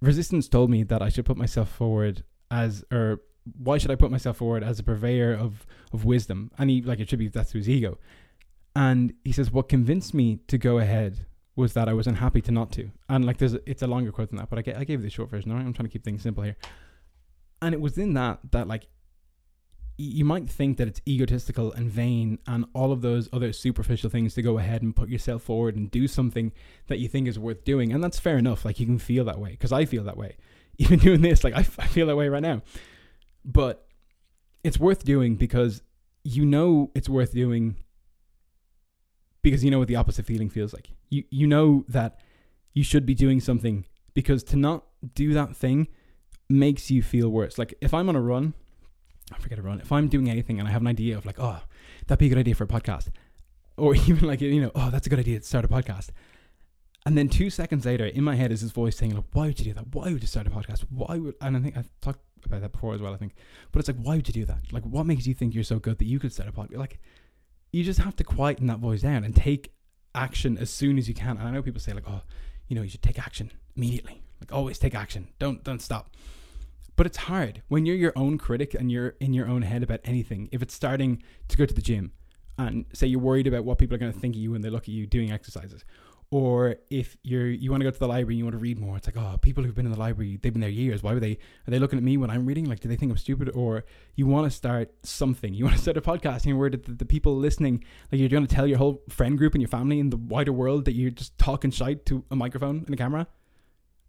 Resistance 0.00 0.48
told 0.48 0.70
me 0.70 0.82
that 0.84 1.02
I 1.02 1.08
should 1.08 1.24
put 1.24 1.36
myself 1.36 1.68
forward 1.68 2.24
as, 2.50 2.84
or 2.90 3.20
why 3.58 3.78
should 3.78 3.90
I 3.90 3.96
put 3.96 4.10
myself 4.10 4.36
forward 4.38 4.62
as 4.62 4.78
a 4.78 4.82
purveyor 4.82 5.34
of 5.34 5.66
of 5.92 6.04
wisdom? 6.04 6.50
And 6.58 6.70
he 6.70 6.82
like 6.82 7.00
attributes 7.00 7.34
that 7.34 7.48
to 7.48 7.58
his 7.58 7.68
ego. 7.68 7.98
And 8.74 9.14
he 9.24 9.32
says, 9.32 9.50
what 9.50 9.68
convinced 9.68 10.14
me 10.14 10.40
to 10.48 10.56
go 10.56 10.78
ahead 10.78 11.26
was 11.54 11.74
that 11.74 11.88
I 11.88 11.92
was 11.92 12.06
unhappy 12.06 12.40
to 12.42 12.52
not 12.52 12.72
to. 12.72 12.90
And 13.08 13.26
like 13.26 13.36
there's 13.36 13.54
a, 13.54 13.60
it's 13.68 13.82
a 13.82 13.86
longer 13.86 14.10
quote 14.10 14.30
than 14.30 14.38
that, 14.38 14.48
but 14.48 14.58
I, 14.58 14.62
get, 14.62 14.76
I 14.78 14.84
gave 14.84 15.00
you 15.00 15.04
the 15.04 15.10
short 15.10 15.28
version. 15.28 15.50
All 15.50 15.58
right, 15.58 15.66
I'm 15.66 15.74
trying 15.74 15.86
to 15.86 15.92
keep 15.92 16.04
things 16.04 16.22
simple 16.22 16.42
here. 16.42 16.56
And 17.60 17.74
it 17.74 17.80
was 17.80 17.98
in 17.98 18.14
that 18.14 18.38
that 18.50 18.66
like 18.66 18.88
you 19.98 20.24
might 20.24 20.48
think 20.48 20.78
that 20.78 20.88
it's 20.88 21.00
egotistical 21.06 21.70
and 21.72 21.90
vain 21.90 22.38
and 22.46 22.64
all 22.74 22.92
of 22.92 23.02
those 23.02 23.28
other 23.32 23.52
superficial 23.52 24.08
things 24.08 24.34
to 24.34 24.42
go 24.42 24.58
ahead 24.58 24.82
and 24.82 24.96
put 24.96 25.08
yourself 25.08 25.42
forward 25.42 25.76
and 25.76 25.90
do 25.90 26.08
something 26.08 26.50
that 26.88 26.98
you 26.98 27.08
think 27.08 27.28
is 27.28 27.38
worth 27.38 27.62
doing. 27.64 27.92
And 27.92 28.02
that's 28.02 28.18
fair 28.18 28.38
enough. 28.38 28.64
Like 28.64 28.80
you 28.80 28.86
can 28.86 28.98
feel 28.98 29.24
that 29.26 29.38
way 29.38 29.50
because 29.50 29.70
I 29.70 29.84
feel 29.84 30.02
that 30.04 30.16
way. 30.16 30.36
Even 30.78 30.98
doing 30.98 31.20
this, 31.20 31.44
like 31.44 31.54
I, 31.54 31.60
I 31.60 31.86
feel 31.86 32.06
that 32.06 32.16
way 32.16 32.28
right 32.28 32.42
now. 32.42 32.62
But 33.44 33.86
it's 34.64 34.78
worth 34.78 35.04
doing 35.04 35.36
because 35.36 35.82
you 36.24 36.46
know 36.46 36.90
it's 36.94 37.08
worth 37.08 37.32
doing 37.32 37.76
because 39.42 39.64
you 39.64 39.70
know 39.70 39.80
what 39.80 39.88
the 39.88 39.96
opposite 39.96 40.24
feeling 40.24 40.48
feels 40.48 40.72
like. 40.72 40.90
You 41.10 41.24
you 41.30 41.46
know 41.46 41.84
that 41.88 42.20
you 42.74 42.84
should 42.84 43.04
be 43.04 43.14
doing 43.14 43.40
something 43.40 43.84
because 44.14 44.42
to 44.44 44.56
not 44.56 44.84
do 45.14 45.32
that 45.34 45.56
thing 45.56 45.88
makes 46.48 46.90
you 46.90 47.02
feel 47.02 47.28
worse. 47.28 47.58
Like 47.58 47.74
if 47.80 47.92
I'm 47.92 48.08
on 48.08 48.16
a 48.16 48.20
run, 48.20 48.54
I 49.32 49.38
forget 49.38 49.58
a 49.58 49.62
run. 49.62 49.80
If 49.80 49.90
I'm 49.90 50.08
doing 50.08 50.30
anything 50.30 50.58
and 50.58 50.68
I 50.68 50.70
have 50.70 50.82
an 50.82 50.88
idea 50.88 51.16
of 51.16 51.26
like, 51.26 51.38
oh, 51.38 51.60
that'd 52.06 52.18
be 52.18 52.26
a 52.26 52.28
good 52.28 52.38
idea 52.38 52.54
for 52.54 52.64
a 52.64 52.68
podcast, 52.68 53.08
or 53.76 53.94
even 54.08 54.26
like 54.26 54.40
you 54.40 54.60
know, 54.60 54.72
oh, 54.74 54.90
that's 54.90 55.06
a 55.06 55.10
good 55.10 55.18
idea 55.18 55.40
to 55.40 55.46
start 55.46 55.64
a 55.64 55.68
podcast. 55.68 56.10
And 57.04 57.18
then 57.18 57.28
two 57.28 57.50
seconds 57.50 57.84
later, 57.84 58.06
in 58.06 58.22
my 58.22 58.36
head 58.36 58.52
is 58.52 58.62
this 58.62 58.70
voice 58.70 58.96
saying, 58.96 59.16
like, 59.16 59.24
why 59.32 59.46
would 59.46 59.58
you 59.58 59.64
do 59.64 59.72
that? 59.72 59.92
Why 59.92 60.12
would 60.12 60.22
you 60.22 60.28
start 60.28 60.46
a 60.46 60.50
podcast? 60.50 60.84
Why 60.88 61.18
would, 61.18 61.34
and 61.40 61.56
I 61.56 61.60
think 61.60 61.76
I've 61.76 61.90
talked 62.00 62.20
about 62.46 62.60
that 62.62 62.72
before 62.72 62.94
as 62.94 63.00
well, 63.00 63.14
I 63.14 63.16
think. 63.16 63.34
But 63.70 63.80
it's 63.80 63.88
like, 63.88 63.98
why 64.02 64.16
would 64.16 64.28
you 64.28 64.34
do 64.34 64.44
that? 64.46 64.72
Like, 64.72 64.84
what 64.84 65.06
makes 65.06 65.26
you 65.26 65.34
think 65.34 65.54
you're 65.54 65.64
so 65.64 65.78
good 65.78 65.98
that 65.98 66.06
you 66.06 66.18
could 66.18 66.32
start 66.32 66.48
a 66.48 66.52
podcast? 66.52 66.76
Like, 66.76 67.00
you 67.72 67.84
just 67.84 68.00
have 68.00 68.16
to 68.16 68.24
quieten 68.24 68.66
that 68.66 68.78
voice 68.78 69.02
down 69.02 69.24
and 69.24 69.34
take 69.34 69.72
action 70.14 70.58
as 70.58 70.70
soon 70.70 70.98
as 70.98 71.08
you 71.08 71.14
can. 71.14 71.38
And 71.38 71.48
I 71.48 71.50
know 71.50 71.62
people 71.62 71.80
say, 71.80 71.92
like, 71.92 72.08
oh, 72.08 72.22
you 72.68 72.76
know, 72.76 72.82
you 72.82 72.88
should 72.88 73.02
take 73.02 73.18
action 73.18 73.50
immediately. 73.76 74.22
Like, 74.40 74.52
always 74.52 74.78
take 74.78 74.94
action. 74.94 75.28
Don't, 75.38 75.62
don't 75.64 75.80
stop. 75.80 76.10
But 76.96 77.06
it's 77.06 77.16
hard 77.16 77.62
when 77.68 77.86
you're 77.86 77.96
your 77.96 78.12
own 78.16 78.38
critic 78.38 78.74
and 78.74 78.92
you're 78.92 79.14
in 79.20 79.32
your 79.32 79.48
own 79.48 79.62
head 79.62 79.82
about 79.82 80.00
anything. 80.04 80.48
If 80.52 80.62
it's 80.62 80.74
starting 80.74 81.22
to 81.48 81.56
go 81.56 81.64
to 81.64 81.72
the 81.74 81.80
gym 81.80 82.12
and 82.58 82.84
say 82.92 83.06
you're 83.06 83.20
worried 83.20 83.46
about 83.46 83.64
what 83.64 83.78
people 83.78 83.94
are 83.94 83.98
going 83.98 84.12
to 84.12 84.18
think 84.18 84.34
of 84.34 84.40
you 84.40 84.50
when 84.50 84.60
they 84.60 84.68
look 84.68 84.84
at 84.84 84.88
you 84.88 85.06
doing 85.06 85.32
exercises, 85.32 85.84
or 86.32 86.76
if 86.88 87.14
you're 87.22 87.46
you 87.46 87.70
want 87.70 87.82
to 87.82 87.84
go 87.84 87.90
to 87.90 87.98
the 87.98 88.08
library 88.08 88.32
and 88.32 88.38
you 88.38 88.44
want 88.46 88.54
to 88.54 88.58
read 88.58 88.78
more 88.78 88.96
it's 88.96 89.06
like 89.06 89.18
oh 89.18 89.36
people 89.36 89.62
who've 89.62 89.74
been 89.74 89.84
in 89.84 89.92
the 89.92 89.98
library 89.98 90.38
they've 90.40 90.54
been 90.54 90.62
there 90.62 90.70
years. 90.70 91.02
Why 91.02 91.12
would 91.12 91.22
they 91.22 91.32
are 91.32 91.70
they 91.70 91.78
looking 91.78 91.98
at 91.98 92.02
me 92.02 92.16
when 92.16 92.30
i'm 92.30 92.46
reading? 92.46 92.64
Like 92.64 92.80
do 92.80 92.88
they 92.88 92.96
think 92.96 93.12
i'm 93.12 93.18
stupid? 93.18 93.50
Or 93.54 93.84
you 94.16 94.26
want 94.26 94.50
to 94.50 94.50
start 94.50 94.92
something. 95.02 95.52
You 95.52 95.64
want 95.66 95.76
to 95.76 95.82
start 95.82 95.98
a 95.98 96.00
podcast 96.00 96.46
and 96.46 96.58
where 96.58 96.70
the, 96.70 96.78
the, 96.78 96.92
the 96.92 97.04
people 97.04 97.36
listening 97.36 97.84
like 98.10 98.18
you're 98.18 98.30
going 98.30 98.46
to 98.46 98.52
tell 98.52 98.66
your 98.66 98.78
whole 98.78 99.02
friend 99.10 99.36
group 99.36 99.54
and 99.54 99.60
your 99.60 99.68
family 99.68 100.00
and 100.00 100.10
the 100.10 100.16
wider 100.16 100.52
world 100.52 100.86
that 100.86 100.94
you're 100.94 101.10
just 101.10 101.36
talking 101.36 101.70
shite 101.70 102.06
to 102.06 102.24
a 102.30 102.34
microphone 102.34 102.82
and 102.86 102.94
a 102.94 102.96
camera? 102.96 103.26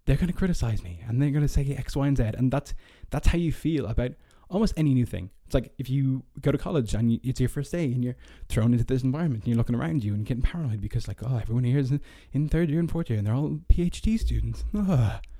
They're 0.05 0.15
going 0.15 0.27
to 0.27 0.33
criticize 0.33 0.81
me 0.81 1.01
and 1.05 1.21
they're 1.21 1.31
going 1.31 1.45
to 1.45 1.49
say 1.49 1.75
x 1.77 1.93
y 1.93 2.07
and 2.07 2.15
z. 2.15 2.23
And 2.23 2.51
that's 2.51 2.73
that's 3.09 3.27
how 3.27 3.37
you 3.37 3.51
feel 3.51 3.85
about 3.85 4.11
almost 4.49 4.73
any 4.77 4.93
new 4.93 5.05
thing. 5.05 5.29
It's 5.45 5.53
like 5.53 5.73
if 5.77 5.89
you 5.89 6.23
go 6.41 6.51
to 6.51 6.57
college 6.57 6.93
and 6.93 7.11
you, 7.11 7.19
it's 7.23 7.39
your 7.39 7.49
first 7.49 7.71
day 7.71 7.85
and 7.85 8.03
you're 8.03 8.15
thrown 8.49 8.73
into 8.73 8.85
this 8.85 9.03
environment 9.03 9.43
and 9.43 9.49
you're 9.49 9.57
looking 9.57 9.75
around 9.75 10.03
you 10.03 10.13
and 10.13 10.25
getting 10.25 10.43
paranoid 10.43 10.81
because 10.81 11.07
like 11.07 11.21
oh 11.23 11.37
everyone 11.37 11.63
here 11.63 11.79
is 11.79 11.91
in, 11.91 12.01
in 12.31 12.49
third 12.49 12.69
year 12.69 12.79
and 12.79 12.91
fourth 12.91 13.09
year 13.09 13.17
and 13.17 13.27
they're 13.27 13.35
all 13.35 13.59
PhD 13.71 14.19
students. 14.19 14.63
Ugh. 14.75 15.21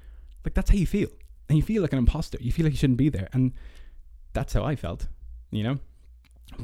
Like 0.45 0.55
that's 0.55 0.71
how 0.71 0.75
you 0.75 0.85
feel, 0.85 1.07
and 1.47 1.57
you 1.57 1.63
feel 1.63 1.81
like 1.81 1.93
an 1.93 1.99
imposter. 1.99 2.37
You 2.41 2.51
feel 2.51 2.65
like 2.65 2.73
you 2.73 2.77
shouldn't 2.77 2.97
be 2.97 3.07
there, 3.07 3.29
and 3.31 3.53
that's 4.33 4.51
how 4.51 4.65
I 4.65 4.75
felt, 4.75 5.07
you 5.51 5.63
know. 5.63 5.79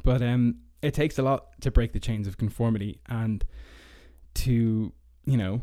But 0.03 0.21
um, 0.21 0.55
it 0.81 0.93
takes 0.93 1.17
a 1.17 1.21
lot 1.21 1.61
to 1.61 1.71
break 1.71 1.93
the 1.93 1.99
chains 2.01 2.27
of 2.27 2.37
conformity 2.37 2.99
and 3.07 3.45
to 4.33 4.91
you 5.23 5.37
know 5.37 5.61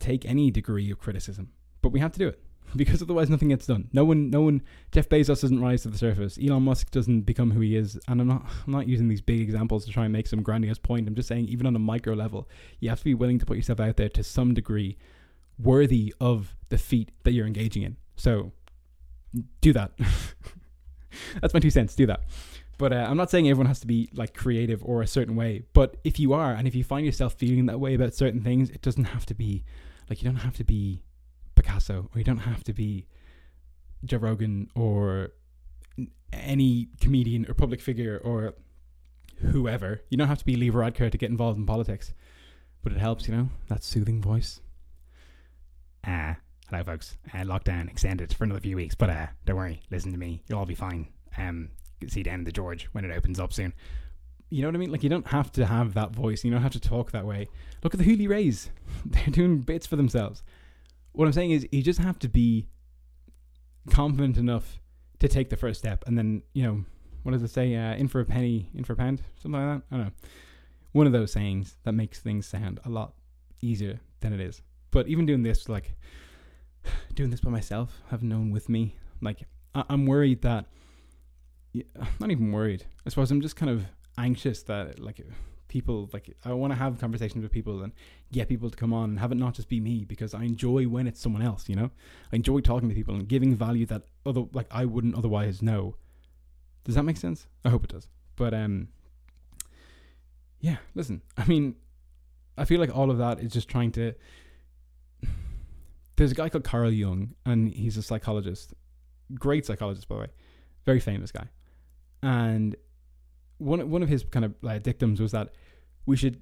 take 0.00 0.26
any 0.26 0.50
degree 0.50 0.90
of 0.90 0.98
criticism, 0.98 1.50
but 1.80 1.92
we 1.92 2.00
have 2.00 2.12
to 2.12 2.18
do 2.18 2.28
it 2.28 2.38
because 2.76 3.02
otherwise 3.02 3.30
nothing 3.30 3.48
gets 3.48 3.66
done. 3.66 3.88
No 3.92 4.04
one, 4.04 4.30
no 4.30 4.42
one. 4.42 4.62
Jeff 4.92 5.08
Bezos 5.08 5.40
doesn't 5.40 5.60
rise 5.60 5.82
to 5.82 5.88
the 5.88 5.98
surface. 5.98 6.38
Elon 6.42 6.62
Musk 6.62 6.90
doesn't 6.90 7.22
become 7.22 7.50
who 7.50 7.60
he 7.60 7.76
is. 7.76 7.98
And 8.08 8.20
I'm 8.20 8.28
not, 8.28 8.44
I'm 8.66 8.72
not 8.72 8.88
using 8.88 9.08
these 9.08 9.20
big 9.20 9.40
examples 9.40 9.84
to 9.86 9.92
try 9.92 10.04
and 10.04 10.12
make 10.12 10.26
some 10.26 10.42
grandiose 10.42 10.78
point. 10.78 11.08
I'm 11.08 11.14
just 11.14 11.28
saying, 11.28 11.48
even 11.48 11.66
on 11.66 11.76
a 11.76 11.78
micro 11.80 12.14
level, 12.14 12.48
you 12.80 12.88
have 12.88 12.98
to 12.98 13.04
be 13.04 13.14
willing 13.14 13.38
to 13.38 13.46
put 13.46 13.56
yourself 13.56 13.80
out 13.80 13.96
there 13.96 14.08
to 14.10 14.22
some 14.22 14.54
degree, 14.54 14.96
worthy 15.58 16.14
of 16.20 16.56
the 16.68 16.78
feat 16.78 17.10
that 17.24 17.32
you're 17.32 17.46
engaging 17.46 17.82
in. 17.82 17.96
So, 18.16 18.52
do 19.60 19.72
that. 19.72 19.92
That's 21.40 21.54
my 21.54 21.60
two 21.60 21.70
cents. 21.70 21.94
Do 21.94 22.06
that. 22.06 22.20
But 22.78 22.92
uh, 22.92 23.06
I'm 23.08 23.16
not 23.16 23.30
saying 23.30 23.48
everyone 23.48 23.66
has 23.66 23.80
to 23.80 23.88
be 23.88 24.08
like 24.14 24.34
creative 24.34 24.84
or 24.84 25.02
a 25.02 25.06
certain 25.06 25.34
way. 25.34 25.64
But 25.72 25.96
if 26.04 26.20
you 26.20 26.32
are, 26.32 26.52
and 26.52 26.68
if 26.68 26.74
you 26.74 26.84
find 26.84 27.04
yourself 27.04 27.34
feeling 27.34 27.66
that 27.66 27.80
way 27.80 27.94
about 27.94 28.14
certain 28.14 28.40
things, 28.40 28.70
it 28.70 28.82
doesn't 28.82 29.04
have 29.04 29.26
to 29.26 29.34
be 29.34 29.64
like 30.08 30.22
you 30.22 30.28
don't 30.28 30.40
have 30.40 30.56
to 30.56 30.64
be 30.64 31.02
Picasso, 31.68 32.08
or 32.14 32.18
you 32.18 32.24
don't 32.24 32.38
have 32.38 32.64
to 32.64 32.72
be 32.72 33.06
Joe 34.04 34.16
Rogan 34.18 34.70
or 34.74 35.32
any 36.32 36.88
comedian 37.00 37.46
or 37.48 37.54
public 37.54 37.80
figure 37.80 38.20
or 38.24 38.54
whoever. 39.52 40.00
You 40.08 40.16
don't 40.16 40.28
have 40.28 40.38
to 40.38 40.44
be 40.44 40.56
Leo 40.56 40.72
Varadkar 40.72 41.10
to 41.10 41.18
get 41.18 41.30
involved 41.30 41.58
in 41.58 41.66
politics, 41.66 42.12
but 42.82 42.92
it 42.92 42.98
helps, 42.98 43.28
you 43.28 43.36
know, 43.36 43.48
that 43.68 43.84
soothing 43.84 44.22
voice. 44.22 44.60
Ah, 46.06 46.30
uh, 46.30 46.34
hello, 46.70 46.84
folks. 46.84 47.16
Uh, 47.34 47.38
lockdown 47.38 47.90
extended 47.90 48.32
for 48.32 48.44
another 48.44 48.60
few 48.60 48.76
weeks, 48.76 48.94
but 48.94 49.10
uh, 49.10 49.26
don't 49.44 49.56
worry. 49.56 49.82
Listen 49.90 50.12
to 50.12 50.18
me. 50.18 50.42
You'll 50.48 50.60
all 50.60 50.66
be 50.66 50.74
fine. 50.74 51.08
Um, 51.36 51.70
see 52.06 52.22
down 52.22 52.40
in 52.40 52.44
the 52.44 52.52
George 52.52 52.84
when 52.92 53.04
it 53.04 53.14
opens 53.14 53.38
up 53.38 53.52
soon. 53.52 53.74
You 54.50 54.62
know 54.62 54.68
what 54.68 54.76
I 54.76 54.78
mean? 54.78 54.90
Like 54.90 55.02
you 55.02 55.10
don't 55.10 55.26
have 55.26 55.52
to 55.52 55.66
have 55.66 55.92
that 55.94 56.12
voice. 56.12 56.44
You 56.44 56.50
don't 56.50 56.62
have 56.62 56.72
to 56.72 56.80
talk 56.80 57.10
that 57.10 57.26
way. 57.26 57.48
Look 57.82 57.92
at 57.92 57.98
the 57.98 58.04
Healy-Raes. 58.04 58.70
They're 59.04 59.26
doing 59.26 59.58
bits 59.58 59.86
for 59.86 59.96
themselves 59.96 60.42
what 61.18 61.26
I'm 61.26 61.32
saying 61.32 61.50
is 61.50 61.66
you 61.72 61.82
just 61.82 61.98
have 61.98 62.16
to 62.20 62.28
be 62.28 62.68
confident 63.90 64.36
enough 64.36 64.80
to 65.18 65.26
take 65.26 65.50
the 65.50 65.56
first 65.56 65.80
step, 65.80 66.04
and 66.06 66.16
then 66.16 66.42
you 66.52 66.62
know 66.62 66.84
what 67.24 67.32
does 67.32 67.42
it 67.42 67.50
say? 67.50 67.74
Uh, 67.74 67.96
in 67.96 68.06
for 68.06 68.20
a 68.20 68.24
penny, 68.24 68.70
in 68.72 68.84
for 68.84 68.92
a 68.92 68.96
pound, 68.96 69.22
something 69.42 69.60
like 69.60 69.80
that. 69.80 69.82
I 69.90 69.96
don't 69.96 70.06
know. 70.06 70.12
One 70.92 71.08
of 71.08 71.12
those 71.12 71.32
sayings 71.32 71.76
that 71.82 71.90
makes 71.90 72.20
things 72.20 72.46
sound 72.46 72.78
a 72.84 72.88
lot 72.88 73.14
easier 73.60 73.98
than 74.20 74.32
it 74.32 74.38
is. 74.38 74.62
But 74.92 75.08
even 75.08 75.26
doing 75.26 75.42
this, 75.42 75.68
like 75.68 75.96
doing 77.14 77.30
this 77.30 77.40
by 77.40 77.50
myself, 77.50 78.00
having 78.10 78.28
no 78.28 78.38
one 78.38 78.52
with 78.52 78.68
me, 78.68 78.94
like 79.20 79.42
I- 79.74 79.86
I'm 79.90 80.06
worried 80.06 80.42
that. 80.42 80.66
I'm 81.74 82.06
not 82.20 82.30
even 82.30 82.52
worried. 82.52 82.84
I 83.04 83.08
suppose 83.08 83.32
I'm 83.32 83.40
just 83.40 83.56
kind 83.56 83.70
of 83.72 83.86
anxious 84.16 84.62
that 84.62 85.00
like 85.00 85.20
people 85.68 86.08
like 86.12 86.34
I 86.44 86.52
want 86.54 86.72
to 86.72 86.78
have 86.78 86.98
conversations 86.98 87.42
with 87.42 87.52
people 87.52 87.82
and 87.82 87.92
get 88.32 88.48
people 88.48 88.70
to 88.70 88.76
come 88.76 88.92
on 88.92 89.10
and 89.10 89.20
have 89.20 89.30
it 89.32 89.36
not 89.36 89.54
just 89.54 89.68
be 89.68 89.80
me 89.80 90.04
because 90.04 90.34
I 90.34 90.42
enjoy 90.42 90.88
when 90.88 91.06
it's 91.06 91.20
someone 91.20 91.42
else, 91.42 91.68
you 91.68 91.76
know? 91.76 91.90
I 92.32 92.36
enjoy 92.36 92.60
talking 92.60 92.88
to 92.88 92.94
people 92.94 93.14
and 93.14 93.28
giving 93.28 93.54
value 93.54 93.86
that 93.86 94.02
other 94.26 94.44
like 94.52 94.66
I 94.70 94.86
wouldn't 94.86 95.14
otherwise 95.14 95.62
know. 95.62 95.94
Does 96.84 96.94
that 96.94 97.02
make 97.04 97.18
sense? 97.18 97.46
I 97.64 97.68
hope 97.68 97.84
it 97.84 97.90
does. 97.90 98.08
But 98.34 98.54
um 98.54 98.88
yeah, 100.60 100.78
listen. 100.94 101.22
I 101.36 101.44
mean, 101.44 101.76
I 102.56 102.64
feel 102.64 102.80
like 102.80 102.94
all 102.96 103.10
of 103.10 103.18
that 103.18 103.38
is 103.38 103.52
just 103.52 103.68
trying 103.68 103.92
to 103.92 104.14
There's 106.16 106.32
a 106.32 106.34
guy 106.34 106.48
called 106.48 106.64
Carl 106.64 106.90
Jung 106.90 107.34
and 107.44 107.68
he's 107.68 107.96
a 107.96 108.02
psychologist. 108.02 108.74
Great 109.34 109.66
psychologist 109.66 110.08
by 110.08 110.14
the 110.16 110.20
way. 110.22 110.28
Very 110.86 111.00
famous 111.00 111.30
guy. 111.30 111.48
And 112.22 112.74
one 113.58 113.90
one 113.90 114.02
of 114.02 114.08
his 114.08 114.24
kind 114.24 114.44
of 114.44 114.54
like 114.62 114.82
dictums 114.82 115.20
was 115.20 115.32
that 115.32 115.50
we 116.06 116.16
should 116.16 116.40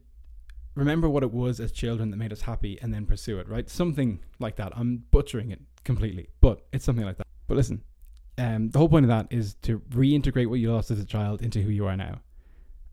remember 0.75 1.09
what 1.09 1.23
it 1.23 1.33
was 1.33 1.59
as 1.59 1.73
children 1.73 2.11
that 2.11 2.17
made 2.19 2.33
us 2.33 2.43
happy 2.43 2.79
and 2.81 2.93
then 2.93 3.07
pursue 3.07 3.39
it, 3.39 3.49
right? 3.49 3.69
Something 3.69 4.21
like 4.39 4.57
that. 4.57 4.73
I'm 4.77 5.05
butchering 5.11 5.51
it 5.51 5.61
completely, 5.85 6.29
but 6.41 6.67
it's 6.73 6.85
something 6.85 7.05
like 7.05 7.17
that. 7.17 7.27
But 7.49 7.57
listen, 7.57 7.83
um, 8.39 8.69
the 8.71 8.79
whole 8.79 8.89
point 8.89 9.05
of 9.05 9.09
that 9.09 9.27
is 9.31 9.55
to 9.63 9.81
reintegrate 9.91 10.49
what 10.49 10.61
you 10.61 10.73
lost 10.73 10.91
as 10.91 11.01
a 11.01 11.05
child 11.05 11.41
into 11.43 11.63
who 11.63 11.71
you 11.71 11.87
are 11.87 11.97
now. 11.97 12.21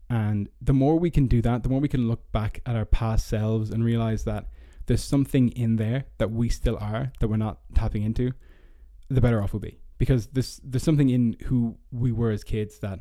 And 0.08 0.48
the 0.60 0.72
more 0.72 0.98
we 0.98 1.10
can 1.10 1.26
do 1.26 1.42
that, 1.42 1.62
the 1.62 1.68
more 1.68 1.80
we 1.80 1.88
can 1.88 2.08
look 2.08 2.30
back 2.32 2.60
at 2.66 2.76
our 2.76 2.84
past 2.84 3.26
selves 3.26 3.70
and 3.70 3.84
realize 3.84 4.24
that 4.24 4.46
there's 4.86 5.02
something 5.02 5.48
in 5.50 5.76
there 5.76 6.04
that 6.18 6.30
we 6.30 6.48
still 6.48 6.76
are 6.78 7.12
that 7.20 7.28
we're 7.28 7.36
not 7.36 7.60
tapping 7.74 8.02
into, 8.02 8.32
the 9.08 9.20
better 9.20 9.42
off 9.42 9.52
we'll 9.52 9.60
be. 9.60 9.78
Because 9.98 10.26
there's 10.28 10.60
there's 10.64 10.82
something 10.82 11.10
in 11.10 11.36
who 11.44 11.76
we 11.90 12.12
were 12.12 12.30
as 12.30 12.44
kids 12.44 12.78
that 12.80 13.00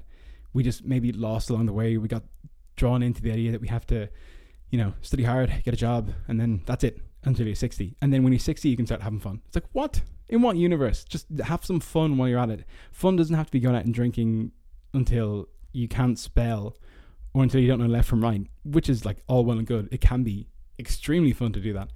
we 0.54 0.64
just 0.64 0.86
maybe 0.86 1.12
lost 1.12 1.50
along 1.50 1.66
the 1.66 1.74
way. 1.74 1.98
We 1.98 2.08
got 2.08 2.24
drawn 2.76 3.04
into 3.04 3.22
the 3.22 3.32
idea 3.32 3.52
that 3.52 3.62
we 3.62 3.68
have 3.68 3.86
to, 3.88 4.10
you 4.70 4.78
know, 4.78 4.94
study 5.02 5.24
hard, 5.24 5.54
get 5.64 5.74
a 5.74 5.78
job, 5.78 6.12
and 6.28 6.40
then 6.40 6.62
that's 6.66 6.84
it 6.84 7.00
until 7.24 7.46
you're 7.46 7.56
60. 7.56 7.96
And 8.02 8.14
then 8.14 8.24
when 8.24 8.34
you're 8.34 8.40
60, 8.40 8.70
you 8.70 8.76
can 8.76 8.86
start 8.86 9.02
having 9.02 9.20
fun. 9.20 9.42
It's 9.48 9.56
like, 9.56 9.66
what? 9.72 10.02
In 10.30 10.42
what 10.42 10.56
universe? 10.56 11.04
Just 11.04 11.28
have 11.46 11.66
some 11.66 11.80
fun 11.80 12.18
while 12.18 12.28
you're 12.28 12.40
at 12.40 12.50
it. 12.50 12.66
Fun 12.92 13.16
doesn't 13.16 13.36
have 13.36 13.48
to 13.48 13.52
be 13.52 13.60
going 13.60 13.76
out 13.76 13.86
and 13.86 13.94
drinking 13.94 14.52
until 14.94 15.48
you 15.72 15.88
can't 15.88 16.20
spell 16.20 16.78
or 17.34 17.44
until 17.44 17.62
you 17.62 17.68
don't 17.68 17.80
know 17.80 17.88
left 17.88 18.08
from 18.08 18.24
right, 18.24 18.46
which 18.64 18.90
is 18.90 19.06
like 19.06 19.24
all 19.28 19.44
well 19.44 19.58
and 19.58 19.68
good. 19.68 19.90
It 19.92 20.02
can 20.02 20.24
be 20.24 20.48
extremely 20.80 21.34
fun 21.34 21.54
to 21.54 21.60
do 21.60 21.74
that. 21.74 21.90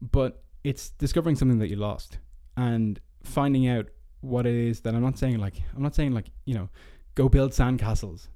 But 0.00 0.42
it's 0.64 0.90
discovering 0.90 1.36
something 1.36 1.58
that 1.58 1.68
you 1.68 1.76
lost 1.76 2.18
and 2.56 3.00
finding 3.22 3.68
out 3.68 3.86
what 4.20 4.46
it 4.46 4.54
is 4.54 4.80
that 4.80 4.94
I'm 4.94 5.02
not 5.02 5.18
saying 5.18 5.38
like 5.38 5.62
I'm 5.74 5.82
not 5.82 5.94
saying 5.94 6.12
like, 6.12 6.30
you 6.44 6.54
know, 6.54 6.68
go 7.16 7.28
build 7.28 7.50
sandcastles. 7.50 8.28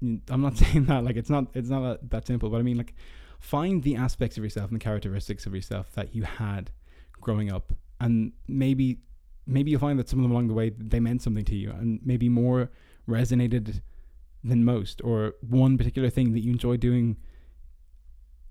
I'm 0.00 0.40
not 0.40 0.56
saying 0.62 0.84
that 0.84 1.02
like 1.02 1.16
it's 1.16 1.30
not 1.30 1.48
it's 1.54 1.68
not 1.68 1.82
a, 1.82 1.98
that 2.04 2.28
simple, 2.28 2.48
but 2.48 2.58
I 2.58 2.62
mean 2.62 2.76
like 2.76 2.94
find 3.40 3.82
the 3.82 3.96
aspects 3.96 4.36
of 4.36 4.44
yourself 4.44 4.70
and 4.70 4.80
the 4.80 4.84
characteristics 4.84 5.46
of 5.46 5.54
yourself 5.54 5.92
that 5.94 6.14
you 6.14 6.22
had 6.22 6.70
growing 7.20 7.50
up, 7.52 7.72
and 8.00 8.32
maybe 8.46 8.98
maybe 9.46 9.72
you'll 9.72 9.80
find 9.80 9.98
that 9.98 10.08
some 10.08 10.20
of 10.20 10.22
them 10.22 10.30
along 10.30 10.46
the 10.46 10.54
way 10.54 10.70
they 10.70 11.00
meant 11.00 11.22
something 11.22 11.44
to 11.46 11.56
you, 11.56 11.70
and 11.70 11.98
maybe 12.04 12.28
more 12.28 12.70
resonated 13.08 13.80
than 14.44 14.64
most, 14.64 15.00
or 15.02 15.34
one 15.40 15.76
particular 15.76 16.10
thing 16.10 16.32
that 16.32 16.40
you 16.40 16.52
enjoy 16.52 16.76
doing 16.76 17.16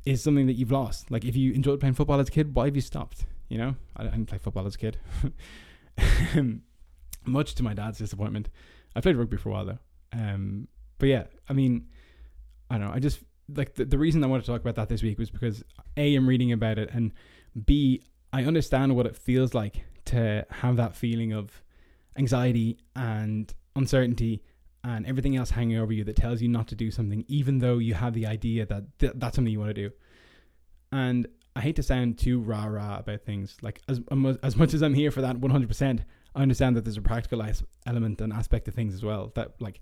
is 0.06 0.22
something 0.24 0.48
that 0.48 0.54
you've 0.54 0.72
lost. 0.72 1.12
Like 1.12 1.24
if 1.24 1.36
you 1.36 1.54
enjoyed 1.54 1.80
playing 1.80 1.96
football 1.96 2.20
as 2.20 2.28
a 2.28 2.32
kid, 2.32 2.56
why 2.56 2.66
have 2.66 2.76
you 2.76 2.82
stopped? 2.82 3.26
You 3.48 3.58
know, 3.58 3.76
I, 3.96 4.04
I 4.04 4.06
didn't 4.08 4.26
play 4.26 4.38
football 4.38 4.66
as 4.66 4.76
a 4.76 4.78
kid, 4.78 4.98
um, 6.36 6.64
much 7.28 7.56
to 7.56 7.64
my 7.64 7.74
dad's 7.74 7.98
disappointment. 7.98 8.50
I 8.96 9.02
played 9.02 9.16
rugby 9.16 9.38
for 9.38 9.50
a 9.50 9.52
while 9.54 9.66
though. 9.66 9.80
Um, 10.14 10.68
but 10.98 11.10
yeah, 11.10 11.26
I 11.48 11.54
mean, 11.54 11.88
I 12.70 12.78
don't 12.78 12.88
know. 12.88 12.94
I 12.94 13.00
just 13.00 13.20
like 13.54 13.76
the, 13.76 13.86
the 13.86 13.98
reason 13.98 14.24
I 14.24 14.28
wanted 14.28 14.46
to 14.46 14.52
talk 14.52 14.62
about 14.62 14.76
that 14.76 14.90
this 14.90 15.04
week 15.04 15.18
was 15.20 15.30
because 15.30 15.64
A, 15.96 16.16
I'm 16.16 16.28
reading 16.28 16.52
about 16.52 16.78
it, 16.80 16.90
and 16.92 17.14
B, 17.66 18.04
I 18.34 18.44
understand 18.44 18.96
what 18.96 19.06
it 19.06 19.16
feels 19.16 19.54
like 19.54 19.84
to 20.06 20.46
have 20.50 20.78
that 20.78 20.96
feeling 20.96 21.34
of 21.34 21.62
anxiety 22.18 22.78
and 22.96 23.54
uncertainty 23.76 24.42
and 24.84 25.06
everything 25.06 25.36
else 25.36 25.52
hanging 25.52 25.78
over 25.78 25.92
you 25.92 26.04
that 26.04 26.16
tells 26.16 26.42
you 26.42 26.48
not 26.48 26.68
to 26.70 26.76
do 26.76 26.92
something, 26.92 27.26
even 27.28 27.60
though 27.60 27.78
you 27.78 27.94
have 27.94 28.14
the 28.14 28.26
idea 28.26 28.66
that 28.66 28.84
th- 29.00 29.14
that's 29.16 29.36
something 29.36 29.52
you 29.52 29.60
want 29.60 29.74
to 29.76 29.90
do. 29.90 29.92
And 30.92 31.28
I 31.56 31.62
hate 31.62 31.76
to 31.78 31.84
sound 31.84 32.18
too 32.18 32.40
rah 32.40 32.66
rah 32.66 33.00
about 33.00 33.24
things. 33.24 33.58
Like 33.62 33.82
as 33.90 34.00
as 34.44 34.56
much 34.56 34.74
as 34.74 34.82
I'm 34.82 34.94
here 34.94 35.12
for 35.12 35.22
that 35.22 35.38
100%, 35.38 36.00
I 36.38 36.44
understand 36.44 36.78
that 36.78 36.86
there's 36.86 36.98
a 36.98 37.02
practical 37.02 37.44
element 37.88 38.22
and 38.22 38.32
aspect 38.32 38.68
of 38.68 38.76
things 38.76 38.94
as 38.94 39.04
well. 39.04 39.32
That 39.34 39.60
like 39.60 39.82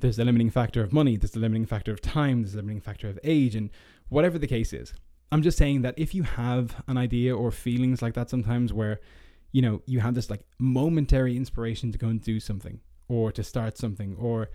there's 0.00 0.16
the 0.16 0.24
limiting 0.24 0.50
factor 0.50 0.82
of 0.82 0.92
money, 0.92 1.16
there's 1.16 1.30
the 1.30 1.38
limiting 1.38 1.66
factor 1.66 1.92
of 1.92 2.00
time, 2.00 2.42
there's 2.42 2.52
the 2.52 2.58
limiting 2.58 2.80
factor 2.80 3.08
of 3.08 3.18
age, 3.22 3.54
and 3.54 3.70
whatever 4.08 4.36
the 4.36 4.48
case 4.48 4.72
is. 4.72 4.92
I'm 5.30 5.40
just 5.40 5.56
saying 5.56 5.82
that 5.82 5.94
if 5.96 6.12
you 6.12 6.24
have 6.24 6.82
an 6.88 6.98
idea 6.98 7.36
or 7.36 7.52
feelings 7.52 8.02
like 8.02 8.14
that 8.14 8.28
sometimes 8.28 8.72
where, 8.72 8.98
you 9.52 9.62
know, 9.62 9.82
you 9.86 10.00
have 10.00 10.16
this 10.16 10.30
like 10.30 10.42
momentary 10.58 11.36
inspiration 11.36 11.92
to 11.92 11.98
go 11.98 12.08
and 12.08 12.20
do 12.20 12.40
something 12.40 12.80
or 13.06 13.30
to 13.30 13.44
start 13.44 13.78
something 13.78 14.16
or 14.18 14.50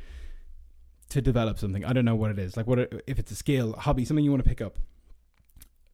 to 1.08 1.22
develop 1.22 1.58
something. 1.58 1.86
I 1.86 1.94
don't 1.94 2.06
know 2.06 2.16
what 2.16 2.32
it 2.32 2.40
is. 2.40 2.58
Like 2.58 2.68
what 2.68 2.80
if 3.08 3.18
it's 3.18 3.32
a 3.32 3.36
skill, 3.36 3.76
a 3.76 3.80
hobby, 3.80 4.04
something 4.04 4.26
you 4.26 4.32
want 4.32 4.44
to 4.44 4.50
pick 4.50 4.62
up. 4.62 4.78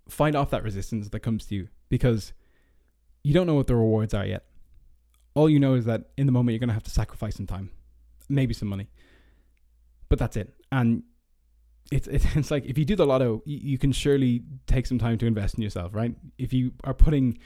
Fight 0.09 0.33
off 0.33 0.49
that 0.49 0.63
resistance 0.63 1.09
that 1.09 1.19
comes 1.19 1.45
to 1.47 1.55
you 1.55 1.67
because 1.87 2.33
you 3.23 3.33
don't 3.33 3.45
know 3.45 3.55
what 3.55 3.67
the 3.67 3.75
rewards 3.75 4.15
are 4.15 4.25
yet 4.25 4.45
all 5.35 5.49
you 5.49 5.59
know 5.59 5.75
is 5.75 5.85
that 5.85 6.05
in 6.17 6.25
the 6.25 6.31
moment 6.31 6.53
you're 6.53 6.59
going 6.59 6.69
to 6.69 6.73
have 6.73 6.83
to 6.83 6.91
sacrifice 6.91 7.35
some 7.35 7.45
time, 7.45 7.69
maybe 8.29 8.53
some 8.53 8.69
money, 8.69 8.89
but 10.09 10.17
that's 10.17 10.37
it. 10.37 10.53
And 10.71 11.03
it's 11.91 12.07
it's 12.07 12.51
like 12.51 12.65
if 12.65 12.77
you 12.77 12.85
do 12.85 12.95
the 12.95 13.05
lotto, 13.05 13.43
you, 13.45 13.77
can 13.77 13.91
surely 13.91 14.43
take 14.65 14.87
some 14.87 14.97
time 14.97 15.17
to 15.19 15.25
invest 15.25 15.55
in 15.55 15.61
yourself, 15.61 15.93
right? 15.93 16.15
If 16.37 16.53
you 16.53 16.71
are 16.83 16.93
putting 16.93 17.37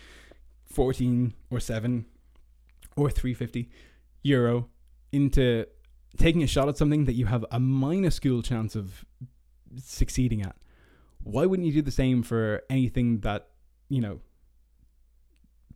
fourteen 0.65 1.33
or 1.49 1.59
seven 1.59 2.05
or 2.95 3.09
three 3.09 3.33
fifty 3.33 3.69
euro 4.23 4.69
into 5.11 5.65
taking 6.17 6.43
a 6.43 6.47
shot 6.47 6.69
at 6.69 6.77
something 6.77 7.05
that 7.05 7.13
you 7.13 7.25
have 7.25 7.45
a 7.51 7.59
minuscule 7.59 8.41
chance 8.41 8.75
of 8.75 9.03
succeeding 9.77 10.41
at, 10.41 10.55
why 11.23 11.45
wouldn't 11.45 11.65
you 11.65 11.73
do 11.73 11.81
the 11.81 11.91
same 11.91 12.23
for 12.23 12.63
anything 12.69 13.19
that 13.21 13.49
you 13.89 14.01
know 14.01 14.19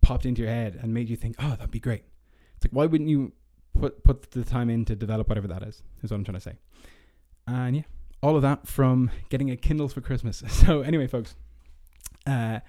popped 0.03 0.25
into 0.25 0.41
your 0.43 0.51
head 0.51 0.77
and 0.79 0.93
made 0.93 1.09
you 1.09 1.15
think, 1.15 1.35
oh, 1.39 1.51
that'd 1.51 1.71
be 1.71 1.79
great. 1.79 2.03
It's 2.57 2.65
like, 2.65 2.71
why 2.71 2.85
wouldn't 2.85 3.09
you 3.09 3.31
put 3.73 4.03
put 4.03 4.31
the 4.31 4.43
time 4.43 4.69
in 4.69 4.85
to 4.85 4.95
develop 4.95 5.27
whatever 5.29 5.47
that 5.47 5.63
is? 5.63 5.81
Is 6.03 6.11
what 6.11 6.17
I'm 6.17 6.23
trying 6.23 6.35
to 6.35 6.41
say. 6.41 6.55
And 7.47 7.75
yeah, 7.77 7.83
all 8.21 8.35
of 8.35 8.41
that 8.43 8.67
from 8.67 9.09
getting 9.29 9.49
a 9.49 9.57
Kindle 9.57 9.87
for 9.87 10.01
Christmas. 10.01 10.43
So 10.49 10.81
anyway, 10.81 11.07
folks, 11.07 11.35
uh, 12.27 12.59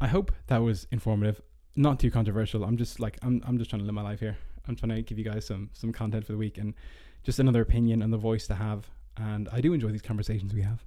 I 0.00 0.06
hope 0.06 0.32
that 0.48 0.58
was 0.58 0.86
informative, 0.90 1.40
not 1.74 1.98
too 1.98 2.10
controversial. 2.10 2.64
I'm 2.64 2.76
just 2.76 3.00
like 3.00 3.18
I'm 3.22 3.42
I'm 3.46 3.56
just 3.58 3.70
trying 3.70 3.80
to 3.80 3.86
live 3.86 3.94
my 3.94 4.02
life 4.02 4.20
here. 4.20 4.36
I'm 4.68 4.76
trying 4.76 4.96
to 4.96 5.02
give 5.02 5.18
you 5.18 5.24
guys 5.24 5.46
some 5.46 5.70
some 5.72 5.92
content 5.92 6.26
for 6.26 6.32
the 6.32 6.38
week 6.38 6.58
and 6.58 6.74
just 7.22 7.38
another 7.38 7.62
opinion 7.62 8.02
and 8.02 8.12
the 8.12 8.18
voice 8.18 8.46
to 8.48 8.54
have. 8.54 8.90
And 9.16 9.48
I 9.50 9.60
do 9.60 9.72
enjoy 9.72 9.88
these 9.88 10.02
conversations 10.02 10.52
we 10.52 10.62
have, 10.62 10.84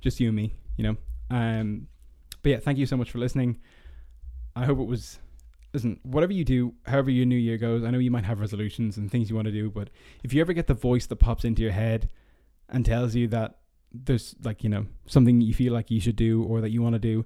just 0.00 0.20
you 0.20 0.28
and 0.28 0.36
me, 0.36 0.54
you 0.76 0.84
know. 0.84 0.96
Um, 1.30 1.88
but 2.42 2.50
yeah, 2.50 2.58
thank 2.58 2.78
you 2.78 2.86
so 2.86 2.96
much 2.96 3.10
for 3.10 3.18
listening. 3.18 3.58
I 4.60 4.66
hope 4.66 4.78
it 4.78 4.86
was. 4.86 5.18
Listen, 5.72 6.00
whatever 6.02 6.32
you 6.32 6.44
do, 6.44 6.74
however 6.84 7.10
your 7.10 7.26
new 7.26 7.36
year 7.36 7.56
goes, 7.56 7.84
I 7.84 7.90
know 7.90 7.98
you 7.98 8.10
might 8.10 8.24
have 8.24 8.40
resolutions 8.40 8.96
and 8.96 9.10
things 9.10 9.30
you 9.30 9.36
want 9.36 9.46
to 9.46 9.52
do, 9.52 9.70
but 9.70 9.88
if 10.24 10.34
you 10.34 10.40
ever 10.40 10.52
get 10.52 10.66
the 10.66 10.74
voice 10.74 11.06
that 11.06 11.16
pops 11.16 11.44
into 11.44 11.62
your 11.62 11.70
head 11.70 12.10
and 12.68 12.84
tells 12.84 13.14
you 13.14 13.28
that 13.28 13.58
there's 13.92 14.34
like, 14.42 14.64
you 14.64 14.68
know, 14.68 14.86
something 15.06 15.40
you 15.40 15.54
feel 15.54 15.72
like 15.72 15.90
you 15.90 16.00
should 16.00 16.16
do 16.16 16.42
or 16.42 16.60
that 16.60 16.70
you 16.70 16.82
want 16.82 16.94
to 16.94 16.98
do, 16.98 17.24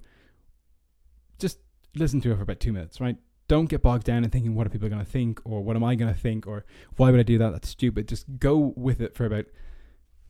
just 1.39 1.57
listen 1.95 2.21
to 2.21 2.31
it 2.31 2.35
for 2.35 2.43
about 2.43 2.59
two 2.59 2.71
minutes, 2.71 3.01
right? 3.01 3.17
Don't 3.47 3.69
get 3.69 3.81
bogged 3.81 4.05
down 4.05 4.23
in 4.23 4.29
thinking, 4.29 4.55
what 4.55 4.67
are 4.67 4.69
people 4.69 4.89
going 4.89 5.03
to 5.03 5.11
think? 5.11 5.39
Or 5.43 5.63
what 5.63 5.75
am 5.75 5.83
I 5.83 5.95
going 5.95 6.13
to 6.13 6.19
think? 6.19 6.47
Or 6.47 6.65
why 6.97 7.11
would 7.11 7.19
I 7.19 7.23
do 7.23 7.37
that? 7.39 7.51
That's 7.51 7.69
stupid. 7.69 8.07
Just 8.07 8.25
go 8.39 8.73
with 8.75 9.01
it 9.01 9.15
for 9.15 9.25
about 9.25 9.45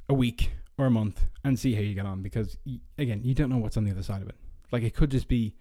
a 0.09 0.13
week 0.13 0.51
or 0.77 0.85
a 0.85 0.91
month 0.91 1.25
and 1.43 1.59
see 1.59 1.75
how 1.75 1.81
you 1.81 1.95
get 1.95 2.05
on 2.05 2.21
because, 2.21 2.57
again, 2.97 3.21
you 3.23 3.33
don't 3.33 3.49
know 3.49 3.57
what's 3.57 3.77
on 3.77 3.83
the 3.83 3.91
other 3.91 4.03
side 4.03 4.21
of 4.21 4.29
it. 4.29 4.35
Like, 4.71 4.83
it 4.83 4.95
could 4.95 5.11
just 5.11 5.27
be 5.27 5.55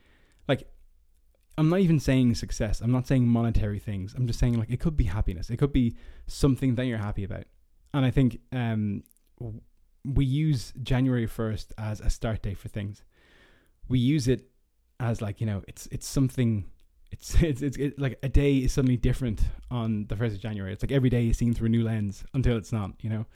like 0.49 0.69
I'm 1.57 1.69
not 1.69 1.81
even 1.81 2.01
saying 2.01 2.35
success. 2.35 2.81
I'm 2.81 2.91
not 2.91 3.07
saying 3.07 3.27
monetary 3.27 3.79
things. 3.79 4.15
I'm 4.15 4.27
just 4.27 4.39
saying 4.39 4.59
like 4.59 4.71
it 4.71 4.81
could 4.81 4.97
be 4.97 5.05
happiness. 5.05 5.51
It 5.51 5.57
could 5.59 5.73
be 5.73 5.97
something 6.27 6.75
that 6.75 6.87
you're 6.87 6.99
happy 6.99 7.25
about. 7.25 7.45
And 7.93 8.05
I 8.05 8.11
think 8.11 8.41
um, 8.53 9.05
we 10.05 10.25
use 10.25 10.73
January 10.83 11.27
1st 11.27 11.67
as 11.79 12.01
a 12.01 12.11
start 12.11 12.43
date 12.43 12.59
for 12.59 12.69
things. 12.69 13.05
We 13.89 13.99
use 13.99 14.27
it 14.29 14.49
as 15.01 15.21
like 15.21 15.41
you 15.41 15.47
know 15.47 15.63
it's 15.69 15.87
it's 15.93 16.07
something. 16.07 16.65
It's 17.11 17.35
it's 17.43 17.63
it's, 17.63 17.77
it's 17.77 17.99
like 17.99 18.19
a 18.23 18.29
day 18.29 18.59
is 18.59 18.73
suddenly 18.73 18.97
different 18.97 19.43
on 19.71 20.07
the 20.09 20.17
first 20.17 20.35
of 20.35 20.41
January. 20.41 20.73
It's 20.73 20.83
like 20.83 20.93
every 20.93 21.11
day 21.11 21.29
is 21.29 21.39
seen 21.39 21.55
through 21.55 21.67
a 21.67 21.71
new 21.71 21.85
lens 21.85 22.25
until 22.35 22.57
it's 22.57 22.73
not. 22.73 22.93
You 23.01 23.11
know. 23.11 23.27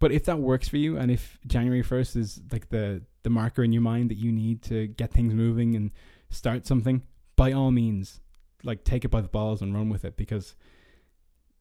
But 0.00 0.12
if 0.12 0.24
that 0.24 0.38
works 0.38 0.66
for 0.66 0.78
you, 0.78 0.96
and 0.96 1.10
if 1.10 1.38
January 1.46 1.82
1st 1.82 2.16
is 2.16 2.40
like 2.50 2.70
the 2.70 3.02
the 3.22 3.30
marker 3.30 3.62
in 3.62 3.72
your 3.72 3.82
mind 3.82 4.10
that 4.10 4.16
you 4.16 4.32
need 4.32 4.62
to 4.62 4.86
get 4.88 5.12
things 5.12 5.34
moving 5.34 5.76
and 5.76 5.90
start 6.30 6.66
something, 6.66 7.02
by 7.40 7.52
all 7.52 7.70
means, 7.70 8.20
like 8.64 8.84
take 8.84 9.02
it 9.02 9.08
by 9.08 9.22
the 9.22 9.28
balls 9.28 9.62
and 9.62 9.74
run 9.74 9.88
with 9.88 10.04
it 10.04 10.14
because 10.14 10.54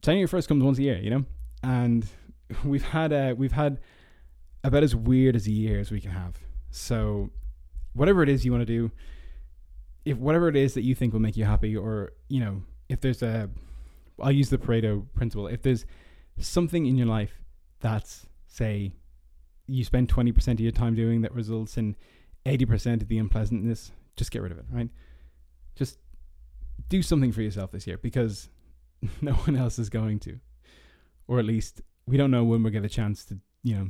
January 0.02 0.28
first 0.28 0.50
comes 0.50 0.62
once 0.62 0.78
a 0.78 0.82
year, 0.82 0.98
you 0.98 1.10
know, 1.10 1.24
and 1.64 2.06
we've 2.66 2.84
had 2.84 3.14
we've 3.38 3.54
had 3.54 3.80
about 4.66 4.84
as 4.84 4.94
weird 4.94 5.38
as 5.38 5.48
a 5.48 5.52
year 5.52 5.80
as 5.80 5.90
we 5.90 6.02
can 6.02 6.12
have. 6.12 6.36
So, 6.70 7.30
whatever 7.94 8.22
it 8.24 8.28
is 8.28 8.44
you 8.44 8.52
want 8.52 8.64
to 8.64 8.66
do, 8.66 8.92
if 10.04 10.18
whatever 10.18 10.50
it 10.50 10.58
is 10.58 10.74
that 10.74 10.82
you 10.82 10.96
think 10.96 11.14
will 11.14 11.22
make 11.22 11.38
you 11.38 11.46
happy, 11.46 11.78
or 11.78 12.12
you 12.28 12.42
know, 12.42 12.62
if 12.90 13.00
there's 13.00 13.24
a, 13.24 13.50
I'll 14.22 14.34
use 14.34 14.50
the 14.50 14.58
Pareto 14.58 15.06
principle. 15.16 15.48
If 15.48 15.62
there's 15.62 15.86
something 16.38 16.88
in 16.88 16.98
your 16.98 17.08
life 17.08 17.42
that's 17.80 18.26
say 18.48 18.92
you 19.66 19.86
spend 19.86 20.10
20% 20.10 20.48
of 20.52 20.60
your 20.60 20.74
time 20.74 20.94
doing 20.94 21.22
that 21.22 21.34
results 21.34 21.78
in 21.78 21.96
80% 22.46 23.02
of 23.02 23.08
the 23.08 23.18
unpleasantness, 23.18 23.94
just 24.18 24.30
get 24.30 24.42
rid 24.42 24.52
of 24.52 24.58
it, 24.58 24.66
right? 24.70 24.90
Just 25.80 25.98
do 26.90 27.02
something 27.02 27.32
for 27.32 27.42
yourself 27.42 27.72
this 27.72 27.88
year 27.88 27.98
because 27.98 28.50
no 29.22 29.32
one 29.32 29.56
else 29.56 29.80
is 29.80 29.90
going 29.90 30.20
to. 30.20 30.40
Or 31.28 31.40
at 31.40 31.46
least 31.46 31.82
we 32.06 32.18
don't 32.18 32.32
know 32.32 32.44
when 32.44 32.62
we'll 32.62 32.74
get 32.74 32.84
a 32.84 32.90
chance 32.90 33.24
to, 33.26 33.40
you 33.64 33.76
know, 33.76 33.88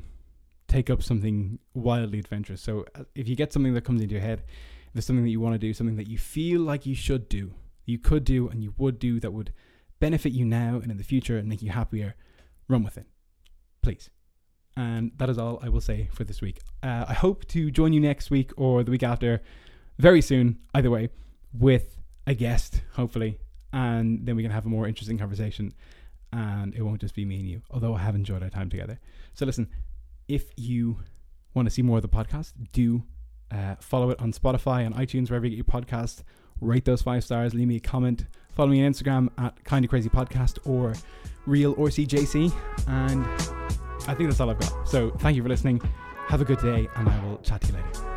take 0.67 0.91
up 0.91 1.01
something 1.01 1.57
wildly 1.73 2.19
adventurous. 2.19 2.61
So 2.61 2.85
uh, 2.93 3.05
if 3.15 3.27
you 3.27 3.35
get 3.35 3.51
something 3.51 3.73
that 3.73 3.83
comes 3.83 4.01
into 4.03 4.13
your 4.13 4.21
head, 4.21 4.43
if 4.87 4.93
there's 4.93 5.05
something 5.05 5.23
that 5.23 5.31
you 5.31 5.39
want 5.39 5.55
to 5.55 5.59
do, 5.59 5.73
something 5.73 5.95
that 5.95 6.07
you 6.07 6.19
feel 6.19 6.61
like 6.61 6.85
you 6.85 6.93
should 6.93 7.27
do, 7.27 7.53
you 7.85 7.97
could 7.97 8.23
do 8.23 8.47
and 8.49 8.61
you 8.61 8.75
would 8.77 8.99
do 8.99 9.19
that 9.19 9.31
would 9.31 9.51
benefit 9.99 10.31
you 10.31 10.45
now 10.45 10.75
and 10.75 10.91
in 10.91 10.97
the 10.97 11.03
future 11.03 11.37
and 11.37 11.49
make 11.49 11.63
you 11.63 11.71
happier, 11.71 12.15
run 12.67 12.83
with 12.83 12.97
it. 12.97 13.07
Please. 13.81 14.11
And 14.77 15.11
that 15.17 15.29
is 15.29 15.39
all 15.39 15.59
I 15.63 15.69
will 15.69 15.81
say 15.81 16.09
for 16.13 16.23
this 16.23 16.39
week. 16.39 16.59
Uh, 16.83 17.05
I 17.07 17.13
hope 17.13 17.47
to 17.47 17.71
join 17.71 17.93
you 17.93 17.99
next 17.99 18.29
week 18.29 18.51
or 18.55 18.83
the 18.83 18.91
week 18.91 19.03
after, 19.03 19.41
very 19.97 20.21
soon, 20.21 20.59
either 20.73 20.89
way, 20.89 21.09
with 21.53 21.97
a 22.27 22.33
guest, 22.33 22.81
hopefully. 22.93 23.39
And 23.71 24.25
then 24.25 24.35
we 24.35 24.43
can 24.43 24.51
have 24.51 24.65
a 24.65 24.69
more 24.69 24.87
interesting 24.87 25.17
conversation. 25.17 25.73
And 26.31 26.75
it 26.75 26.81
won't 26.81 27.01
just 27.01 27.15
be 27.15 27.25
me 27.25 27.39
and 27.39 27.47
you, 27.47 27.61
although 27.71 27.95
I 27.95 27.99
have 27.99 28.15
enjoyed 28.15 28.43
our 28.43 28.49
time 28.49 28.69
together. 28.69 28.99
So, 29.33 29.45
listen, 29.45 29.67
if 30.27 30.51
you 30.55 30.99
want 31.53 31.67
to 31.67 31.71
see 31.71 31.81
more 31.81 31.97
of 31.97 32.03
the 32.03 32.09
podcast, 32.09 32.53
do 32.71 33.03
uh, 33.51 33.75
follow 33.79 34.11
it 34.11 34.19
on 34.19 34.31
Spotify 34.31 34.85
and 34.85 34.95
iTunes, 34.95 35.29
wherever 35.29 35.45
you 35.45 35.55
get 35.55 35.57
your 35.57 35.81
podcast. 35.81 36.23
Rate 36.61 36.85
those 36.85 37.01
five 37.01 37.23
stars, 37.23 37.53
leave 37.53 37.67
me 37.67 37.77
a 37.77 37.79
comment. 37.79 38.25
Follow 38.51 38.69
me 38.69 38.83
on 38.85 38.91
Instagram 38.91 39.29
at 39.37 39.63
Kinda 39.63 39.87
Crazy 39.87 40.09
Podcast 40.09 40.59
or 40.67 40.93
Real 41.45 41.73
RCJC. 41.75 42.53
And 42.87 43.25
I 44.07 44.13
think 44.13 44.29
that's 44.29 44.39
all 44.39 44.49
I've 44.49 44.59
got. 44.59 44.87
So 44.87 45.11
thank 45.19 45.35
you 45.35 45.43
for 45.43 45.49
listening. 45.49 45.81
Have 46.27 46.41
a 46.41 46.45
good 46.45 46.59
day, 46.59 46.87
and 46.95 47.09
I 47.09 47.25
will 47.25 47.37
chat 47.37 47.61
to 47.61 47.67
you 47.67 47.73
later. 47.73 48.08